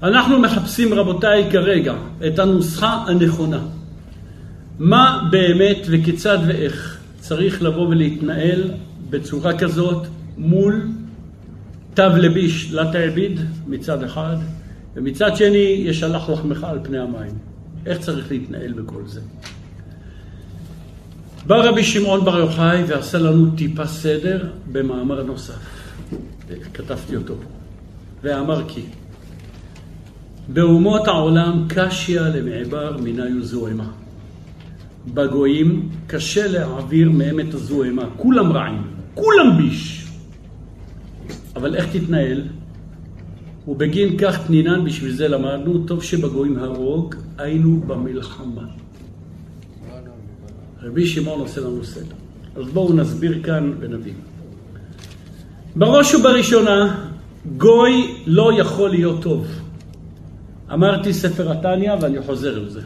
אנחנו 0.04 0.40
מחפשים, 0.40 0.94
רבותיי, 0.94 1.48
כרגע 1.52 1.94
את 2.28 2.40
הנוסחה 2.40 3.04
הנכונה. 3.08 3.60
מה 4.80 5.28
באמת 5.32 5.78
וכיצד 5.88 6.38
ואיך 6.48 6.98
צריך 7.20 7.64
לבוא 7.64 7.88
ולהתנהל 7.88 8.72
בצורה 9.10 9.58
כזאת 9.58 10.08
מול 10.38 10.88
תו 11.94 12.04
לביש 12.18 12.72
לתעביד 12.74 13.40
מצד 13.68 14.04
אחד, 14.04 14.36
ומצד 14.96 15.36
שני 15.36 15.84
ישלח 15.86 16.30
לחמך 16.30 16.64
על 16.64 16.80
פני 16.84 17.00
המים. 17.00 17.34
איך 17.86 18.00
צריך 18.00 18.32
להתנהל 18.32 18.74
בכל 18.74 19.02
זה? 19.06 19.22
בא 21.48 21.56
רבי 21.56 21.84
שמעון 21.84 22.26
בר 22.26 22.38
יוחאי 22.38 22.84
ועשה 22.88 23.18
לנו 23.18 23.52
טיפה 23.56 23.88
סדר 23.88 24.48
במאמר 24.72 25.24
נוסף. 25.24 25.77
כתבתי 26.74 27.16
אותו 27.16 27.36
פה. 27.36 27.50
ואמר 28.24 28.68
כי 28.68 28.82
באומות 30.48 31.08
העולם 31.08 31.66
קשיא 31.70 32.22
למעבר 32.22 32.98
מנהיו 33.04 33.44
זוהמה. 33.44 33.92
בגויים 35.14 35.90
קשה 36.08 36.48
להעביר 36.48 37.12
מהם 37.12 37.40
את 37.40 37.54
הזוהמה. 37.54 38.10
כולם 38.18 38.52
רעים, 38.52 38.82
כולם 39.14 39.58
ביש. 39.58 40.08
אבל 41.56 41.76
איך 41.76 41.96
תתנהל? 41.96 42.44
ובגין 43.68 44.18
כך 44.18 44.48
תנינן, 44.48 44.86
בשביל 44.86 45.12
זה 45.12 45.28
למדנו, 45.28 45.88
טוב 45.88 46.04
שבגויים 46.04 46.58
הרוג, 46.58 47.16
היינו 47.38 47.82
במלחמה. 47.88 48.68
רבי 50.82 51.08
שמעון 51.08 51.40
עושה 51.40 51.62
לנו 51.62 51.84
סדר. 51.84 52.16
אז 52.56 52.68
בואו 52.68 52.94
נסביר 52.94 53.44
כאן 53.44 53.74
ונבין. 53.80 54.14
בראש 55.78 56.16
ובראשונה, 56.16 57.06
גוי 57.58 58.16
לא 58.26 58.52
יכול 58.60 58.90
להיות 58.90 59.22
טוב. 59.22 59.48
אמרתי 60.74 61.14
ספר 61.14 61.52
התניא 61.52 61.94
ואני 62.02 62.22
חוזר 62.22 62.60
לזה. 62.60 62.82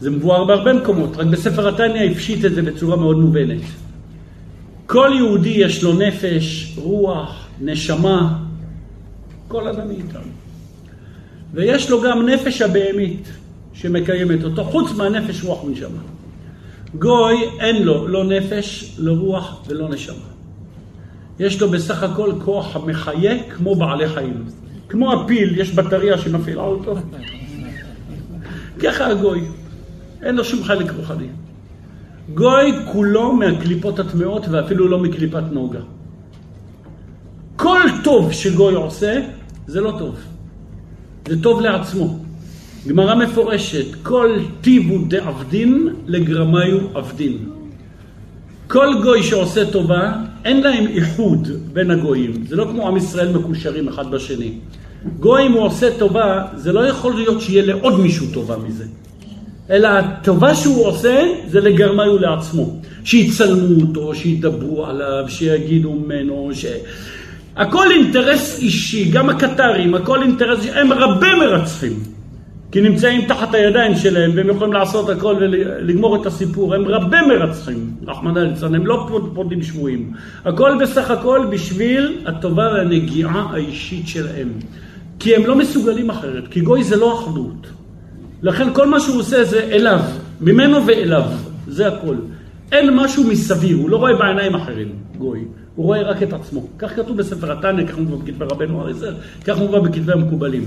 זה 0.00 0.10
מבואר 0.10 0.44
בהרבה 0.44 0.72
מקומות, 0.72 1.16
רק 1.16 1.26
בספר 1.26 1.68
התניא 1.68 2.10
הפשיט 2.10 2.44
את 2.44 2.54
זה 2.54 2.62
בצורה 2.62 2.96
מאוד 2.96 3.18
מובנת. 3.18 3.60
כל 4.86 5.10
יהודי 5.16 5.48
יש 5.48 5.82
לו 5.82 5.92
נפש, 5.92 6.74
רוח, 6.76 7.46
נשמה, 7.60 8.38
כל 9.48 9.68
אדם 9.68 9.88
מאיתנו. 9.88 10.32
ויש 11.52 11.90
לו 11.90 12.02
גם 12.02 12.28
נפש 12.28 12.62
הבהמית 12.62 13.28
שמקיימת 13.74 14.44
אותו, 14.44 14.64
חוץ 14.64 14.92
מהנפש 14.92 15.44
רוח 15.44 15.64
ונשמה. 15.64 16.02
גוי 16.98 17.34
אין 17.60 17.82
לו 17.82 18.08
לא 18.08 18.24
נפש, 18.24 18.94
לא 18.98 19.12
רוח 19.12 19.62
ולא 19.68 19.88
נשמה. 19.88 20.33
יש 21.38 21.60
לו 21.60 21.70
בסך 21.70 22.02
הכל 22.02 22.32
כוח 22.44 22.76
המחיה 22.76 23.42
כמו 23.50 23.74
בעלי 23.74 24.08
חיים. 24.08 24.44
כמו 24.88 25.12
הפיל, 25.12 25.58
יש 25.58 25.74
בטריה 25.74 26.18
שמפעילה 26.18 26.62
אותו. 26.62 26.94
ככה 28.82 29.06
הגוי, 29.06 29.40
אין 30.22 30.34
לו 30.34 30.44
שום 30.44 30.64
חלק 30.64 30.90
רוחני. 30.96 31.26
גוי 32.34 32.72
כולו 32.92 33.32
מהקליפות 33.32 33.98
הטמעות 33.98 34.48
ואפילו 34.48 34.88
לא 34.88 34.98
מקליפת 34.98 35.42
נוגה. 35.52 35.80
כל 37.56 37.80
טוב 38.04 38.32
שגוי 38.32 38.74
עושה, 38.74 39.20
זה 39.66 39.80
לא 39.80 39.94
טוב. 39.98 40.14
זה 41.28 41.42
טוב 41.42 41.60
לעצמו. 41.60 42.18
גמרא 42.88 43.14
מפורשת, 43.14 43.94
כל 44.02 44.38
טיבו 44.60 44.98
דעבדין 45.08 45.88
לגרמיו 46.06 46.78
עבדין. 46.94 47.50
כל 48.66 48.86
גוי 49.02 49.22
שעושה 49.22 49.70
טובה, 49.70 50.12
אין 50.44 50.62
להם 50.62 50.86
איחוד 50.86 51.48
בין 51.72 51.90
הגויים. 51.90 52.44
זה 52.48 52.56
לא 52.56 52.64
כמו 52.70 52.88
עם 52.88 52.96
ישראל 52.96 53.32
מקושרים 53.32 53.88
אחד 53.88 54.10
בשני. 54.10 54.52
גוי 55.20 55.46
אם 55.46 55.52
הוא 55.52 55.62
עושה 55.62 55.98
טובה, 55.98 56.42
זה 56.56 56.72
לא 56.72 56.86
יכול 56.86 57.14
להיות 57.14 57.40
שיהיה 57.40 57.66
לעוד 57.66 58.00
מישהו 58.00 58.26
טובה 58.32 58.56
מזה. 58.68 58.84
אלא 59.70 59.88
הטובה 59.88 60.54
שהוא 60.54 60.86
עושה 60.86 61.22
זה 61.48 61.60
לגרמיו 61.60 62.18
לעצמו. 62.18 62.80
שיצלמו 63.04 63.80
אותו, 63.80 64.14
שידברו 64.14 64.86
עליו, 64.86 65.24
שיגידו 65.28 65.92
ממנו, 65.92 66.50
ש... 66.52 66.66
הכל 67.56 67.90
אינטרס 67.90 68.58
אישי, 68.58 69.10
גם 69.10 69.30
הקטרים, 69.30 69.94
הכל 69.94 70.22
אינטרס 70.22 70.58
אישי, 70.58 70.70
הם 70.70 70.92
רבי 70.92 71.34
מרצחים. 71.34 72.13
כי 72.74 72.80
נמצאים 72.80 73.24
תחת 73.28 73.54
הידיים 73.54 73.96
שלהם 73.96 74.30
והם 74.34 74.48
יכולים 74.48 74.72
לעשות 74.72 75.08
הכל 75.08 75.36
ולגמור 75.40 76.16
את 76.16 76.26
הסיפור. 76.26 76.74
הם 76.74 76.88
רבי 76.88 77.16
מרצחים, 77.28 77.90
רחמנא 78.06 78.38
ליצלן, 78.38 78.74
הם 78.74 78.86
לא 78.86 79.08
פודים 79.34 79.62
שבויים. 79.62 80.12
הכל 80.44 80.72
בסך 80.80 81.10
הכל 81.10 81.46
בשביל 81.50 82.18
הטובה 82.26 82.70
והנגיעה 82.74 83.46
האישית 83.52 84.08
שלהם. 84.08 84.48
כי 85.18 85.36
הם 85.36 85.46
לא 85.46 85.56
מסוגלים 85.56 86.10
אחרת, 86.10 86.48
כי 86.48 86.60
גוי 86.60 86.84
זה 86.84 86.96
לא 86.96 87.20
אחדות. 87.20 87.66
לכן 88.42 88.74
כל 88.74 88.86
מה 88.88 89.00
שהוא 89.00 89.18
עושה 89.20 89.44
זה 89.44 89.60
אליו, 89.60 90.00
ממנו 90.40 90.86
ואליו, 90.86 91.24
זה 91.66 91.88
הכל. 91.88 92.16
אין 92.72 92.96
משהו 92.96 93.24
מסביב, 93.24 93.78
הוא 93.78 93.90
לא 93.90 93.96
רואה 93.96 94.16
בעיניים 94.16 94.54
אחרים, 94.54 94.88
גוי. 95.18 95.44
הוא 95.74 95.86
רואה 95.86 96.02
רק 96.02 96.22
את 96.22 96.32
עצמו. 96.32 96.66
כך 96.78 96.96
כתוב 96.96 97.16
בספר 97.16 97.52
התניא, 97.52 97.86
כך 97.86 97.98
מובא 97.98 98.16
בכתבי 98.16 98.44
רבנו 98.44 98.82
אריזל, 98.82 99.14
כך 99.44 99.58
מובא 99.58 99.78
בכתבי 99.78 100.12
המקובלים. 100.12 100.64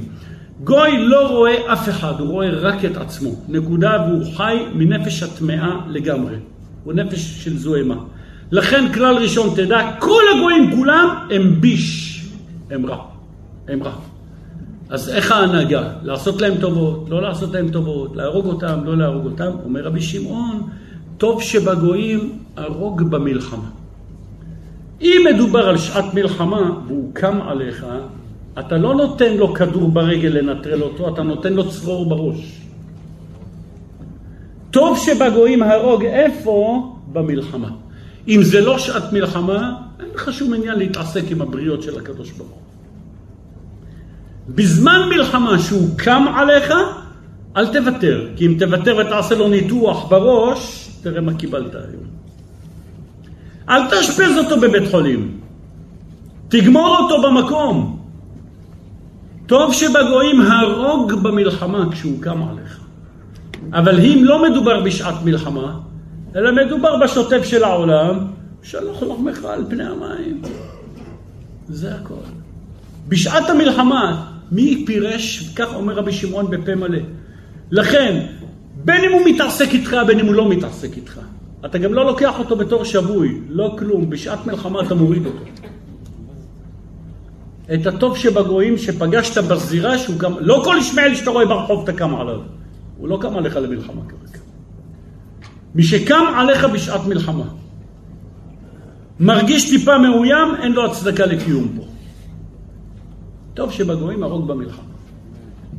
גוי 0.64 0.98
לא 0.98 1.28
רואה 1.28 1.74
אף 1.74 1.90
אחד, 1.90 2.20
הוא 2.20 2.28
רואה 2.28 2.50
רק 2.50 2.86
את 2.86 2.98
עצמו. 2.98 3.30
נקודה, 3.48 4.06
והוא 4.08 4.36
חי 4.36 4.58
מנפש 4.74 5.24
הטמאה 5.24 5.80
לגמרי. 5.88 6.36
הוא 6.84 6.94
נפש 6.94 7.44
של 7.44 7.58
זוהמה. 7.58 7.96
לכן 8.52 8.94
כלל 8.94 9.16
ראשון 9.16 9.56
תדע, 9.56 9.92
כל 10.00 10.22
הגויים 10.36 10.76
כולם 10.76 11.28
הם 11.32 11.62
ביש, 11.62 12.26
הם 12.72 12.86
רע. 12.86 12.98
הם 13.68 13.84
רע. 13.84 13.94
אז 14.90 15.10
איך 15.10 15.32
ההנהגה? 15.32 15.90
לעשות 16.04 16.42
להם 16.42 16.54
טובות, 16.60 17.10
לא 17.10 17.22
לעשות 17.22 17.54
להם 17.54 17.70
טובות, 17.72 18.16
להרוג 18.16 18.46
אותם, 18.46 18.80
לא 18.86 18.98
להרוג 18.98 19.26
אותם? 19.26 19.52
אומר 19.64 19.84
רבי 19.84 20.02
שמעון, 20.02 20.70
טוב 21.18 21.42
שבגויים 21.42 22.40
הרוג 22.58 23.04
במלחמה. 23.04 23.70
אם 25.02 25.26
מדובר 25.34 25.70
על 25.70 25.78
שעת 25.78 26.14
מלחמה 26.14 26.72
והוא 26.88 27.14
קם 27.14 27.40
עליך, 27.42 27.86
אתה 28.60 28.78
לא 28.78 28.96
נותן 28.96 29.34
לו 29.34 29.54
כדור 29.54 29.90
ברגל 29.90 30.30
לנטרל 30.30 30.84
אותו, 30.84 31.14
אתה 31.14 31.24
נותן 31.24 31.54
לו 31.54 31.70
צרור 31.70 32.10
בראש. 32.10 32.62
טוב 34.72 34.98
שבגויים 34.98 35.64
הרוג 35.64 36.06
איפה? 36.06 36.94
במלחמה. 37.14 37.70
אם 38.28 38.44
זה 38.44 38.62
לא 38.62 38.80
שעת 38.80 39.14
מלחמה, 39.14 39.76
אין 40.00 40.10
לך 40.16 40.34
שום 40.34 40.54
עניין 40.54 40.78
להתעסק 40.78 41.24
עם 41.32 41.42
הבריות 41.42 41.84
של 41.84 41.98
הקדוש 41.98 42.32
ברוך 42.32 42.50
הוא. 42.50 42.62
בזמן 44.56 45.10
מלחמה 45.10 45.60
שהוא 45.60 45.90
קם 45.98 46.26
עליך, 46.36 46.74
אל 47.58 47.68
תוותר, 47.68 48.28
כי 48.36 48.48
אם 48.48 48.56
תוותר 48.60 48.98
ותעשה 48.98 49.36
לו 49.36 49.48
ניתוח 49.48 50.08
בראש, 50.10 50.90
תראה 51.02 51.22
מה 51.22 51.34
קיבלת 51.34 51.76
היום. 51.76 52.04
אל 53.70 53.90
תאשפז 53.90 54.38
אותו 54.38 54.62
בבית 54.62 54.92
חולים, 54.92 55.40
תגמור 56.50 56.98
אותו 56.98 57.22
במקום. 57.22 57.97
טוב 59.48 59.74
שבגויים 59.74 60.42
הרוג 60.42 61.14
במלחמה 61.14 61.92
כשהוא 61.92 62.22
קם 62.22 62.44
עליך. 62.44 62.80
אבל 63.74 64.00
אם 64.00 64.22
לא 64.24 64.50
מדובר 64.50 64.84
בשעת 64.84 65.16
מלחמה, 65.26 65.80
אלא 66.36 66.66
מדובר 66.66 66.98
בשוטף 67.04 67.44
של 67.44 67.64
העולם, 67.64 68.20
שלח 68.64 69.04
לחמך 69.04 69.46
על 69.46 69.66
פני 69.70 69.84
המים. 69.84 70.42
זה 71.70 71.96
הכל. 71.96 72.14
בשעת 73.08 73.50
המלחמה, 73.50 74.32
מי 74.52 74.84
פירש, 74.86 75.50
כך 75.56 75.74
אומר 75.74 75.94
רבי 75.94 76.12
שמעון 76.12 76.52
בפה 76.52 76.76
מלא. 76.76 77.00
לכן, 77.72 78.26
בין 78.86 79.04
אם 79.04 79.12
הוא 79.12 79.22
מתעסק 79.26 79.74
איתך, 79.74 79.98
בין 80.08 80.20
אם 80.20 80.26
הוא 80.26 80.36
לא 80.36 80.50
מתעסק 80.50 80.98
איתך. 80.98 81.20
אתה 81.66 81.78
גם 81.78 81.94
לא 81.94 82.06
לוקח 82.06 82.40
אותו 82.40 82.56
בתור 82.56 82.84
שבוי, 82.84 83.42
לא 83.50 83.76
כלום, 83.80 84.10
בשעת 84.10 84.46
מלחמה 84.46 84.82
אתה 84.82 84.96
מוריד 84.96 85.26
אותו. 85.26 85.44
את 87.74 87.88
הטוב 87.88 88.18
שבגויים 88.18 88.78
שפגשת 88.78 89.44
בזירה 89.44 89.98
שהוא 89.98 90.20
קם, 90.20 90.34
לא 90.40 90.62
כל 90.64 90.76
ישמעאל 90.80 91.16
שאתה 91.16 91.30
רואה 91.30 91.46
ברחוב 91.46 91.84
אתה 91.84 91.94
קם 91.94 92.16
עליו. 92.16 92.40
הוא 92.98 93.08
לא 93.08 93.18
קם 93.22 93.38
עליך 93.38 93.56
למלחמה 93.56 94.02
כרגע. 94.08 94.40
מי 95.76 95.84
שקם 95.84 96.24
עליך 96.36 96.66
בשעת 96.74 97.06
מלחמה, 97.08 97.44
מרגיש 99.20 99.70
טיפה 99.70 99.98
מאוים, 99.98 100.56
אין 100.62 100.72
לו 100.72 100.86
הצדקה 100.86 101.26
לקיום 101.26 101.68
פה. 101.76 101.84
טוב 103.54 103.72
שבגויים 103.72 104.24
הרוג 104.24 104.48
במלחמה. 104.48 104.84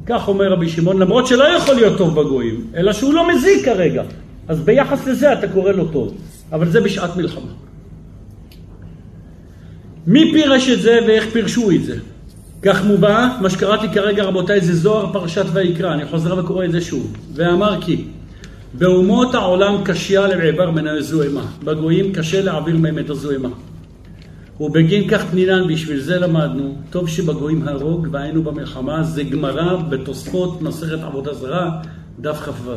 כך 0.06 0.28
אומר 0.28 0.52
רבי 0.52 0.68
שמעון, 0.68 0.98
למרות 0.98 1.26
שלא 1.26 1.44
יכול 1.44 1.74
להיות 1.74 1.98
טוב 1.98 2.20
בגויים, 2.20 2.66
אלא 2.74 2.92
שהוא 2.92 3.14
לא 3.14 3.34
מזיק 3.34 3.64
כרגע. 3.64 4.02
אז 4.48 4.60
ביחס 4.60 5.06
לזה 5.06 5.32
אתה 5.32 5.48
קורא 5.48 5.72
לו 5.72 5.88
טוב, 5.88 6.14
אבל 6.52 6.70
זה 6.70 6.80
בשעת 6.80 7.16
מלחמה. 7.16 7.67
מי 10.08 10.32
פירש 10.32 10.68
את 10.68 10.82
זה 10.82 10.98
ואיך 11.06 11.26
פירשו 11.32 11.70
את 11.70 11.84
זה? 11.84 11.96
כך 12.62 12.84
מובא, 12.84 13.36
מה 13.40 13.50
שקראתי 13.50 13.86
כרגע 13.94 14.24
רבותיי 14.24 14.60
זה 14.60 14.74
זוהר 14.74 15.12
פרשת 15.12 15.44
ויקרא, 15.52 15.94
אני 15.94 16.06
חוזר 16.06 16.38
וקורא 16.38 16.64
את 16.64 16.72
זה 16.72 16.80
שוב. 16.80 17.16
ואמר 17.34 17.80
כי 17.80 18.04
באומות 18.74 19.34
העולם 19.34 19.84
קשיה 19.84 20.26
לעבר 20.26 20.70
מן 20.70 20.86
הזוהמה, 20.86 21.46
בגויים 21.64 22.12
קשה 22.12 22.42
להעביר 22.42 22.76
מהם 22.76 22.98
את 22.98 23.10
הזוהמה. 23.10 23.48
ובגין 24.60 25.08
כך 25.08 25.24
פנינן, 25.30 25.68
בשביל 25.68 26.00
זה 26.00 26.18
למדנו, 26.18 26.76
טוב 26.90 27.08
שבגויים 27.08 27.68
הרוג 27.68 28.06
והיינו 28.10 28.42
במלחמה, 28.42 29.02
זה 29.02 29.22
גמרא 29.22 29.76
בתוספות 29.76 30.62
מסכת 30.62 30.98
עבודה 31.02 31.34
זרה, 31.34 31.70
דף 32.20 32.36
כ"ו. 32.36 32.70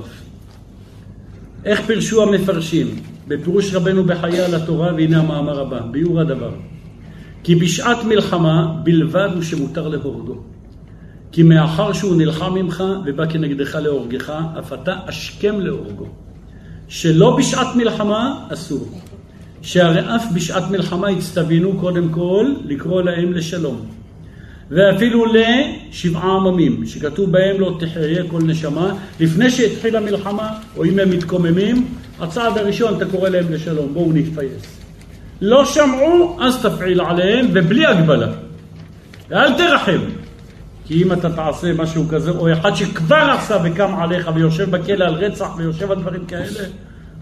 איך 1.66 1.82
פירשו 1.82 2.24
המפרשים? 2.24 2.88
בפירוש 3.28 3.74
רבנו 3.74 4.04
בחיי 4.04 4.42
על 4.42 4.56
התורה, 4.56 4.94
והנה 4.96 5.20
המאמר 5.20 5.60
הבא, 5.60 5.80
ביאור 5.92 6.20
הדבר. 6.20 6.52
כי 7.44 7.56
בשעת 7.56 8.04
מלחמה 8.04 8.74
בלבד 8.84 9.30
הוא 9.34 9.42
שמותר 9.42 9.88
להורגו. 9.88 10.38
כי 11.32 11.44
מאחר 11.44 11.94
שהוא 11.94 12.16
נלחם 12.16 12.54
ממך 12.54 12.84
ובא 13.06 13.26
כנגדך 13.26 13.76
להורגך, 13.76 14.34
אף 14.60 14.74
אתה 14.74 14.96
השכם 15.08 15.60
להורגו. 15.60 16.08
שלא 16.88 17.38
בשעת 17.38 17.76
מלחמה, 17.76 18.46
אסור. 18.54 18.88
שהרי 19.62 20.16
אף 20.16 20.26
בשעת 20.36 20.72
מלחמה 20.72 21.08
הצטווינו 21.08 21.78
קודם 21.80 22.10
כל 22.10 22.54
לקרוא 22.66 23.02
להם 23.02 23.34
לשלום. 23.34 23.86
ואפילו 24.70 25.26
לשבעה 25.26 26.36
עממים, 26.36 26.86
שכתוב 26.86 27.32
בהם 27.32 27.60
לא 27.60 27.78
תחיה 27.80 28.24
כל 28.28 28.42
נשמה, 28.42 28.94
לפני 29.20 29.50
שהתחילה 29.50 30.00
מלחמה, 30.00 30.50
או 30.78 30.86
אם 30.86 31.00
הם 31.00 31.10
מתקוממים, 31.10 31.88
הצעד 32.20 32.58
הראשון 32.58 32.98
אתה 32.98 33.06
קורא 33.06 33.30
להם 33.30 33.46
לשלום, 33.52 33.94
בואו 33.94 34.14
נתפייס. 34.14 34.81
לא 35.42 35.66
שמעו, 35.66 36.38
אז 36.42 36.66
תפעיל 36.66 37.02
עליהם, 37.02 37.48
ובלי 37.54 37.86
הגבלה. 37.86 38.28
ואל 39.30 39.54
תרחם. 39.58 40.02
כי 40.86 41.04
אם 41.04 41.14
אתה 41.14 41.30
תעשה 41.36 41.74
משהו 41.74 42.08
כזה, 42.10 42.32
או 42.32 42.54
אחד 42.54 42.76
שכבר 42.76 43.36
עשה 43.38 43.58
וקם 43.64 43.96
עליך 43.96 44.30
ויושב 44.36 44.72
בכלא 44.72 45.06
על 45.06 45.14
רצח 45.14 45.50
ויושב 45.58 45.92
על 45.92 46.00
דברים 46.00 46.26
כאלה, 46.26 46.64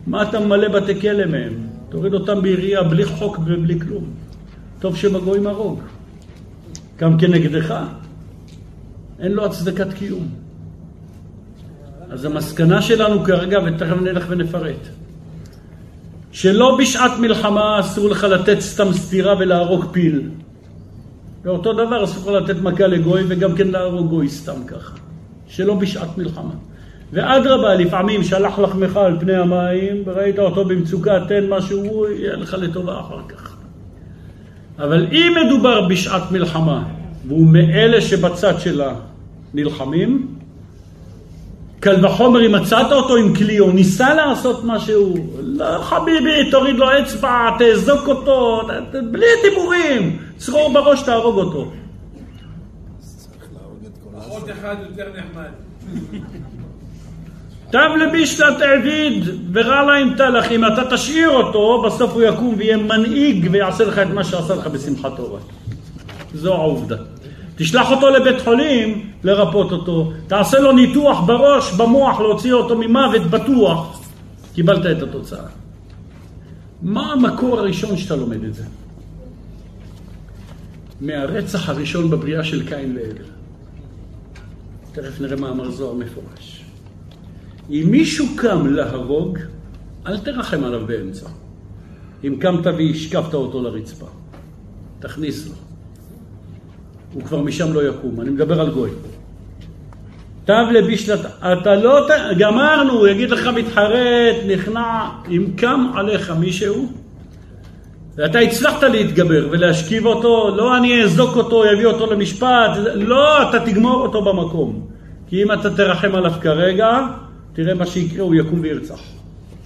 מה 0.08 0.24
אתה 0.24 0.40
ממלא 0.40 0.68
בתי 0.68 1.02
כלא 1.02 1.26
מהם? 1.26 1.54
תוריד 1.90 2.14
אותם 2.14 2.42
בירייה, 2.42 2.84
בלי 2.84 3.06
חוק 3.06 3.40
ובלי 3.40 3.80
כלום. 3.80 4.04
טוב 4.80 4.96
שבגויים 4.96 5.48
הרוג. 5.48 5.82
גם 7.00 7.18
כנגדך. 7.18 7.76
אין 9.20 9.32
לו 9.32 9.46
הצדקת 9.46 9.94
קיום. 9.94 10.28
אז 12.10 12.26
המסקנה 12.26 12.82
שלנו 12.82 13.24
כרגע, 13.24 13.60
ותכף 13.66 14.02
נלך 14.02 14.26
ונפרט, 14.30 14.88
שלא 16.32 16.78
בשעת 16.80 17.20
מלחמה 17.20 17.80
אסור 17.80 18.10
לך 18.10 18.24
לתת 18.24 18.60
סתם 18.60 18.94
סטירה 18.94 19.36
ולהרוג 19.40 19.86
פיל. 19.92 20.22
ואותו 21.44 21.74
דבר 21.74 22.04
אסור 22.04 22.32
לך 22.32 22.44
לתת 22.44 22.62
מכה 22.62 22.88
לגוי 22.88 23.24
וגם 23.28 23.56
כן 23.56 23.68
להרוג 23.68 24.10
גוי 24.10 24.30
סתם 24.30 24.64
ככה. 24.68 24.96
שלא 25.48 25.74
בשעת 25.74 26.18
מלחמה. 26.18 26.54
ואדרבה, 27.14 27.76
לפעמים 27.76 28.24
שלח 28.24 28.60
לחמך 28.60 28.98
על 28.98 29.20
פני 29.20 29.36
המים, 29.36 30.04
וראית 30.06 30.40
אותו 30.40 30.66
במצוקה, 30.66 31.20
תן 31.28 31.50
משהו, 31.50 32.08
יהיה 32.08 32.36
לך 32.36 32.54
לטובה 32.54 33.00
אחר 33.00 33.22
כך. 33.28 33.56
אבל 34.80 35.08
אם 35.12 35.34
מדובר 35.46 35.88
בשעת 35.88 36.32
מלחמה, 36.32 36.84
והוא 37.28 37.48
מאלה 37.48 38.02
שבצד 38.02 38.60
שלה 38.60 38.94
נלחמים, 39.54 40.28
קל 41.80 42.06
וחומר 42.06 42.46
אם 42.46 42.52
מצאת 42.52 42.92
אותו 42.92 43.16
עם 43.16 43.36
כלי, 43.36 43.60
או 43.60 43.72
ניסה 43.72 44.14
לעשות 44.14 44.62
משהו, 44.64 45.16
לא 45.40 45.82
חביבי, 45.82 46.52
תוריד 46.52 46.76
לו 46.76 47.00
אצבע, 47.00 47.50
תאזוק 47.60 48.08
אותו, 48.08 48.62
בלי 49.12 49.26
דיבורים, 49.44 50.20
צרור 50.38 50.74
בראש, 50.74 51.02
תהרוג 51.02 51.38
אותו. 51.38 51.72
תב 57.72 57.90
לבישלת 58.00 58.62
העביד 58.62 59.24
ורע 59.54 59.84
להם 59.84 60.14
תלך, 60.18 60.52
אם 60.52 60.66
אתה 60.66 60.82
תשאיר 60.96 61.30
אותו, 61.30 61.84
בסוף 61.86 62.14
הוא 62.14 62.22
יקום 62.22 62.56
ויהיה 62.58 62.78
מנהיג 62.78 63.48
ויעשה 63.52 63.84
לך 63.86 64.00
את 64.00 64.08
מה 64.08 64.24
שעשה 64.24 64.56
לך 64.56 64.68
בשמחת 64.68 65.12
תורה. 65.16 65.40
זו 66.34 66.54
העובדה. 66.54 66.96
תשלח 67.60 67.92
אותו 67.92 68.10
לבית 68.10 68.42
חולים 68.42 69.12
לרפות 69.24 69.72
אותו, 69.72 70.12
תעשה 70.28 70.60
לו 70.60 70.72
ניתוח 70.72 71.20
בראש, 71.20 71.74
במוח, 71.74 72.20
להוציא 72.20 72.54
אותו 72.54 72.78
ממוות 72.78 73.22
בטוח, 73.22 74.02
קיבלת 74.54 74.98
את 74.98 75.04
התוצאה. 75.04 75.46
מה 76.82 77.14
המקור 77.14 77.60
הראשון 77.60 77.98
שאתה 77.98 78.16
לומד 78.16 78.44
את 78.44 78.54
זה? 78.54 78.64
מהרצח 81.02 81.70
הראשון 81.70 82.10
בבריאה 82.10 82.44
של 82.44 82.68
קין 82.68 82.98
והבל. 82.98 83.30
תכף 84.92 85.22
נראה 85.22 85.36
מאמר 85.36 85.72
זוהר 85.72 85.94
מפורש. 85.94 86.64
אם 87.70 87.88
מישהו 87.92 88.26
קם 88.36 88.68
להרוג, 88.68 89.38
אל 90.08 90.20
תרחם 90.20 90.64
עליו 90.64 90.88
באמצע. 90.88 91.30
אם 92.24 92.36
קמת 92.40 92.66
והשקפת 92.66 93.34
אותו 93.34 93.62
לרצפה, 93.64 94.08
תכניס 95.00 95.48
לו. 95.48 95.69
הוא 97.14 97.24
כבר 97.24 97.42
משם 97.42 97.74
לא 97.74 97.90
יקום. 97.90 98.22
אני 98.22 98.30
מדבר 98.30 98.62
על 98.62 98.70
גוי. 98.70 98.90
תו 100.46 100.54
לבישלת, 100.72 101.20
אתה 101.40 101.76
לא, 101.76 102.08
גמרנו, 102.38 102.94
הוא 102.94 103.08
יגיד 103.08 103.30
לך 103.30 103.48
מתחרט, 103.48 104.36
נכנע, 104.48 105.10
אם 105.28 105.46
קם 105.56 105.92
עליך 105.96 106.34
מישהו, 106.40 106.90
ואתה 108.16 108.40
הצלחת 108.40 108.84
להתגבר 108.84 109.48
ולהשכיב 109.52 110.06
אותו, 110.06 110.56
לא 110.56 110.78
אני 110.78 111.04
אאזוק 111.04 111.36
אותו, 111.36 111.66
יביא 111.66 111.86
אותו 111.86 112.14
למשפט, 112.14 112.72
לא, 112.96 113.50
אתה 113.50 113.60
תגמור 113.66 114.02
אותו 114.02 114.22
במקום. 114.22 114.88
כי 115.28 115.44
אם 115.44 115.52
אתה 115.52 115.76
תרחם 115.76 116.16
עליו 116.16 116.34
כרגע, 116.42 117.08
תראה 117.54 117.74
מה 117.74 117.86
שיקרה, 117.86 118.24
הוא 118.24 118.36
יקום 118.36 118.60
וירצח. 118.60 119.00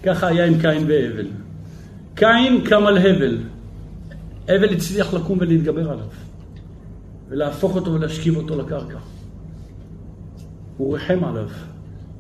ככה 0.04 0.28
היה 0.28 0.46
עם 0.46 0.54
קין 0.62 0.86
והבל. 0.88 1.28
קין 2.16 2.62
קם 2.62 2.88
על 2.88 2.98
הבל. 2.98 3.38
הבל 4.50 4.74
הצליח 4.74 5.14
לקום 5.14 5.38
ולהתגבר 5.42 5.92
עליו. 5.92 6.06
ולהפוך 7.34 7.76
אותו 7.76 7.94
ולהשכיב 7.94 8.38
אותו 8.38 8.62
לקרקע. 8.62 8.98
הוא 10.78 10.94
ריחם 10.94 11.24
עליו, 11.24 11.48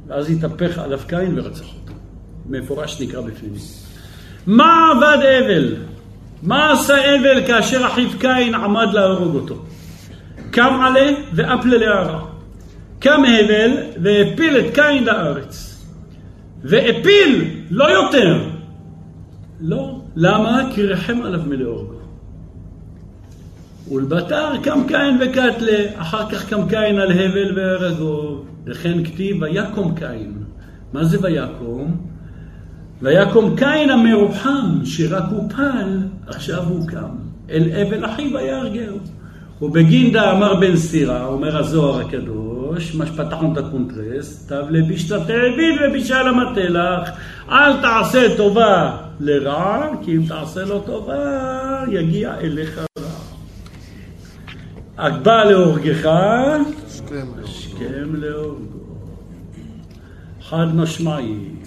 ואז 0.08 0.30
התהפך 0.30 0.78
עליו 0.78 1.00
קין 1.08 1.40
ורצח 1.40 1.66
אותו. 1.66 1.94
מפורש 2.50 3.02
נקרא 3.02 3.22
בפנים. 3.22 3.54
מה 4.48 4.92
עבד 4.92 5.18
אבל? 5.26 5.76
מה 6.44 6.72
עשה 6.72 7.16
אבל 7.16 7.48
כאשר 7.48 7.88
אחיו 7.88 8.10
קין 8.20 8.56
עמד 8.56 8.88
להרוג 8.94 9.36
אותו? 9.36 9.66
קם 10.52 10.80
עלה 10.82 11.12
ואפלה 11.34 11.78
להרע. 11.78 12.26
קם 13.00 13.22
הבל 13.24 13.72
והפיל 14.02 14.58
את 14.58 14.74
קין 14.74 15.04
לארץ. 15.04 15.86
והפיל, 16.64 17.50
לא 17.70 17.86
יותר. 17.92 18.44
לא. 19.62 20.00
למה? 20.16 20.62
כי 20.76 20.84
רחם 20.84 21.22
עליו 21.24 21.42
מלהורגו. 21.46 21.93
ולבתר 23.92 24.50
קם 24.64 24.80
קין 24.88 25.18
וקטלה, 25.22 25.86
אחר 25.96 26.30
כך 26.30 26.50
קם 26.50 26.68
קין 26.70 27.00
על 27.00 27.12
הבל 27.12 27.60
והרגו, 27.60 28.44
וכן 28.66 29.04
כתיב 29.04 29.42
ויקום 29.42 29.96
קין. 29.96 30.34
מה 30.94 31.04
זה 31.04 31.18
ויקום? 31.22 31.98
ויקום 33.02 33.56
קין 33.56 33.90
המרוחם, 33.90 34.86
שרק 34.86 35.24
הוא 35.32 35.50
פל, 35.50 36.00
עכשיו 36.28 36.64
הוא 36.64 36.88
קם. 36.88 37.16
אל 37.50 37.70
אבל 37.82 38.06
אחיו 38.06 38.34
ויהרגהו. 38.34 38.98
ובגין 39.62 40.18
אמר 40.18 40.56
בן 40.56 40.76
סירה, 40.76 41.26
אומר 41.26 41.58
הזוהר 41.58 42.02
הקדוש, 42.02 42.96
מה 42.96 43.06
שפתחנו 43.06 43.54
את 43.54 43.58
הקונטרס, 43.58 44.48
טב 44.48 44.64
לביש 44.70 45.00
לא 45.00 45.12
תעביד 45.12 45.76
ובישא 45.82 46.16
לא 46.16 46.28
מטי 46.28 46.63
לך, 46.63 47.10
אל 47.50 47.82
תעשה 47.82 48.38
טובה 48.38 48.98
לרע, 49.20 49.88
כי 50.04 50.16
אם 50.16 50.22
תעשה 50.28 50.66
לו 50.66 50.80
טובה, 50.80 51.84
יגיע 51.92 52.34
אליך 52.42 52.80
רע. 55.00 55.10
בא 55.10 55.44
להורגך, 55.44 56.06
השכם 57.44 58.16
להורגו. 58.16 58.84
חד 60.42 60.76
משמעית. 60.76 61.64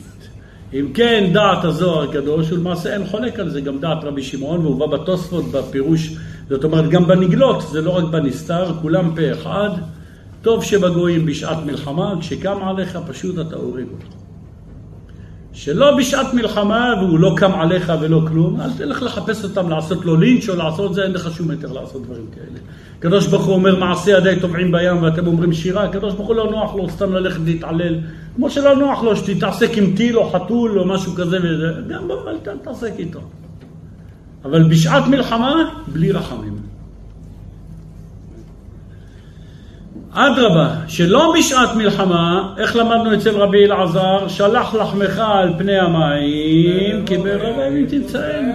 אם 0.72 0.86
כן, 0.94 1.30
דעת 1.32 1.64
הזוהר 1.64 2.10
הקדוש, 2.10 2.52
ולמעשה 2.52 2.94
אין 2.94 3.06
חולק 3.06 3.38
על 3.38 3.50
זה, 3.50 3.60
גם 3.60 3.78
דעת 3.78 4.04
רבי 4.04 4.22
שמעון, 4.22 4.60
והוא 4.60 4.80
בא 4.80 4.86
בתוספות 4.86 5.44
בפירוש, 5.44 6.16
זאת 6.48 6.64
אומרת 6.64 6.90
גם 6.90 7.06
בנגלות, 7.06 7.62
זה 7.70 7.80
לא 7.80 7.90
רק 7.90 8.04
בנסתר, 8.04 8.74
כולם 8.82 9.14
פה 9.14 9.32
אחד. 9.32 9.70
טוב 10.42 10.64
שבגויים 10.64 11.26
בשעת 11.26 11.58
מלחמה, 11.66 12.14
כשקם 12.20 12.58
עליך 12.62 12.98
פשוט 13.08 13.46
אתה 13.46 13.56
הורג 13.56 13.84
אותו. 13.92 14.25
שלא 15.56 15.96
בשעת 15.96 16.34
מלחמה 16.34 16.94
והוא 17.00 17.18
לא 17.18 17.34
קם 17.36 17.52
עליך 17.52 17.92
ולא 18.00 18.22
כלום, 18.28 18.60
אל 18.60 18.70
תלך 18.76 19.02
לחפש 19.02 19.44
אותם, 19.44 19.68
לעשות 19.68 20.04
לו 20.04 20.16
לינץ' 20.16 20.48
או 20.48 20.56
לעשות 20.56 20.94
זה, 20.94 21.02
אין 21.02 21.12
לך 21.12 21.36
שום 21.36 21.50
היתר 21.50 21.72
לעשות 21.72 22.02
דברים 22.02 22.26
כאלה. 22.34 22.58
הקדוש 22.98 23.26
ברוך 23.26 23.44
הוא 23.44 23.54
אומר 23.54 23.78
מעשי 23.78 24.10
ידי 24.10 24.34
טובעים 24.40 24.72
בים 24.72 25.02
ואתם 25.02 25.26
אומרים 25.26 25.52
שירה, 25.52 25.84
הקדוש 25.84 26.14
ברוך 26.14 26.28
הוא 26.28 26.36
לא 26.36 26.50
נוח 26.50 26.74
לו 26.74 26.90
סתם 26.90 27.12
ללכת 27.12 27.40
להתעלל, 27.44 27.98
כמו 28.36 28.50
שלא 28.50 28.76
נוח 28.76 29.02
לו 29.02 29.16
שתתעסק 29.16 29.70
עם 29.76 29.96
טיל 29.96 30.18
או 30.18 30.30
חתול 30.30 30.78
או 30.78 30.84
משהו 30.84 31.14
כזה 31.14 31.38
וזה, 31.42 31.72
גם 31.88 32.10
אבל 32.10 32.36
תתעסק 32.42 32.92
איתו. 32.98 33.20
אבל 34.44 34.62
בשעת 34.68 35.06
מלחמה, 35.06 35.70
בלי 35.86 36.12
רחמים. 36.12 36.56
אדרבה, 40.18 40.74
שלא 40.88 41.34
בשעת 41.38 41.76
מלחמה, 41.76 42.54
איך 42.58 42.76
למדנו 42.76 43.14
אצל 43.14 43.36
רבי 43.36 43.64
אלעזר, 43.64 44.28
שלח 44.28 44.74
לחמך 44.74 45.18
על 45.18 45.52
פני 45.58 45.78
המים, 45.78 47.06
כי 47.06 47.18
ברוב 47.18 47.58
הימים 47.58 47.86
תמצאנו. 47.86 48.52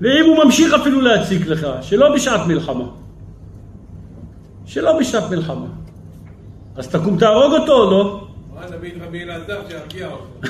ואם 0.00 0.24
הוא 0.26 0.44
ממשיך 0.44 0.74
אפילו 0.74 1.00
להציק 1.00 1.46
לך, 1.46 1.66
שלא 1.82 2.14
בשעת 2.14 2.46
מלחמה. 2.46 2.84
שלא 4.66 4.98
בשעת 4.98 5.30
מלחמה. 5.30 5.66
אז 6.76 6.88
תקום 6.88 7.18
תהרוג 7.18 7.52
אותו 7.52 7.72
או 7.72 7.90
לא? 7.90 8.26
רבי 9.06 9.22
אלעזר 9.22 9.60
שירגיע 9.68 10.08
אותו. 10.08 10.26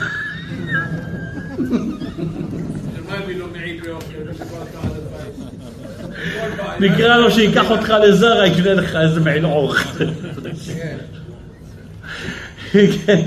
נקרא 6.81 7.16
לו 7.16 7.31
שייקח 7.31 7.71
אותך 7.71 7.95
לזרה, 8.03 8.47
יקנה 8.47 8.75
לך 8.75 8.97
איזה 8.97 9.21
מעיל 9.21 9.47
אורך. 9.47 9.97
כן. 13.07 13.21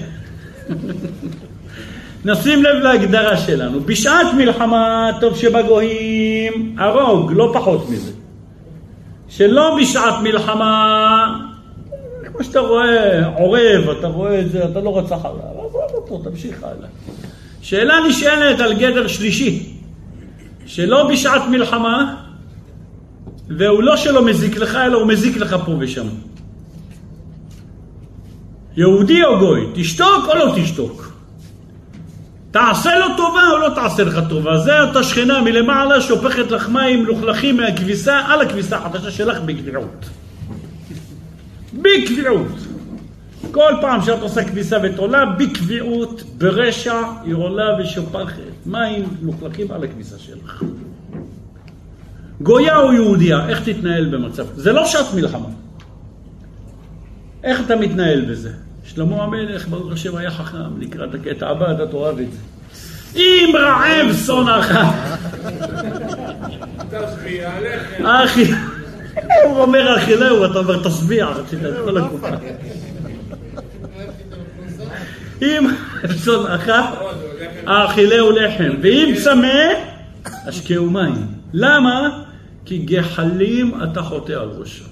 נשים 2.26 2.64
לב 2.64 2.76
להגדרה 2.76 3.38
שלנו. 3.38 3.80
בשעת 3.82 4.34
מלחמה, 4.38 5.12
טוב 5.22 5.38
שבגויים, 5.38 6.76
הרוג, 6.80 7.32
לא 7.36 7.52
פחות 7.54 7.89
מזה. 7.89 8.12
שלא 9.30 9.78
בשעת 9.82 10.14
מלחמה, 10.24 11.39
כמו 12.26 12.44
שאתה 12.44 12.60
רואה 12.60 13.28
עורב, 13.28 13.89
אתה 14.00 14.08
רואה 14.08 14.39
את 14.39 14.52
זה, 14.52 14.66
אתה 14.66 14.80
לא 14.80 14.98
רצח 14.98 15.26
עליו, 15.26 15.68
עזוב 15.68 15.82
אותו, 15.94 16.30
תמשיך 16.30 16.64
הלאה. 16.64 16.89
שאלה 17.62 17.96
נשאלת 18.10 18.60
על 18.60 18.74
גדר 18.74 19.08
שלישי, 19.08 19.74
שלא 20.66 21.10
בשעת 21.12 21.41
מלחמה, 21.50 22.16
והוא 23.48 23.84
לא 23.84 23.98
שלא 23.98 24.26
מזיק 24.26 24.58
לך, 24.58 24.76
אלא 24.76 24.98
הוא 24.98 25.08
מזיק 25.08 25.38
לך 25.38 25.56
פה 25.66 25.76
ושם. 25.80 26.08
יהודי 28.78 29.24
או 29.24 29.39
גוי, 29.39 29.68
תשתוק 29.74 30.26
או 30.28 30.36
לא 30.36 30.54
תשתוק? 30.56 31.14
תעשה 32.52 33.00
לו 33.00 33.06
טובה 33.18 33.41
או 33.52 33.58
לא 33.58 33.70
תעשה 33.76 34.04
לך 34.04 34.20
טובה? 34.30 34.58
זה 34.58 34.82
אותה 34.82 35.04
שכנה 35.04 35.41
מלמעלה 35.41 36.02
שופכת 36.02 36.52
לך 36.52 36.70
מים 36.70 37.04
מלוכלכים 37.04 37.58
מהכביסה 37.58 38.20
על 38.20 38.41
הכביסה 38.41 38.78
החדשה 38.78 39.12
שלך 39.12 39.41
בקביעות. 39.41 40.10
בקביעות. 41.74 42.48
כל 43.52 43.74
פעם 43.82 44.02
שאת 44.02 44.22
עושה 44.22 44.44
כביסה 44.44 44.78
ותולה, 44.84 45.26
בקביעות, 45.26 46.24
ברשע, 46.38 47.02
היא 47.24 47.34
עולה 47.34 47.78
ושופכת 47.80 48.66
מים 48.66 49.06
מלוכלכים 49.22 49.72
על 49.72 49.84
הכביסה 49.84 50.20
שלך. 50.20 50.64
גויה 52.44 52.78
או 52.78 52.94
יהודייה, 52.94 53.50
איך 53.50 53.62
תתנהל 53.70 54.06
במצב? 54.06 54.46
זה 54.56 54.72
לא 54.72 54.86
שעת 54.86 55.14
מלחמה. 55.14 55.48
איך 57.44 57.62
אתה 57.66 57.76
מתנהל 57.76 58.22
בזה? 58.22 58.50
שלמה 58.86 59.24
המלך, 59.24 59.68
ברוך 59.68 59.91
השם, 59.91 60.16
היה 60.16 60.32
חכם, 60.32 60.82
לקראת 60.82 61.10
הקטע 61.14 61.50
הבא, 61.50 61.72
אתה 61.72 61.88
תאהב 61.88 62.20
את 62.20 62.28
זה. 62.32 62.38
אם 63.16 63.54
רעב 63.60 64.16
שונאך, 64.26 64.72
תשביע 66.89 67.52
לחם. 67.62 68.06
אחי, 68.06 68.52
הוא 69.46 69.62
אומר 69.62 69.98
אכילהו, 69.98 70.46
אתה 70.46 70.60
אומר 70.60 70.84
תשביע, 70.84 71.26
רצית 71.26 71.60
את 71.66 71.74
כל 71.86 71.98
הקופה. 71.98 72.28
אם 75.41 75.68
שונאך, 76.24 76.72
האכילהו 77.68 78.32
לחם, 78.32 78.74
ואם 78.82 79.14
צמא, 79.24 79.54
השקהו 80.48 80.89
מים. 80.89 81.28
למה? 81.54 82.24
כי 82.66 82.78
גחלים 82.78 83.72
אתה 83.84 84.01
חוטא 84.01 84.32
על 84.32 84.49
ראשו. 84.49 84.86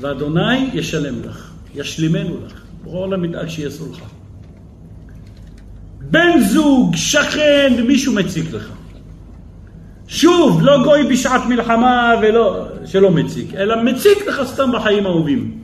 ואדוני 0.00 0.70
ישלם 0.74 1.14
לך, 1.24 1.50
ישלימנו 1.74 2.36
לך. 2.46 2.60
ברור 2.84 2.98
העולם 2.98 3.24
ידאג 3.24 3.48
שיעשו 3.48 3.92
לך. 3.92 4.00
בן 6.10 6.40
זוג, 6.40 6.96
שכן, 6.96 7.72
מישהו 7.86 8.14
מציק 8.14 8.52
לך. 8.52 8.72
שוב, 10.08 10.62
לא 10.62 10.84
גוי 10.84 11.04
בשעת 11.04 11.46
מלחמה 11.46 12.14
ולא, 12.22 12.66
שלא 12.84 13.10
מציק, 13.10 13.54
אלא 13.54 13.82
מציק 13.82 14.26
לך 14.26 14.42
סתם 14.44 14.72
בחיים 14.72 15.06
האהובים. 15.06 15.58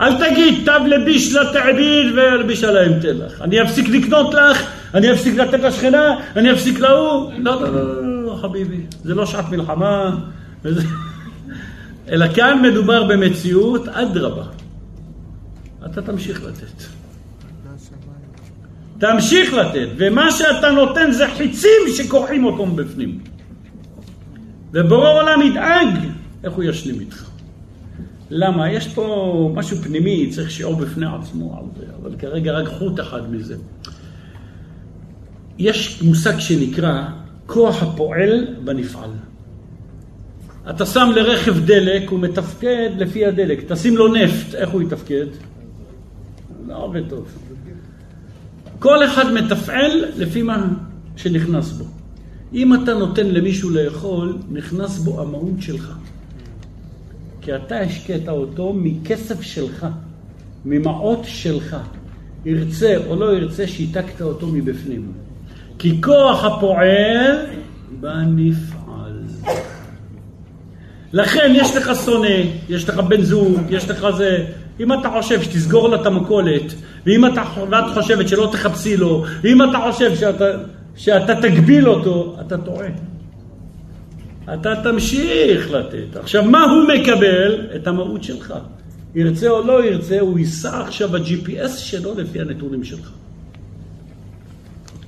אל 0.00 0.28
תגיד, 0.28 0.54
תב 0.64 0.80
לביש 0.86 1.34
לתעביד 1.34 2.06
ולביש 2.14 2.64
עליהם 2.64 3.00
תן 3.00 3.16
לך. 3.16 3.42
אני 3.42 3.62
אפסיק 3.62 3.88
לקנות 3.88 4.34
לך, 4.34 4.70
אני 4.94 5.12
אפסיק 5.12 5.36
לתת 5.36 5.60
לשכנה, 5.60 6.16
אני 6.36 6.52
אפסיק 6.52 6.78
להוא. 6.78 7.32
לא, 7.38 7.62
לא, 7.62 7.72
לא, 7.72 7.84
לא, 7.84 8.02
לא, 8.02 8.11
חביבי, 8.42 8.86
זה 9.04 9.14
לא 9.14 9.26
שעת 9.26 9.48
מלחמה. 9.48 10.18
וזה... 10.64 10.82
אלא 12.08 12.34
כאן 12.34 12.62
מדובר 12.62 13.04
במציאות, 13.04 13.88
אדרבה. 13.88 14.44
אתה 15.86 16.02
תמשיך 16.02 16.42
לתת. 16.44 16.82
תמשיך 18.98 19.54
לתת, 19.54 19.88
ומה 19.96 20.30
שאתה 20.30 20.70
נותן 20.70 21.10
זה 21.10 21.26
חיצים 21.36 21.80
שכורחים 21.96 22.44
אותו 22.44 22.66
מבפנים. 22.66 23.18
ובורא 24.72 25.12
עולם 25.12 25.42
ידאג 25.42 26.08
איך 26.44 26.52
הוא 26.52 26.64
ישלים 26.64 27.00
איתך. 27.00 27.24
למה? 28.30 28.72
יש 28.72 28.88
פה 28.88 29.52
משהו 29.54 29.76
פנימי, 29.76 30.30
צריך 30.30 30.50
שיעור 30.50 30.76
בפני 30.76 31.06
עצמו 31.06 31.58
על 31.58 31.64
זה, 31.76 31.86
אבל 32.02 32.16
כרגע 32.18 32.52
רק 32.52 32.68
חוט 32.68 33.00
אחד 33.00 33.32
מזה. 33.32 33.56
יש 35.58 36.02
מושג 36.02 36.38
שנקרא 36.38 37.02
כוח 37.52 37.82
הפועל 37.82 38.46
בנפעל. 38.64 39.10
אתה 40.70 40.86
שם 40.86 41.10
לרכב 41.14 41.64
דלק, 41.64 42.10
הוא 42.10 42.20
מתפקד 42.20 42.90
לפי 42.98 43.26
הדלק. 43.26 43.72
תשים 43.72 43.96
לו 43.96 44.14
נפט, 44.14 44.54
איך 44.54 44.70
הוא 44.70 44.82
יתפקד? 44.82 45.26
לא 46.68 46.84
עובד 46.84 47.08
טוב. 47.08 47.26
כל 48.78 49.04
אחד 49.04 49.32
מתפעל 49.32 50.04
לפי 50.16 50.42
מה 50.42 50.68
שנכנס 51.16 51.72
בו. 51.72 51.84
אם 52.52 52.74
אתה 52.74 52.94
נותן 52.94 53.26
למישהו 53.26 53.70
לאכול, 53.70 54.38
נכנס 54.50 54.98
בו 54.98 55.20
המהות 55.20 55.60
שלך. 55.60 55.92
כי 57.40 57.56
אתה 57.56 57.80
השקעת 57.80 58.28
אותו 58.28 58.72
מכסף 58.72 59.42
שלך, 59.42 59.86
ממעות 60.64 61.20
שלך. 61.24 61.76
ירצה 62.44 62.96
או 63.06 63.16
לא 63.16 63.36
ירצה, 63.36 63.66
שיתקת 63.66 64.22
אותו 64.22 64.46
מבפנים. 64.46 65.12
כי 65.82 66.02
כוח 66.02 66.44
הפועל 66.44 67.36
בנפעל. 68.00 69.22
לכן 71.12 71.52
יש 71.54 71.76
לך 71.76 71.90
שונא, 72.04 72.42
יש 72.68 72.88
לך 72.88 72.98
בן 72.98 73.22
זוג, 73.22 73.60
יש 73.70 73.90
לך 73.90 74.06
זה. 74.16 74.44
אם 74.80 74.92
אתה 74.92 75.10
חושב 75.10 75.42
שתסגור 75.42 75.88
לה 75.88 76.00
את 76.00 76.06
המכולת, 76.06 76.74
ואם 77.06 77.26
אתה, 77.26 77.42
ואת 77.70 77.84
חושבת 77.94 78.28
שלא 78.28 78.48
תחפשי 78.52 78.96
לו, 78.96 79.24
ואם 79.42 79.62
אתה 79.62 79.78
חושב 79.90 80.16
שאתה, 80.16 80.44
שאתה 80.96 81.34
תגביל 81.34 81.88
אותו, 81.88 82.36
אתה 82.46 82.58
טועה. 82.58 82.88
אתה 84.54 84.74
תמשיך 84.82 85.70
לתת. 85.70 86.16
עכשיו, 86.16 86.44
מה 86.44 86.64
הוא 86.64 86.84
מקבל? 86.94 87.66
את 87.76 87.86
המהות 87.86 88.24
שלך. 88.24 88.54
ירצה 89.14 89.48
או 89.48 89.66
לא 89.66 89.84
ירצה, 89.84 90.20
הוא 90.20 90.38
ייסע 90.38 90.80
עכשיו 90.80 91.08
ב-GPS 91.08 91.68
שלו 91.68 92.14
לפי 92.18 92.40
הנתונים 92.40 92.84
שלך. 92.84 93.12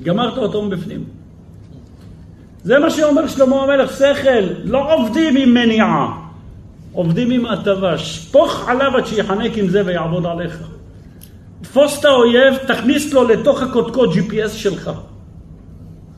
גמרת 0.03 0.39
אותו 0.39 0.63
מבפנים. 0.63 1.05
זה 2.65 2.79
מה 2.79 2.91
שאומר 2.91 3.29
שלמה 3.29 3.63
המלך, 3.63 3.93
שכל, 3.93 4.45
לא 4.65 4.95
עובדים 4.95 5.37
עם 5.37 5.55
מניעה, 5.55 6.19
עובדים 6.93 7.31
עם 7.31 7.47
הטבה. 7.47 7.99
שפוך 7.99 8.69
עליו 8.69 8.97
עד 8.97 9.07
שיחנק 9.07 9.59
עם 9.59 9.69
זה 9.69 9.83
ויעבוד 9.87 10.27
עליך. 10.27 10.69
תפוס 11.63 12.01
את 12.01 12.05
האויב, 12.05 12.57
תכניס 12.57 13.13
לו 13.13 13.29
לתוך 13.29 13.63
הקודקוד 13.63 14.13
GPS 14.13 14.49
שלך. 14.49 14.91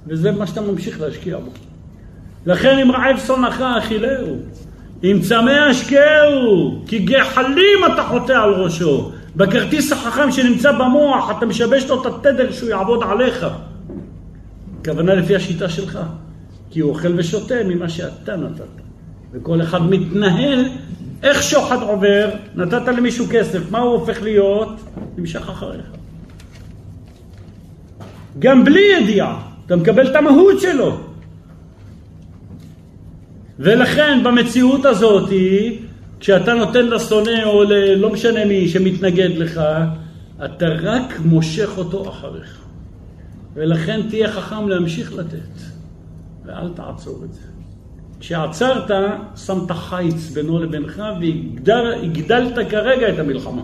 וזה 0.07 0.33
מה 0.33 0.47
שאתה 0.47 0.61
ממשיך 0.61 1.01
להשקיע 1.01 1.39
בו. 1.39 1.51
לכן 2.47 2.79
אם 2.79 2.93
רעב 2.93 3.19
שונאך 3.27 3.61
אכילהו, 3.61 4.37
אם 5.05 5.19
צמא 5.29 5.51
השקהו, 5.51 6.83
כי 6.87 6.99
גחלים 6.99 7.79
אתה 7.93 8.03
חוטא 8.03 8.33
על 8.33 8.51
ראשו. 8.55 9.13
בכרטיס 9.37 9.93
החכם 9.93 10.33
שנמצא 10.33 10.73
במוח, 10.73 11.31
אתה 11.39 11.47
משבש 11.47 11.85
לו 11.85 12.01
את 12.01 12.07
התדר 12.07 12.53
שהוא 12.53 12.71
יעבוד 12.71 13.01
עליך. 13.11 13.47
הכוונה 14.89 15.15
לפי 15.15 15.37
השיטה 15.37 15.69
שלך. 15.69 15.99
כי 16.71 16.81
הוא 16.81 16.91
אוכל 16.91 17.19
ושותה 17.19 17.55
ממה 17.69 17.89
שאתה 17.89 18.37
נתת. 18.37 18.65
וכל 19.33 19.63
אחד 19.63 19.83
מתנהל 19.83 20.65
איך 21.23 21.43
שוחד 21.43 21.83
עובר, 21.83 22.31
נתת 22.55 22.89
למישהו 22.89 23.27
כסף, 23.31 23.71
מה 23.71 23.79
הוא 23.79 23.93
הופך 23.93 24.23
להיות? 24.23 24.81
נמשך 25.17 25.49
אחריך. 25.49 25.87
גם 28.39 28.65
בלי 28.65 28.83
ידיעה, 29.01 29.43
אתה 29.67 29.77
מקבל 29.77 30.11
את 30.11 30.17
המהות 30.17 30.61
שלו. 30.61 31.01
ולכן 33.59 34.21
במציאות 34.25 34.85
הזאת, 34.85 35.31
כשאתה 36.21 36.55
נותן 36.55 36.87
לשונא 36.87 37.45
או 37.45 37.65
ללא 37.65 38.13
משנה 38.13 38.45
מי 38.45 38.69
שמתנגד 38.69 39.31
לך, 39.37 39.61
אתה 40.45 40.67
רק 40.83 41.21
מושך 41.25 41.71
אותו 41.79 42.09
אחריך. 42.09 42.66
ולכן 43.57 44.01
תהיה 44.09 44.33
חכם 44.33 44.69
להמשיך 44.69 45.13
לתת. 45.13 45.63
ואל 46.45 46.69
תעצור 46.75 47.25
את 47.25 47.35
זה. 47.35 47.41
כשעצרת, 48.21 48.91
שמת 49.37 49.71
חיץ 49.71 50.31
בינו 50.31 50.63
לבינך 50.63 51.03
והגדלת 51.21 52.71
כרגע 52.71 53.09
את 53.09 53.19
המלחמה. 53.19 53.63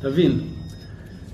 תבין. 0.00 0.40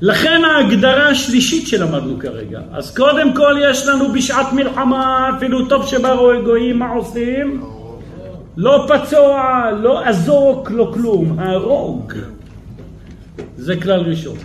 לכן 0.00 0.40
ההגדרה 0.44 1.09
השלישית 1.09 1.68
שלמדנו 1.68 2.18
כרגע. 2.18 2.61
אז 2.72 2.96
קודם 2.96 3.34
כל 3.34 3.57
יש 3.62 3.86
לנו 3.86 4.12
בשעת 4.12 4.53
מלחמה, 4.53 5.30
אפילו 5.36 5.68
טוב 5.68 5.86
שבאו 5.86 6.30
גויים, 6.44 6.78
מה 6.78 6.90
עושים? 6.90 7.64
לא 8.57 8.88
פצוע, 8.88 9.62
לא 9.82 10.09
אזוק, 10.09 10.70
לא 10.70 10.90
כלום, 10.94 11.38
הרוג. 11.38 12.12
זה 13.57 13.76
כלל 13.76 14.00
ראשון. 14.00 14.36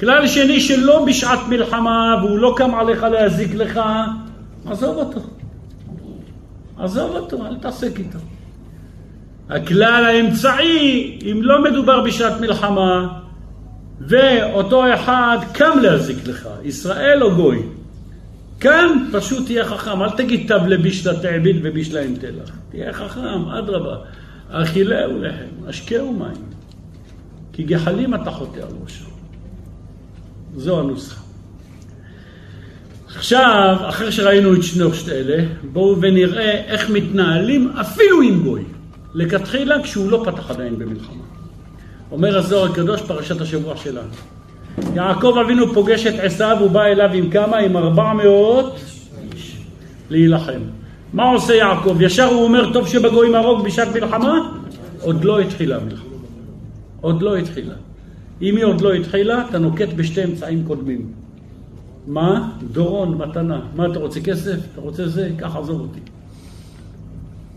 כלל 0.00 0.26
שני 0.26 0.60
שלא 0.60 1.04
בשעת 1.04 1.38
מלחמה 1.48 2.16
והוא 2.22 2.38
לא 2.38 2.54
קם 2.56 2.74
עליך 2.74 3.02
להזיק 3.02 3.54
לך, 3.54 3.80
עזוב 4.66 4.96
אותו. 4.96 5.20
עזוב 6.78 7.16
אותו, 7.16 7.46
אל 7.46 7.56
תעסק 7.56 7.98
איתו. 7.98 8.18
הכלל 9.50 10.04
האמצעי, 10.04 11.18
אם 11.32 11.42
לא 11.42 11.64
מדובר 11.64 12.04
בשעת 12.04 12.40
מלחמה, 12.40 13.18
ואותו 14.00 14.94
אחד 14.94 15.38
קם 15.52 15.78
להזיק 15.82 16.26
לך, 16.26 16.48
ישראל 16.64 17.22
או 17.22 17.34
גוי. 17.34 17.62
כאן 18.60 19.08
פשוט 19.12 19.46
תהיה 19.46 19.64
חכם, 19.64 20.02
אל 20.02 20.10
תגיד 20.10 20.48
תב 20.48 20.66
לבישלה 20.66 21.20
תעביד 21.20 21.56
ובישלה 21.62 22.02
עם 22.02 22.14
תלך. 22.16 22.50
תהיה 22.70 22.92
חכם, 22.92 23.48
אדרבה. 23.58 23.96
אכילהו 24.50 25.18
לחם, 25.18 25.68
השקהו 25.68 26.12
מים. 26.12 26.44
כי 27.52 27.62
גחלים 27.62 28.14
אתה 28.14 28.30
חוטא 28.30 28.60
על 28.60 28.68
ראשו. 28.82 29.13
זו 30.56 30.80
הנוסחה. 30.80 31.20
עכשיו, 33.16 33.76
אחרי 33.80 34.12
שראינו 34.12 34.54
את 34.54 34.62
שלושת 34.62 35.08
אלה, 35.08 35.44
בואו 35.72 36.00
ונראה 36.00 36.50
איך 36.50 36.90
מתנהלים 36.90 37.72
אפילו 37.80 38.22
עם 38.22 38.42
גוי. 38.42 38.62
לכתחילה 39.14 39.82
כשהוא 39.82 40.10
לא 40.10 40.22
פתח 40.26 40.50
עדיין 40.50 40.78
במלחמה. 40.78 41.22
אומר 42.10 42.38
הזוהר 42.38 42.72
הקדוש, 42.72 43.02
פרשת 43.02 43.40
השבוע 43.40 43.76
שלנו. 43.76 44.08
יעקב 44.94 45.34
אבינו 45.44 45.74
פוגש 45.74 46.06
את 46.06 46.14
עשיו, 46.18 46.56
הוא 46.60 46.70
בא 46.70 46.84
אליו 46.84 47.10
עם 47.12 47.30
כמה? 47.30 47.56
עם 47.56 47.76
ארבע 47.76 48.12
מאות 48.12 48.76
איש 49.32 49.56
להילחם. 50.10 50.60
מה 51.12 51.30
עושה 51.30 51.54
יעקב? 51.54 51.96
ישר 52.00 52.24
הוא 52.24 52.44
אומר, 52.44 52.72
טוב 52.72 52.88
שבגויים 52.88 53.34
הרוג 53.34 53.64
בשעת 53.64 53.88
מלחמה? 53.96 54.38
עוד 55.00 55.24
לא 55.24 55.40
התחילה 55.40 55.76
המלחמה. 55.76 56.10
עוד 57.00 57.22
לא 57.22 57.36
התחילה. 57.36 57.74
אם 58.42 58.56
היא 58.56 58.64
עוד 58.64 58.80
לא 58.80 58.94
התחילה, 58.94 59.44
אתה 59.50 59.58
נוקט 59.58 59.88
בשתי 59.96 60.24
אמצעים 60.24 60.64
קודמים. 60.66 61.12
מה? 62.06 62.50
דורון, 62.72 63.18
מתנה. 63.18 63.60
מה 63.76 63.86
אתה 63.86 63.98
רוצה, 63.98 64.20
כסף? 64.20 64.56
אתה 64.72 64.80
רוצה 64.80 65.08
זה? 65.08 65.30
קח, 65.38 65.56
עזוב 65.56 65.80
אותי. 65.80 66.00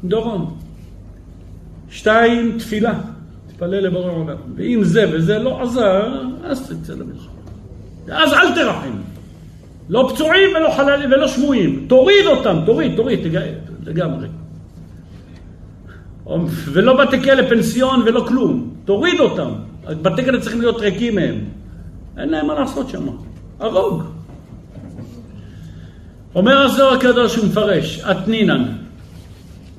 דורון. 0.04 0.56
שתיים, 1.90 2.60
תפילה. 2.60 3.00
תתפלל 3.48 3.80
לבורא 3.80 4.12
עולם. 4.12 4.38
ואם 4.56 4.84
זה 4.84 5.06
וזה 5.14 5.40
לא 5.40 5.62
עזר, 5.62 6.22
אז 6.44 6.70
תצא 6.70 6.94
למלחמה. 6.94 7.32
ואז 8.06 8.34
אל 8.34 8.56
תרחם. 8.56 8.94
לא 9.90 10.10
פצועים 10.14 10.50
ולא 10.56 10.70
חללים 10.78 11.12
ולא 11.12 11.28
שבויים. 11.28 11.86
תוריד 11.90 12.26
אותם, 12.26 12.58
תוריד, 12.66 12.96
תוריד, 12.96 13.20
לגמרי. 13.86 14.28
ולא 16.66 17.06
בתי 17.06 17.24
כלא 17.24 17.50
פנסיון 17.50 18.02
ולא 18.06 18.26
כלום. 18.28 18.74
תוריד 18.86 19.20
אותם. 19.20 19.50
בתי 19.90 20.26
כלא 20.26 20.40
צריכים 20.40 20.62
להיות 20.62 20.80
ריקים 20.80 21.16
מהם. 21.16 21.36
אין 22.18 22.30
להם 22.30 22.48
מה 22.48 22.54
לעשות 22.54 22.90
שם. 22.90 23.08
הרוג. 23.60 24.04
אומר 26.36 26.62
הזוהר 26.62 26.94
הקדוש, 26.94 27.36
הוא 27.36 27.46
מפרש, 27.46 28.00
אתנינן. 28.00 28.64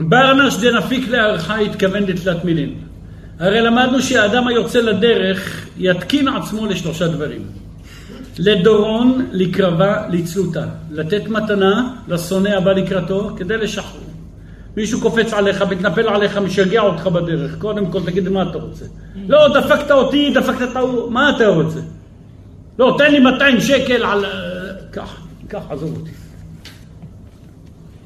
ברנש 0.01 0.57
דנפיק 0.57 1.09
לערכה 1.09 1.59
התכוון 1.59 2.03
לתלת 2.03 2.45
מילים. 2.45 2.75
הרי 3.39 3.61
למדנו 3.61 4.03
שהאדם 4.03 4.49
היוצא 4.49 4.79
לדרך 4.81 5.67
יתקין 5.79 6.29
עצמו 6.29 6.67
לשלושה 6.67 7.09
דברים. 7.09 7.43
לדורון, 8.39 9.27
לקרבה, 9.33 10.09
לצלותה. 10.11 10.67
לתת 10.91 11.29
מתנה 11.29 11.95
לשונא 12.09 12.49
הבא 12.49 12.73
לקראתו 12.73 13.31
כדי 13.37 13.57
לשחרר. 13.57 14.01
מישהו 14.79 15.01
קופץ 15.01 15.33
עליך, 15.33 15.63
מתנפל 15.63 16.09
עליך, 16.09 16.39
משגע 16.39 16.81
אותך 16.81 17.07
בדרך. 17.07 17.59
קודם 17.59 17.87
כל 17.87 18.01
תגיד 18.07 18.29
מה 18.29 18.43
אתה 18.43 18.59
רוצה. 18.59 18.85
לא, 19.29 19.61
דפקת 19.61 19.91
אותי, 19.91 20.33
דפקת 20.35 20.63
את 20.71 20.77
ההוא, 20.77 21.13
מה 21.13 21.31
אתה 21.37 21.47
רוצה? 21.47 21.81
לא, 22.79 22.95
תן 22.99 23.13
לי 23.13 23.21
200 23.21 23.61
שקל 23.61 24.05
על... 24.05 24.25
קח, 24.91 25.21
קח, 25.49 25.63
עזוב 25.71 25.97
אותי. 25.97 26.11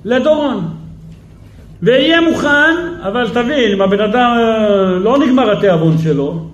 לדורון. 0.05 0.69
ויהיה 1.83 2.21
מוכן, 2.21 2.77
אבל 3.03 3.29
תבין, 3.29 3.73
אם 3.73 3.83
הבן 3.83 4.01
אדם 4.01 4.31
אה, 4.39 4.99
לא 4.99 5.19
נגמר 5.19 5.53
התיאבון 5.53 5.99
שלו, 5.99 6.47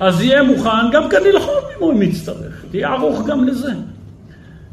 אז 0.00 0.22
יהיה 0.22 0.42
מוכן 0.42 0.90
גם 0.92 1.08
כאן 1.08 1.20
ללחום 1.22 1.62
אם 1.76 1.82
הוא 1.82 2.02
יצטרך. 2.02 2.64
תהיה 2.70 2.88
ערוך 2.88 3.26
גם 3.26 3.44
לזה. 3.44 3.72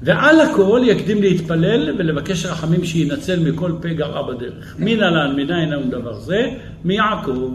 ועל 0.04 0.42
הכל 0.42 0.82
יקדים 0.84 1.22
להתפלל 1.22 1.96
ולבקש 1.98 2.46
רחמים 2.46 2.86
שינצל 2.86 3.40
מכל 3.40 3.72
פגע 3.82 4.06
רע 4.06 4.34
בדרך. 4.34 4.76
מן 4.80 5.04
הלן, 5.04 5.36
מניין 5.36 5.74
הוא 5.74 5.86
דבר 5.90 6.14
זה? 6.14 6.50
מיעקב. 6.86 7.50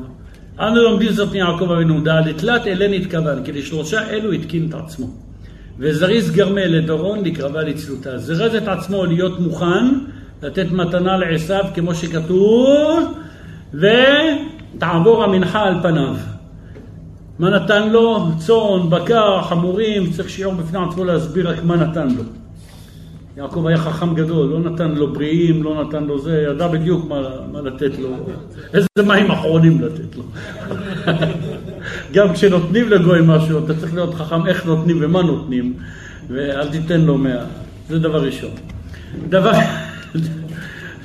אנו 0.61 0.83
לומדים 0.83 1.13
זאת 1.13 1.33
מיעקב 1.33 1.71
אבינו, 1.71 2.01
דע 2.01 2.21
לתלת 2.21 2.67
אלה 2.67 2.89
נתכוון, 2.89 3.45
כי 3.45 3.53
לשלושה 3.53 4.11
אלו 4.11 4.33
התקין 4.33 4.67
את 4.69 4.75
עצמו. 4.75 5.07
וזריז 5.79 6.31
גרמה 6.31 6.67
לדורון 6.67 7.25
לקרבה 7.25 7.63
לצלותה. 7.63 8.19
זרז 8.19 8.55
את 8.55 8.69
עצמו 8.69 9.05
להיות 9.05 9.41
מוכן 9.41 9.87
לתת 10.43 10.67
מתנה 10.73 11.17
לעשיו 11.17 11.65
כמו 11.75 11.95
שכתוב, 11.95 13.15
ותעבור 13.75 15.25
המנחה 15.25 15.63
על 15.63 15.75
פניו. 15.83 16.17
מה 17.39 17.51
נתן 17.51 17.89
לו? 17.89 18.29
צאן, 18.39 18.91
בקר, 18.91 19.43
חמורים, 19.43 20.11
צריך 20.11 20.31
שיעור 20.31 20.55
בפני 20.55 20.79
עצמו 20.89 21.05
להסביר 21.05 21.51
רק 21.51 21.65
מה 21.65 21.77
נתן 21.77 22.09
לו. 22.09 22.23
יעקב 23.37 23.67
היה 23.67 23.79
חכם 23.79 24.15
גדול, 24.15 24.47
לא 24.47 24.71
נתן 24.71 24.91
לו 24.91 25.13
בריאים, 25.13 25.63
לא 25.63 25.85
נתן 25.85 26.05
לו 26.05 26.19
זה, 26.19 26.47
ידע 26.51 26.69
בדיוק 26.69 27.09
מה, 27.09 27.21
מה 27.53 27.61
לתת 27.61 27.99
לו, 27.99 28.09
איזה 28.75 28.89
מים 29.07 29.31
אחרונים 29.31 29.81
לתת 29.81 30.17
לו. 30.17 30.23
גם 32.15 32.33
כשנותנים 32.33 32.89
לגוי 32.89 33.21
משהו, 33.27 33.65
אתה 33.65 33.75
צריך 33.81 33.95
להיות 33.95 34.15
חכם 34.15 34.47
איך 34.47 34.67
נותנים 34.67 34.99
ומה 35.01 35.23
נותנים, 35.23 35.75
ואל 36.29 36.69
תיתן 36.69 37.01
לו 37.01 37.19
מאה, 37.19 37.45
זה 37.89 37.99
דבר 37.99 38.25
ראשון. 38.25 38.51
דבר... 39.29 39.53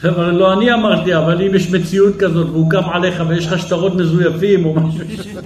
אבל 0.03 0.31
לא 0.31 0.53
אני 0.53 0.73
אמרתי, 0.73 1.15
אבל 1.15 1.41
אם 1.41 1.55
יש 1.55 1.71
מציאות 1.71 2.15
כזאת 2.19 2.47
והוא 2.49 2.71
קם 2.71 2.89
עליך 2.91 3.23
ויש 3.27 3.47
לך 3.47 3.59
שטרות 3.59 3.95
מזויפים 3.95 4.65
או 4.65 4.73
משהו 4.73 5.05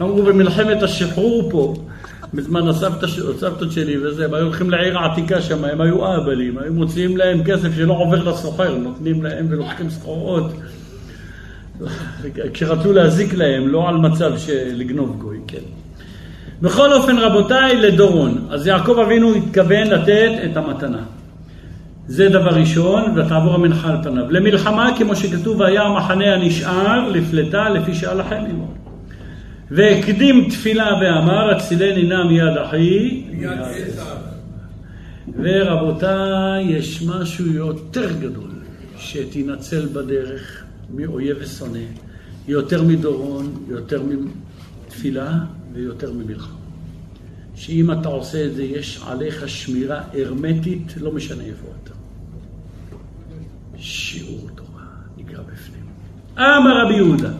אמרו 0.00 0.22
במלחמת 0.22 0.82
השחרור 0.82 1.50
פה, 1.50 1.74
בזמן 2.34 2.68
הסבתות 2.68 3.72
שלי 3.72 4.06
וזה, 4.06 4.24
הם 4.24 4.34
היו 4.34 4.44
הולכים 4.44 4.70
לעיר 4.70 4.98
העתיקה 4.98 5.42
שם, 5.42 5.64
הם 5.64 5.80
היו 5.80 6.06
אהבלים, 6.06 6.58
היו 6.58 6.72
מוציאים 6.72 7.16
להם 7.16 7.44
כסף 7.44 7.68
שלא 7.76 7.92
עובר 7.92 8.30
לסוחר, 8.30 8.74
נותנים 8.74 9.22
להם 9.22 9.46
ולוקחים 9.50 9.90
סחורות. 9.90 10.52
כשרצו 12.54 12.92
להזיק 12.92 13.34
להם, 13.34 13.68
לא 13.68 13.88
על 13.88 13.96
מצב 13.96 14.38
של 14.38 14.72
לגנוב 14.74 15.16
גוי, 15.18 15.38
כן. 15.46 15.58
בכל 16.62 16.92
אופן, 16.92 17.18
רבותיי, 17.18 17.76
לדורון. 17.76 18.46
אז 18.50 18.66
יעקב 18.66 18.98
אבינו 18.98 19.34
התכוון 19.34 19.86
לתת 19.86 20.32
את 20.50 20.56
המתנה. 20.56 21.02
זה 22.08 22.28
דבר 22.28 22.50
ראשון, 22.50 23.18
ותעבור 23.18 23.54
המנחה 23.54 23.90
על 23.90 24.02
פניו. 24.02 24.30
למלחמה, 24.30 24.90
כמו 24.98 25.16
שכתוב, 25.16 25.60
והיה 25.60 25.82
המחנה 25.82 26.34
הנשאר 26.34 27.08
לפלטה 27.08 27.68
לפי 27.68 27.94
שאלכם 27.94 28.44
עמו. 28.50 28.74
והקדים 29.70 30.48
תפילה 30.50 30.92
ואמר, 31.00 31.50
הצילני 31.50 32.02
נא 32.02 32.24
מיד 32.24 32.56
אחי. 32.64 33.24
מיד 33.32 33.58
ורבותיי, 35.36 36.64
יש 36.64 37.02
משהו 37.02 37.46
יותר 37.46 38.12
גדול 38.20 38.50
שתינצל 38.96 39.86
בדרך 39.86 40.64
מאויב 40.94 41.36
ושונא, 41.40 41.78
יותר 42.48 42.82
מדורון, 42.82 43.64
יותר 43.68 44.02
מתפילה 44.86 45.38
ויותר 45.72 46.12
ממלחמה. 46.12 46.58
שאם 47.54 47.92
אתה 47.92 48.08
עושה 48.08 48.46
את 48.46 48.54
זה, 48.54 48.62
יש 48.62 49.00
עליך 49.06 49.48
שמירה 49.48 50.00
הרמטית, 50.14 50.94
לא 51.00 51.12
משנה 51.12 51.44
איפה 51.44 51.66
אתה. 51.82 51.97
שיעור 53.80 54.48
תורה 54.54 54.84
נקרא 55.16 55.42
בפנים. 55.42 55.84
אמר 56.38 56.84
רבי 56.84 56.94
יהודה, 56.94 57.30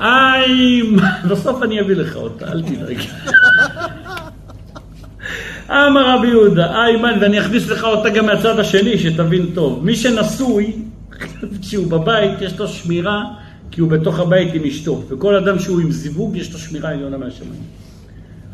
איי, 0.00 0.82
בסוף 1.30 1.62
אני 1.62 1.80
אביא 1.80 1.96
לך 1.96 2.16
אותה, 2.16 2.52
אל 2.52 2.62
תדאג. 2.62 2.98
אמר 5.70 6.16
רבי 6.16 6.26
יהודה, 6.26 6.84
איימן, 6.84 7.18
ואני 7.20 7.40
אכניס 7.40 7.68
לך 7.68 7.84
אותה 7.84 8.10
גם 8.10 8.26
מהצד 8.26 8.58
השני, 8.58 8.98
שתבין 8.98 9.46
טוב. 9.54 9.84
מי 9.84 9.96
שנשוי, 9.96 10.72
כשהוא 11.62 11.90
בבית, 11.90 12.40
יש 12.40 12.58
לו 12.58 12.68
שמירה, 12.68 13.24
כי 13.70 13.80
הוא 13.80 13.90
בתוך 13.90 14.18
הבית 14.18 14.54
עם 14.54 14.64
אשתו. 14.64 15.02
וכל 15.08 15.34
אדם 15.34 15.58
שהוא 15.58 15.80
עם 15.80 15.90
זיווג, 15.90 16.36
יש 16.36 16.52
לו 16.52 16.58
שמירה 16.58 16.90
עליונה 16.90 17.18
מהשמיים. 17.18 17.62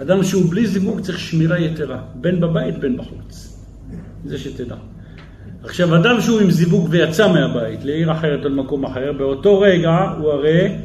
אדם 0.03 0.25
שהוא 0.25 0.51
בלי 0.51 0.66
זיווג 0.66 1.01
צריך 1.01 1.18
שמירה 1.18 1.59
יתרה, 1.59 1.99
בין 2.14 2.41
בבית 2.41 2.79
בין 2.79 2.97
בחוץ. 2.97 3.59
זה 4.25 4.39
שתדע. 4.39 4.77
עכשיו, 5.65 5.97
אדם 5.97 6.21
שהוא 6.21 6.41
עם 6.41 6.51
זיווג 6.51 6.89
ויצא 6.91 7.33
מהבית 7.33 7.85
לעיר 7.85 8.12
אחרת 8.12 8.45
או 8.45 8.49
למקום 8.49 8.85
אחר, 8.85 9.12
באותו 9.12 9.61
רגע 9.61 10.15
הוא 10.19 10.33
הרי 10.33 10.77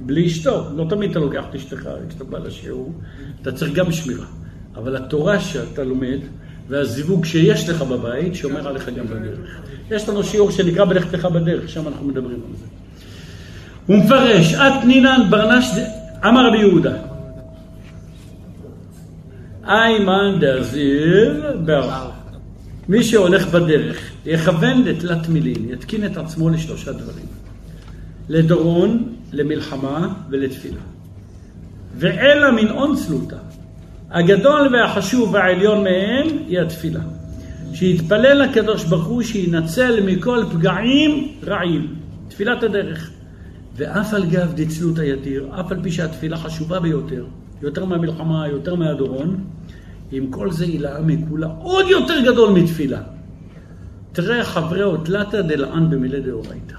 בלי 0.00 0.26
אשתו. 0.26 0.64
לא 0.76 0.86
תמיד 0.90 1.10
אתה 1.10 1.18
לוקח 1.18 1.44
את 1.50 1.54
אשתך 1.54 1.88
כשאתה 2.08 2.24
בא 2.24 2.38
לשיעור, 2.38 2.92
אתה 3.42 3.52
צריך 3.52 3.72
גם 3.72 3.92
שמירה. 3.92 4.26
אבל 4.76 4.96
התורה 4.96 5.40
שאתה 5.40 5.84
לומד 5.84 6.18
והזיווג 6.68 7.24
שיש 7.24 7.68
לך 7.68 7.82
בבית 7.82 8.34
שומר 8.34 8.68
עליך 8.68 8.88
גם 8.88 9.06
בדרך. 9.06 9.60
יש 9.90 10.08
לנו 10.08 10.24
שיעור 10.24 10.50
שנקרא 10.50 10.84
בלכתך 10.84 11.24
בדרך, 11.24 11.68
שם 11.68 11.88
אנחנו 11.88 12.06
מדברים 12.06 12.40
על 12.48 12.56
זה. 12.56 12.66
הוא 13.86 13.96
מפרש, 13.96 14.54
את 14.54 14.84
נינן 14.84 15.20
ברנש, 15.30 15.66
אמר 16.24 16.48
רבי 16.48 16.58
יהודה. 16.58 16.96
איימן 19.68 20.38
דזיר 20.40 21.56
בר. 21.64 22.10
מי 22.88 23.04
שהולך 23.04 23.48
בדרך, 23.48 24.12
יכוון 24.26 24.82
לתלת 24.82 25.28
מילין, 25.28 25.68
יתקין 25.68 26.06
את 26.06 26.16
עצמו 26.16 26.48
לשלושה 26.48 26.92
דברים. 26.92 27.26
לדורון, 28.28 29.14
למלחמה 29.32 30.14
ולתפילה. 30.30 30.80
ואלא 31.98 32.52
מן 32.52 32.70
און 32.70 32.96
צלותה. 32.96 33.36
הגדול 34.10 34.74
והחשוב 34.74 35.34
והעליון 35.34 35.84
מהם 35.84 36.26
היא 36.48 36.60
התפילה. 36.60 37.00
שיתפלל 37.74 38.42
לקדוש 38.42 38.84
ברוך 38.84 39.06
הוא 39.06 39.22
שינצל 39.22 40.00
מכל 40.06 40.44
פגעים 40.52 41.28
רעים. 41.44 41.94
תפילת 42.28 42.62
הדרך. 42.62 43.10
ואף 43.76 44.14
על 44.14 44.26
גב 44.26 44.52
דצלות 44.56 44.98
היתיר, 44.98 45.48
אף 45.60 45.72
על 45.72 45.82
פי 45.82 45.90
שהתפילה 45.90 46.36
חשובה 46.36 46.80
ביותר, 46.80 47.24
יותר 47.62 47.84
מהמלחמה, 47.84 48.48
יותר 48.48 48.74
מהדורון, 48.74 49.44
עם 50.12 50.30
כל 50.30 50.52
זה 50.52 50.64
הילאה 50.64 51.00
מכולה 51.00 51.48
עוד 51.62 51.86
יותר 51.88 52.20
גדול 52.20 52.50
מתפילה. 52.50 53.00
תראה 54.16 54.44
חברי 54.44 54.82
תלתא 55.04 55.40
דלען 55.40 55.90
במילי 55.90 56.20
דאורייתא. 56.20 56.74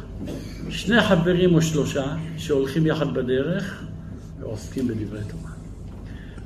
שני 0.69 1.01
חברים 1.01 1.55
או 1.55 1.61
שלושה 1.61 2.05
שהולכים 2.37 2.85
יחד 2.85 3.13
בדרך 3.13 3.83
ועוסקים 4.39 4.87
בדברי 4.87 5.19
תורה. 5.27 5.51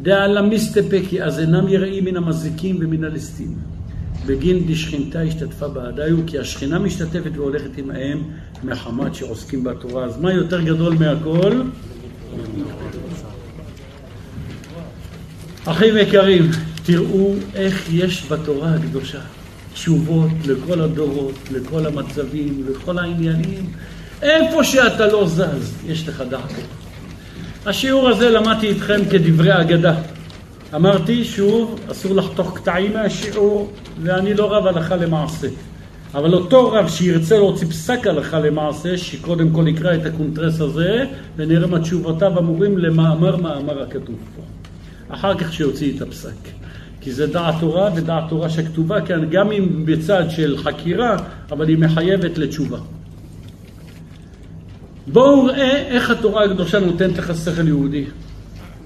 דאלה 0.02 0.42
מסתפקי, 0.42 1.24
אז 1.24 1.40
אינם 1.40 1.68
יראים 1.68 2.06
מן 2.06 2.18
המזיקים 2.18 2.78
ומן 2.82 3.04
הליסטים. 3.04 3.58
בגין 4.26 4.68
דשכינתה 4.68 5.22
השתתפה 5.22 5.68
בעדיו, 5.68 6.18
כי 6.28 6.40
השכינה 6.40 6.80
משתתפת 6.80 7.32
והולכת 7.36 7.78
עמהם 7.78 8.24
מחמת 8.64 9.16
שעוסקים 9.16 9.64
בתורה. 9.64 10.06
אז 10.06 10.18
מה 10.18 10.34
יותר 10.34 10.62
גדול 10.62 10.94
מהכל? 11.00 11.62
אחים 15.66 15.98
יקרים, 15.98 16.52
תראו 16.86 17.34
איך 17.56 17.94
יש 17.94 18.32
בתורה 18.32 18.76
הקדושה 18.76 19.22
תשובות 19.82 20.32
לכל 20.46 20.82
הדורות, 20.82 21.36
לכל 21.52 21.86
המצבים, 21.86 22.66
לכל 22.70 23.00
העניינים. 23.00 23.66
איפה 24.22 24.64
שאתה 24.64 25.08
לא 25.08 25.28
זז, 25.28 25.74
יש 25.88 26.08
לך 26.08 26.24
דעת. 26.30 26.52
השיעור 27.66 28.10
הזה 28.10 28.30
למדתי 28.30 28.68
איתכם 28.68 29.02
כדברי 29.12 29.62
אגדה. 29.62 29.96
אמרתי, 30.76 31.26
שוב, 31.26 31.80
אסור 31.92 32.16
לחתוך 32.16 32.58
קטעים 32.58 32.94
מהשיעור, 32.94 33.72
ואני 34.04 34.34
לא 34.34 34.54
רב 34.54 34.68
הלכה 34.68 34.96
למעשה. 34.96 35.48
אבל 36.14 36.34
אותו 36.34 36.72
רב 36.72 36.90
שירצה 36.90 37.38
להוציא 37.38 37.68
פסק 37.68 38.08
הלכה 38.08 38.40
למעשה, 38.40 38.98
שקודם 38.98 39.52
כל 39.52 39.68
יקרא 39.68 39.96
את 39.96 40.06
הקונטרס 40.06 40.62
הזה, 40.62 41.06
ונראה 41.36 41.68
מה 41.68 41.80
תשובותיו 41.80 42.40
אמורים 42.40 42.78
למאמר 42.78 43.36
מאמר 43.36 43.84
הכתוב 43.84 44.16
פה. 44.36 44.42
אחר 45.16 45.38
כך 45.38 45.54
שיוציא 45.54 45.98
את 45.98 46.02
הפסק. 46.02 46.61
כי 47.02 47.12
זה 47.12 47.28
דעת 47.28 47.56
תורה, 47.60 47.90
ודעת 47.96 48.24
תורה 48.30 48.50
שכתובה 48.50 49.02
כאן 49.02 49.30
גם 49.30 49.52
אם 49.52 49.86
בצד 49.86 50.24
של 50.30 50.58
חקירה, 50.58 51.18
אבל 51.52 51.70
היא 51.70 51.78
מחייבת 51.78 52.38
לתשובה. 52.38 52.78
בואו 55.08 55.48
נראה 55.48 55.88
איך 55.88 56.10
התורה 56.10 56.46
הקדושה 56.46 56.80
נותנת 56.80 57.18
לך 57.18 57.34
שכל 57.46 57.68
יהודי. 57.68 58.06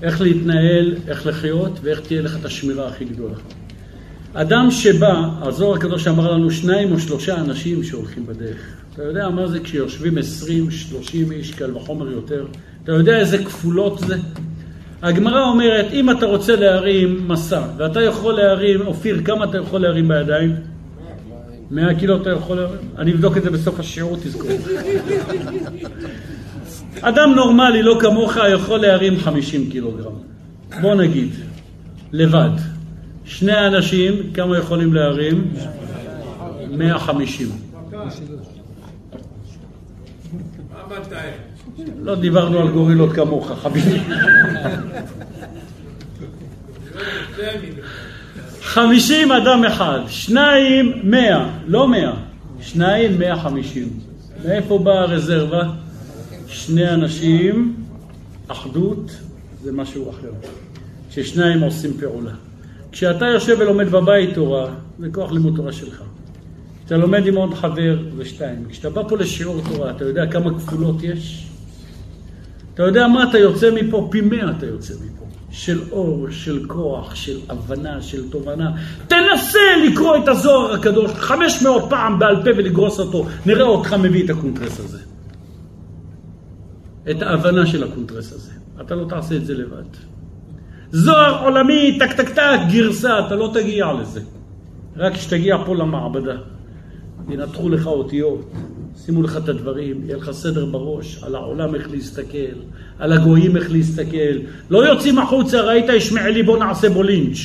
איך 0.01 0.21
להתנהל, 0.21 0.95
איך 1.07 1.27
לחיות, 1.27 1.79
ואיך 1.83 1.99
תהיה 1.99 2.21
לך 2.21 2.37
את 2.39 2.45
השמירה 2.45 2.87
הכי 2.87 3.05
גדולה. 3.05 3.35
אדם 4.33 4.71
שבא, 4.71 5.29
הזוהר 5.41 5.75
הקדוש 5.75 6.07
אמר 6.07 6.31
לנו 6.31 6.51
שניים 6.51 6.91
או 6.91 6.99
שלושה 6.99 7.35
אנשים 7.35 7.83
שהולכים 7.83 8.25
בדרך. 8.25 8.75
אתה 8.93 9.03
יודע 9.03 9.29
מה 9.29 9.47
זה 9.47 9.59
כשיושבים 9.59 10.17
עשרים, 10.17 10.71
שלושים 10.71 11.31
איש, 11.31 11.51
קל 11.51 11.77
וחומר 11.77 12.11
יותר? 12.11 12.45
אתה 12.83 12.91
יודע 12.91 13.17
איזה 13.17 13.37
כפולות 13.37 13.99
זה? 13.99 14.15
הגמרא 15.01 15.41
אומרת, 15.41 15.85
אם 15.91 16.11
אתה 16.11 16.25
רוצה 16.25 16.55
להרים 16.55 17.27
מסע, 17.27 17.61
ואתה 17.77 18.01
יכול 18.01 18.33
להרים, 18.33 18.87
אופיר, 18.87 19.21
כמה 19.25 19.45
אתה 19.45 19.57
יכול 19.57 19.81
להרים 19.81 20.07
בידיים? 20.07 20.55
מאה 21.71 21.95
קילו 21.95 22.21
אתה 22.21 22.29
יכול 22.29 22.57
להרים? 22.57 22.89
אני 22.97 23.11
אבדוק 23.11 23.37
את 23.37 23.43
זה 23.43 23.49
בסוף 23.49 23.79
השיעור, 23.79 24.17
תזכור. 24.17 24.49
אדם 27.01 27.33
נורמלי, 27.35 27.83
לא 27.83 27.97
כמוך, 28.01 28.37
יכול 28.53 28.79
להרים 28.79 29.19
50 29.19 29.69
קילוגרם. 29.69 30.13
בוא 30.81 30.95
נגיד, 30.95 31.29
לבד. 32.11 32.49
שני 33.25 33.67
אנשים, 33.67 34.13
כמה 34.33 34.57
יכולים 34.57 34.93
להרים? 34.93 35.53
150. 36.71 37.49
לא 42.01 42.15
דיברנו 42.15 42.59
על 42.59 42.67
גורילות 42.67 43.13
כמוך, 43.13 43.51
חביבי. 43.51 43.99
חמישים 48.61 49.31
אדם 49.31 49.63
אחד, 49.65 49.99
שניים 50.07 50.93
מאה, 51.03 51.49
לא 51.67 51.87
מאה, 51.87 52.13
שניים 52.61 53.19
מאה 53.19 53.39
חמישים. 53.39 53.89
מאיפה 54.45 54.77
באה 54.77 55.01
הרזרבה? 55.01 55.63
שני 56.47 56.89
אנשים, 56.89 57.75
אחדות 58.47 59.11
זה 59.63 59.71
משהו 59.71 60.09
אחר. 60.09 60.31
כששניים 61.09 61.61
עושים 61.61 61.93
פעולה. 61.99 62.31
כשאתה 62.91 63.25
יושב 63.25 63.57
ולומד 63.59 63.89
בבית 63.89 64.33
תורה, 64.33 64.67
זה 64.99 65.07
כוח 65.11 65.31
לימוד 65.31 65.55
תורה 65.55 65.71
שלך. 65.71 66.01
אתה 66.85 66.97
לומד 66.97 67.27
עם 67.27 67.35
עוד 67.35 67.53
חבר, 67.53 67.97
זה 68.17 68.25
שתיים. 68.25 68.65
כשאתה 68.69 68.89
בא 68.89 69.03
פה 69.09 69.17
לשיעור 69.17 69.61
תורה, 69.69 69.91
אתה 69.91 70.05
יודע 70.05 70.31
כמה 70.31 70.59
כפולות 70.59 71.03
יש? 71.03 71.47
אתה 72.75 72.83
יודע 72.83 73.07
מה 73.07 73.29
אתה 73.29 73.37
יוצא 73.37 73.69
מפה? 73.71 74.07
פי 74.11 74.21
מאה 74.21 74.51
אתה 74.57 74.65
יוצא 74.65 74.93
מפה. 74.93 75.25
של 75.51 75.81
אור, 75.91 76.27
של 76.29 76.67
כוח, 76.67 77.15
של 77.15 77.37
הבנה, 77.49 78.01
של 78.01 78.29
תובנה. 78.29 78.71
תנסה 79.07 79.59
לקרוא 79.87 80.17
את 80.17 80.27
הזוהר 80.27 80.73
הקדוש 80.73 81.11
500 81.11 81.83
פעם 81.89 82.19
בעל 82.19 82.43
פה 82.43 82.49
ולגרוס 82.57 82.99
אותו. 82.99 83.25
נראה 83.45 83.63
אותך 83.63 83.93
מביא 83.93 84.25
את 84.25 84.29
הקונטרס 84.29 84.79
הזה. 84.79 84.99
את 87.11 87.21
ההבנה 87.21 87.65
של 87.65 87.83
הקונטרס 87.83 88.33
הזה. 88.33 88.51
אתה 88.81 88.95
לא 88.95 89.05
תעשה 89.09 89.35
את 89.35 89.45
זה 89.45 89.53
לבד. 89.53 89.83
זוהר 90.91 91.43
עולמי, 91.43 91.97
טק 91.99 92.13
טק 92.13 92.29
טק, 92.29 92.59
גרסה, 92.71 93.27
אתה 93.27 93.35
לא 93.35 93.51
תגיע 93.53 93.93
לזה. 93.93 94.21
רק 94.97 95.13
כשתגיע 95.13 95.57
פה 95.65 95.75
למעבדה. 95.75 96.37
ינתחו 97.29 97.69
לך 97.69 97.87
אותיות, 97.87 98.51
שימו 98.97 99.21
לך 99.21 99.37
את 99.37 99.49
הדברים, 99.49 100.01
יהיה 100.05 100.17
לך 100.17 100.31
סדר 100.31 100.65
בראש, 100.65 101.23
על 101.23 101.35
העולם 101.35 101.75
איך 101.75 101.91
להסתכל, 101.91 102.55
על 102.99 103.13
הגויים 103.13 103.57
איך 103.57 103.71
להסתכל. 103.71 104.37
לא 104.69 104.87
יוצאים 104.87 105.19
החוצה, 105.19 105.61
ראית 105.61 105.89
ישמעאלי 105.89 106.43
בוא 106.43 106.57
נעשה 106.57 106.89
בו 106.89 107.03
לינץ'. 107.03 107.37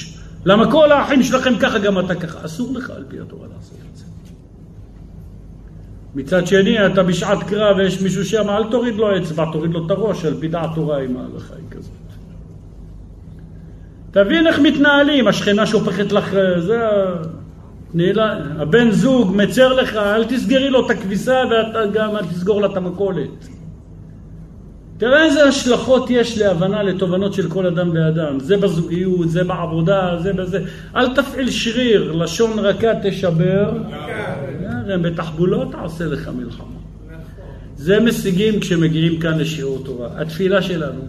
למה 0.44 0.70
כל 0.70 0.92
האחים 0.92 1.22
שלכם 1.22 1.58
ככה, 1.60 1.78
גם 1.78 1.98
אתה 1.98 2.14
ככה. 2.14 2.44
אסור 2.44 2.78
לך 2.78 2.90
על 2.90 3.04
פי 3.08 3.20
התורה 3.20 3.48
לעשות 3.56 3.78
את 3.92 3.96
זה. 3.96 4.04
מצד 6.14 6.46
שני, 6.46 6.86
אתה 6.86 7.02
בשעת 7.02 7.42
קרב 7.42 7.76
ויש 7.76 8.02
מישהו 8.02 8.24
שם, 8.24 8.48
אל 8.48 8.70
תוריד 8.70 8.94
לו 8.94 9.16
אצבע, 9.16 9.44
תוריד 9.52 9.70
לו 9.70 9.86
את 9.86 9.90
הראש, 9.90 10.24
על 10.24 10.34
פי 10.40 10.48
דעת 10.48 10.70
תורה 10.74 10.98
עם 11.02 11.16
ההלכה 11.16 11.54
היא 11.54 11.64
כזאת. 11.70 11.92
תבין 14.10 14.46
איך 14.46 14.58
מתנהלים, 14.58 15.28
השכנה 15.28 15.66
שהופכת 15.66 16.12
לך, 16.12 16.36
זה 16.58 16.78
תני 17.92 18.12
לה, 18.12 18.38
הבן 18.58 18.90
זוג 18.90 19.36
מצר 19.36 19.72
לך, 19.72 19.96
אל 19.96 20.24
תסגרי 20.24 20.70
לו 20.70 20.86
את 20.86 20.90
הכביסה 20.90 21.42
ואתה 21.50 21.86
גם 21.92 22.16
אל 22.16 22.24
תסגור 22.24 22.60
לה 22.60 22.66
את 22.66 22.76
המכולת. 22.76 23.48
תראה 24.98 25.24
איזה 25.24 25.44
השלכות 25.44 26.10
יש 26.10 26.38
להבנה, 26.38 26.82
לתובנות 26.82 27.34
של 27.34 27.48
כל 27.48 27.66
אדם 27.66 27.90
ואדם. 27.94 28.40
זה 28.40 28.56
בזוגיות, 28.56 29.30
זה 29.30 29.44
בעבודה, 29.44 30.16
זה 30.22 30.32
בזה. 30.32 30.60
אל 30.96 31.14
תפעיל 31.14 31.50
שריר, 31.50 32.12
לשון 32.12 32.58
רכה 32.58 32.88
תשבר. 33.02 33.72
בתחבולות 35.02 35.72
תעשה 35.72 36.04
לך 36.04 36.30
מלחמה. 36.36 36.66
זה 37.76 38.00
משיגים 38.00 38.60
כשמגיעים 38.60 39.20
כאן 39.20 39.38
לשיעור 39.38 39.82
תורה. 39.84 40.08
התפילה 40.16 40.62
שלנו, 40.62 41.00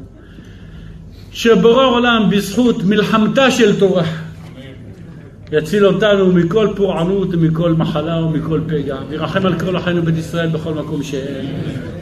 שבורא 1.32 1.86
עולם 1.86 2.30
בזכות 2.32 2.84
מלחמתה 2.84 3.52
של 3.52 3.80
תורה, 3.80 4.04
יציל 5.52 5.86
אותנו 5.86 6.32
מכל 6.32 6.68
פורענות 6.76 7.28
ומכל 7.32 7.74
מחלה 7.74 8.18
ומכל 8.18 8.62
פגע, 8.68 8.98
וירחם 9.10 9.46
על 9.46 9.60
כל 9.60 9.78
אחינו 9.78 10.02
בית 10.04 10.18
ישראל 10.18 10.50
בכל 10.50 10.74
מקום 10.74 11.04
שהם. 11.04 11.46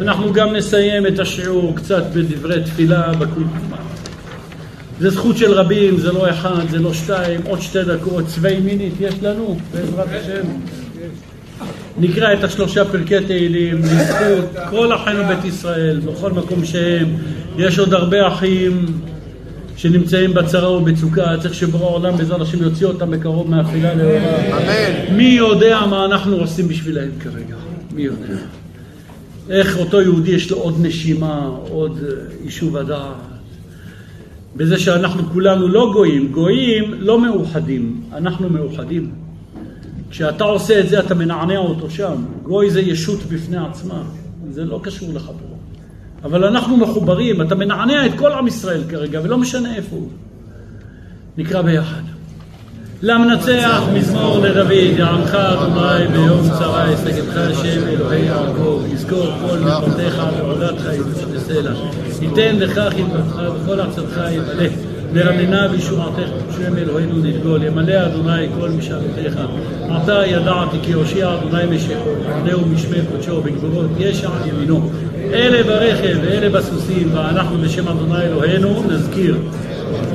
אנחנו 0.02 0.34
גם 0.34 0.56
נסיים 0.56 1.08
את 1.08 1.20
השיעור 1.20 1.76
קצת 1.76 2.04
בדברי 2.14 2.64
תפילה 2.64 3.12
בקולקומה. 3.14 3.78
זה 5.00 5.10
זכות 5.10 5.38
של 5.38 5.52
רבים, 5.52 5.98
זה 5.98 6.12
לא 6.12 6.30
אחד, 6.30 6.70
זה 6.70 6.80
לא 6.80 6.94
שתיים, 6.94 7.42
עוד 7.46 7.62
שתי 7.62 7.84
דקות, 7.84 8.28
צווי 8.28 8.60
מינית 8.60 8.94
יש 9.00 9.16
לנו, 9.22 9.58
בעזרת 9.74 10.08
השם. 10.10 10.48
נקרא 11.98 12.34
את 12.34 12.44
השלושה 12.44 12.86
פרקי 12.86 13.26
תהילים, 13.28 13.78
לזכות 13.78 14.56
כל 14.70 14.96
אחינו 14.96 15.24
בית 15.28 15.46
ישראל, 15.46 16.00
בכל 16.00 16.32
מקום 16.32 16.66
שהם. 16.66 17.08
יש 17.58 17.80
עוד 17.80 17.94
הרבה 17.94 18.28
אחים 18.28 18.86
שנמצאים 19.80 20.34
בצרה 20.34 20.72
ובצוקה, 20.72 21.36
צריך 21.42 21.54
שבורא 21.54 21.84
העולם 21.84 22.18
בעזרת 22.18 22.42
השם 22.42 22.64
יוציא 22.64 22.88
אותם 22.88 23.12
בקרוב 23.12 23.50
מהפילה 23.50 23.94
לאורה. 23.94 24.38
אמן. 24.52 25.16
מי 25.16 25.24
יודע 25.24 25.86
מה 25.90 26.06
אנחנו 26.06 26.36
עושים 26.36 26.68
בשבילהם 26.68 27.12
כרגע? 27.20 27.56
מי 27.94 28.02
יודע? 28.02 28.34
איך 29.50 29.78
אותו 29.78 30.02
יהודי 30.02 30.32
יש 30.32 30.52
לו 30.52 30.58
עוד 30.58 30.76
נשימה, 30.82 31.50
עוד 31.70 32.00
אה, 32.04 32.14
יישוב 32.44 32.78
הדעת. 32.78 33.16
בזה 34.56 34.80
שאנחנו 34.80 35.24
כולנו 35.24 35.68
לא 35.68 35.90
גויים, 35.94 36.32
גויים 36.32 36.94
לא 37.00 37.22
מאוחדים, 37.22 38.02
אנחנו 38.14 38.50
מאוחדים. 38.50 39.12
כשאתה 40.10 40.44
עושה 40.44 40.80
את 40.80 40.90
זה 40.90 41.00
אתה 41.00 41.16
מנענע 41.16 41.58
אותו 41.58 41.90
שם. 41.90 42.24
גוי 42.44 42.70
זה 42.70 42.82
ישות 42.82 43.20
בפני 43.24 43.58
עצמה, 43.58 44.04
זה 44.52 44.66
לא 44.66 44.80
קשור 44.84 45.10
לחברו. 45.14 45.49
אבל 46.24 46.46
אנחנו 46.46 46.78
מחוברים, 46.78 47.42
אתה 47.42 47.56
מנענע 47.56 48.06
את 48.06 48.12
כל 48.18 48.32
עם 48.32 48.48
ישראל 48.48 48.82
כרגע, 48.90 49.20
ולא 49.24 49.38
משנה 49.38 49.76
איפה 49.76 49.96
הוא. 49.96 50.10
נקרא 51.38 51.62
ביחד. 51.62 52.02
למנצח 53.02 53.84
מזמור 53.94 54.40
לדוד, 54.40 54.72
יענך 54.72 55.36
אדוני 55.36 56.08
ביום 56.08 56.42
צרה, 56.60 56.92
ישגבך 56.92 57.38
השם 57.38 57.88
אלוהי 57.88 58.26
יעקב, 58.26 58.82
יזכור 58.94 59.28
כל 59.48 59.60
מפתיך 59.60 60.22
ועודת 60.38 60.80
חיים 60.80 61.04
ותסלע. 61.06 61.72
ייתן 62.22 62.56
לך 62.56 62.74
חלקתך 62.74 63.42
וכל 63.56 63.80
עצתך 63.80 64.22
ימלא. 64.32 64.89
לרננה 65.14 65.68
בישועתך 65.68 66.30
שם 66.58 66.78
אלוהינו 66.78 67.18
נדגול, 67.18 67.64
ימלא 67.64 68.06
אדוני 68.06 68.48
כל 68.60 68.70
משאלותיך. 68.70 69.40
עתה 69.90 70.22
ידעתי 70.26 70.78
כי 70.82 70.94
הושיע 70.94 71.34
אדוני 71.34 71.76
משיחו, 71.76 72.10
עודהו 72.36 72.66
משמי 72.66 72.98
קודשו, 73.12 73.42
בגבורות 73.42 73.90
ישע 73.98 74.30
ימינו. 74.46 74.90
אלה 75.34 75.64
ברכב 75.64 76.18
ואלה 76.22 76.50
בסוסים, 76.50 77.10
ואנחנו 77.14 77.58
בשם 77.58 77.88
אדוני 77.88 78.22
אלוהינו 78.22 78.84
נזכיר. 78.90 79.38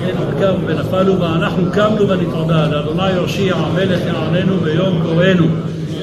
כן, 0.00 0.14
הרכב 0.16 0.54
ונפלו 0.66 1.20
ואנחנו 1.20 1.72
קמנו 1.72 2.08
ונתעודה, 2.08 2.68
לאדוני 2.68 3.10
יושיע 3.10 3.54
המלך 3.54 4.00
יעננו 4.06 4.56
ביום 4.56 5.02
קוראנו. 5.02 5.46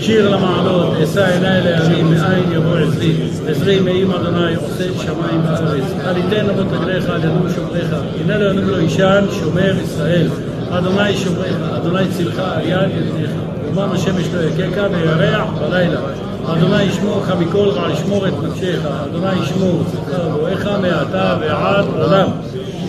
שיר 0.02 0.30
למעלות, 0.30 0.94
אשא 1.04 1.26
עיני 1.26 1.64
להרים, 1.64 2.10
מאין 2.12 2.52
יבוא 2.52 2.78
עזרי. 2.78 3.16
עזרי 3.48 3.80
מעם 3.80 4.12
אדוני 4.12 4.56
עושה 4.56 4.84
שמיים 5.02 5.42
וארץ. 5.46 5.84
אל 6.06 6.18
יתן 6.18 6.50
אבות 6.50 6.66
רגליך, 6.72 7.10
אל 7.10 7.24
ינום 7.24 7.48
שומריך. 7.56 7.96
הנה 8.22 8.38
לא 8.38 8.50
ינום 8.50 8.70
לו 8.70 8.78
אישן, 8.78 9.26
שומר 9.40 9.74
ישראל. 9.84 10.28
אדוני 10.70 11.18
שומריך, 11.18 11.56
אדוני 11.76 12.08
צילך 12.18 12.40
על 12.40 12.62
יד 12.66 12.90
ידיך. 12.98 13.32
יומם 13.66 13.92
השמש 13.92 14.26
לא 14.34 14.40
יככה 14.42 14.88
וירח 14.92 15.50
בלילה. 15.62 16.00
אדוני 16.46 16.84
ישמורך 16.84 17.32
מכל 17.40 17.70
רע, 17.70 17.92
ישמור 17.92 18.28
את 18.28 18.34
נפשך. 18.44 18.80
אדוני 19.06 19.44
ישמור 19.44 19.84
צאתך 19.92 20.20
ובואך 20.28 20.68
מעתה 20.82 21.38
ועד 21.42 21.86
עולם. 21.96 22.28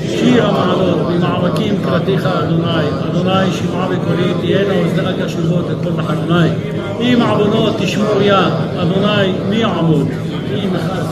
שיר 0.09 0.47
המעלות, 0.47 0.99
ממעמקים 1.11 1.75
קראתיך 1.85 2.27
אדוני, 2.27 2.89
אדוני 3.11 3.53
שמעה 3.53 3.89
בקולי, 3.89 4.35
תהיינה 4.41 4.75
אוזניך 4.85 5.25
קשובות 5.25 5.65
לכל 5.71 5.91
מחנוני. 5.91 6.49
אם 7.01 7.19
עוונות 7.23 7.77
תשמור 7.79 8.23
יד, 8.23 8.53
אדוני 8.77 9.33
מי 9.49 9.57
יעמוד? 9.57 10.09
אם 10.55 10.77
אחד 10.77 11.03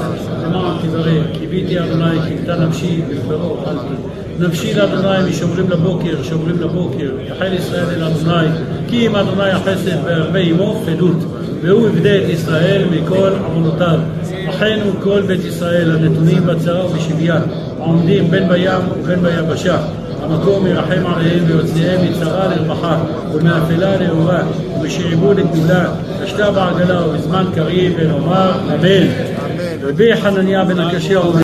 למען 0.45 0.77
תברא, 0.83 1.13
קיוויתי 1.39 1.81
אדוני, 1.81 2.19
קיוותה 2.29 2.57
נפשי, 2.57 3.03
ולברו 3.09 3.57
אכלתי. 3.63 3.95
נפשי 4.39 4.75
לאדוני 4.75 5.31
משומרים 5.31 5.71
לבוקר, 5.71 6.23
שומרים 6.23 6.61
לבוקר, 6.61 7.11
יחל 7.27 7.53
ישראל 7.53 7.89
אל 7.89 8.03
אדוני, 8.05 8.49
כי 8.89 9.07
אם 9.07 9.17
אדוני 9.17 9.51
החסד 9.51 10.05
והרבה 10.05 10.39
עמו 10.39 10.83
פדות, 10.87 11.17
והוא 11.63 11.89
יפדה 11.89 12.17
את 12.17 12.29
ישראל 12.29 12.83
מכל 12.91 13.31
עוונותיו. 13.45 14.01
אחינו 14.49 14.85
כל 15.03 15.23
בית 15.23 15.45
ישראל 15.45 15.91
הנתונים 15.91 16.47
בצרה 16.47 16.87
ובשביה, 16.87 17.41
העומדים 17.79 18.31
בין 18.31 18.49
בים 18.49 18.81
ובין 19.01 19.23
ביבשה. 19.23 19.79
המקום 20.23 20.67
ירחם 20.67 21.07
עליהם 21.07 21.45
ויוציאם 21.47 22.01
מצרה 22.11 22.49
לרווחה, 22.49 22.99
ומאפלה 23.35 23.97
לאורה, 23.97 24.43
ומשעבוד 24.81 25.37
לגדולה, 25.41 25.85
ושתה 26.23 26.51
בעגלה 26.51 27.07
ובזמן 27.07 27.45
קריב 27.55 27.93
ונאמר 27.99 28.53
אמן. 28.75 29.07
רבי 29.83 30.17
חנניה 30.17 30.65
בן 30.65 30.79
הקשיא 30.81 31.17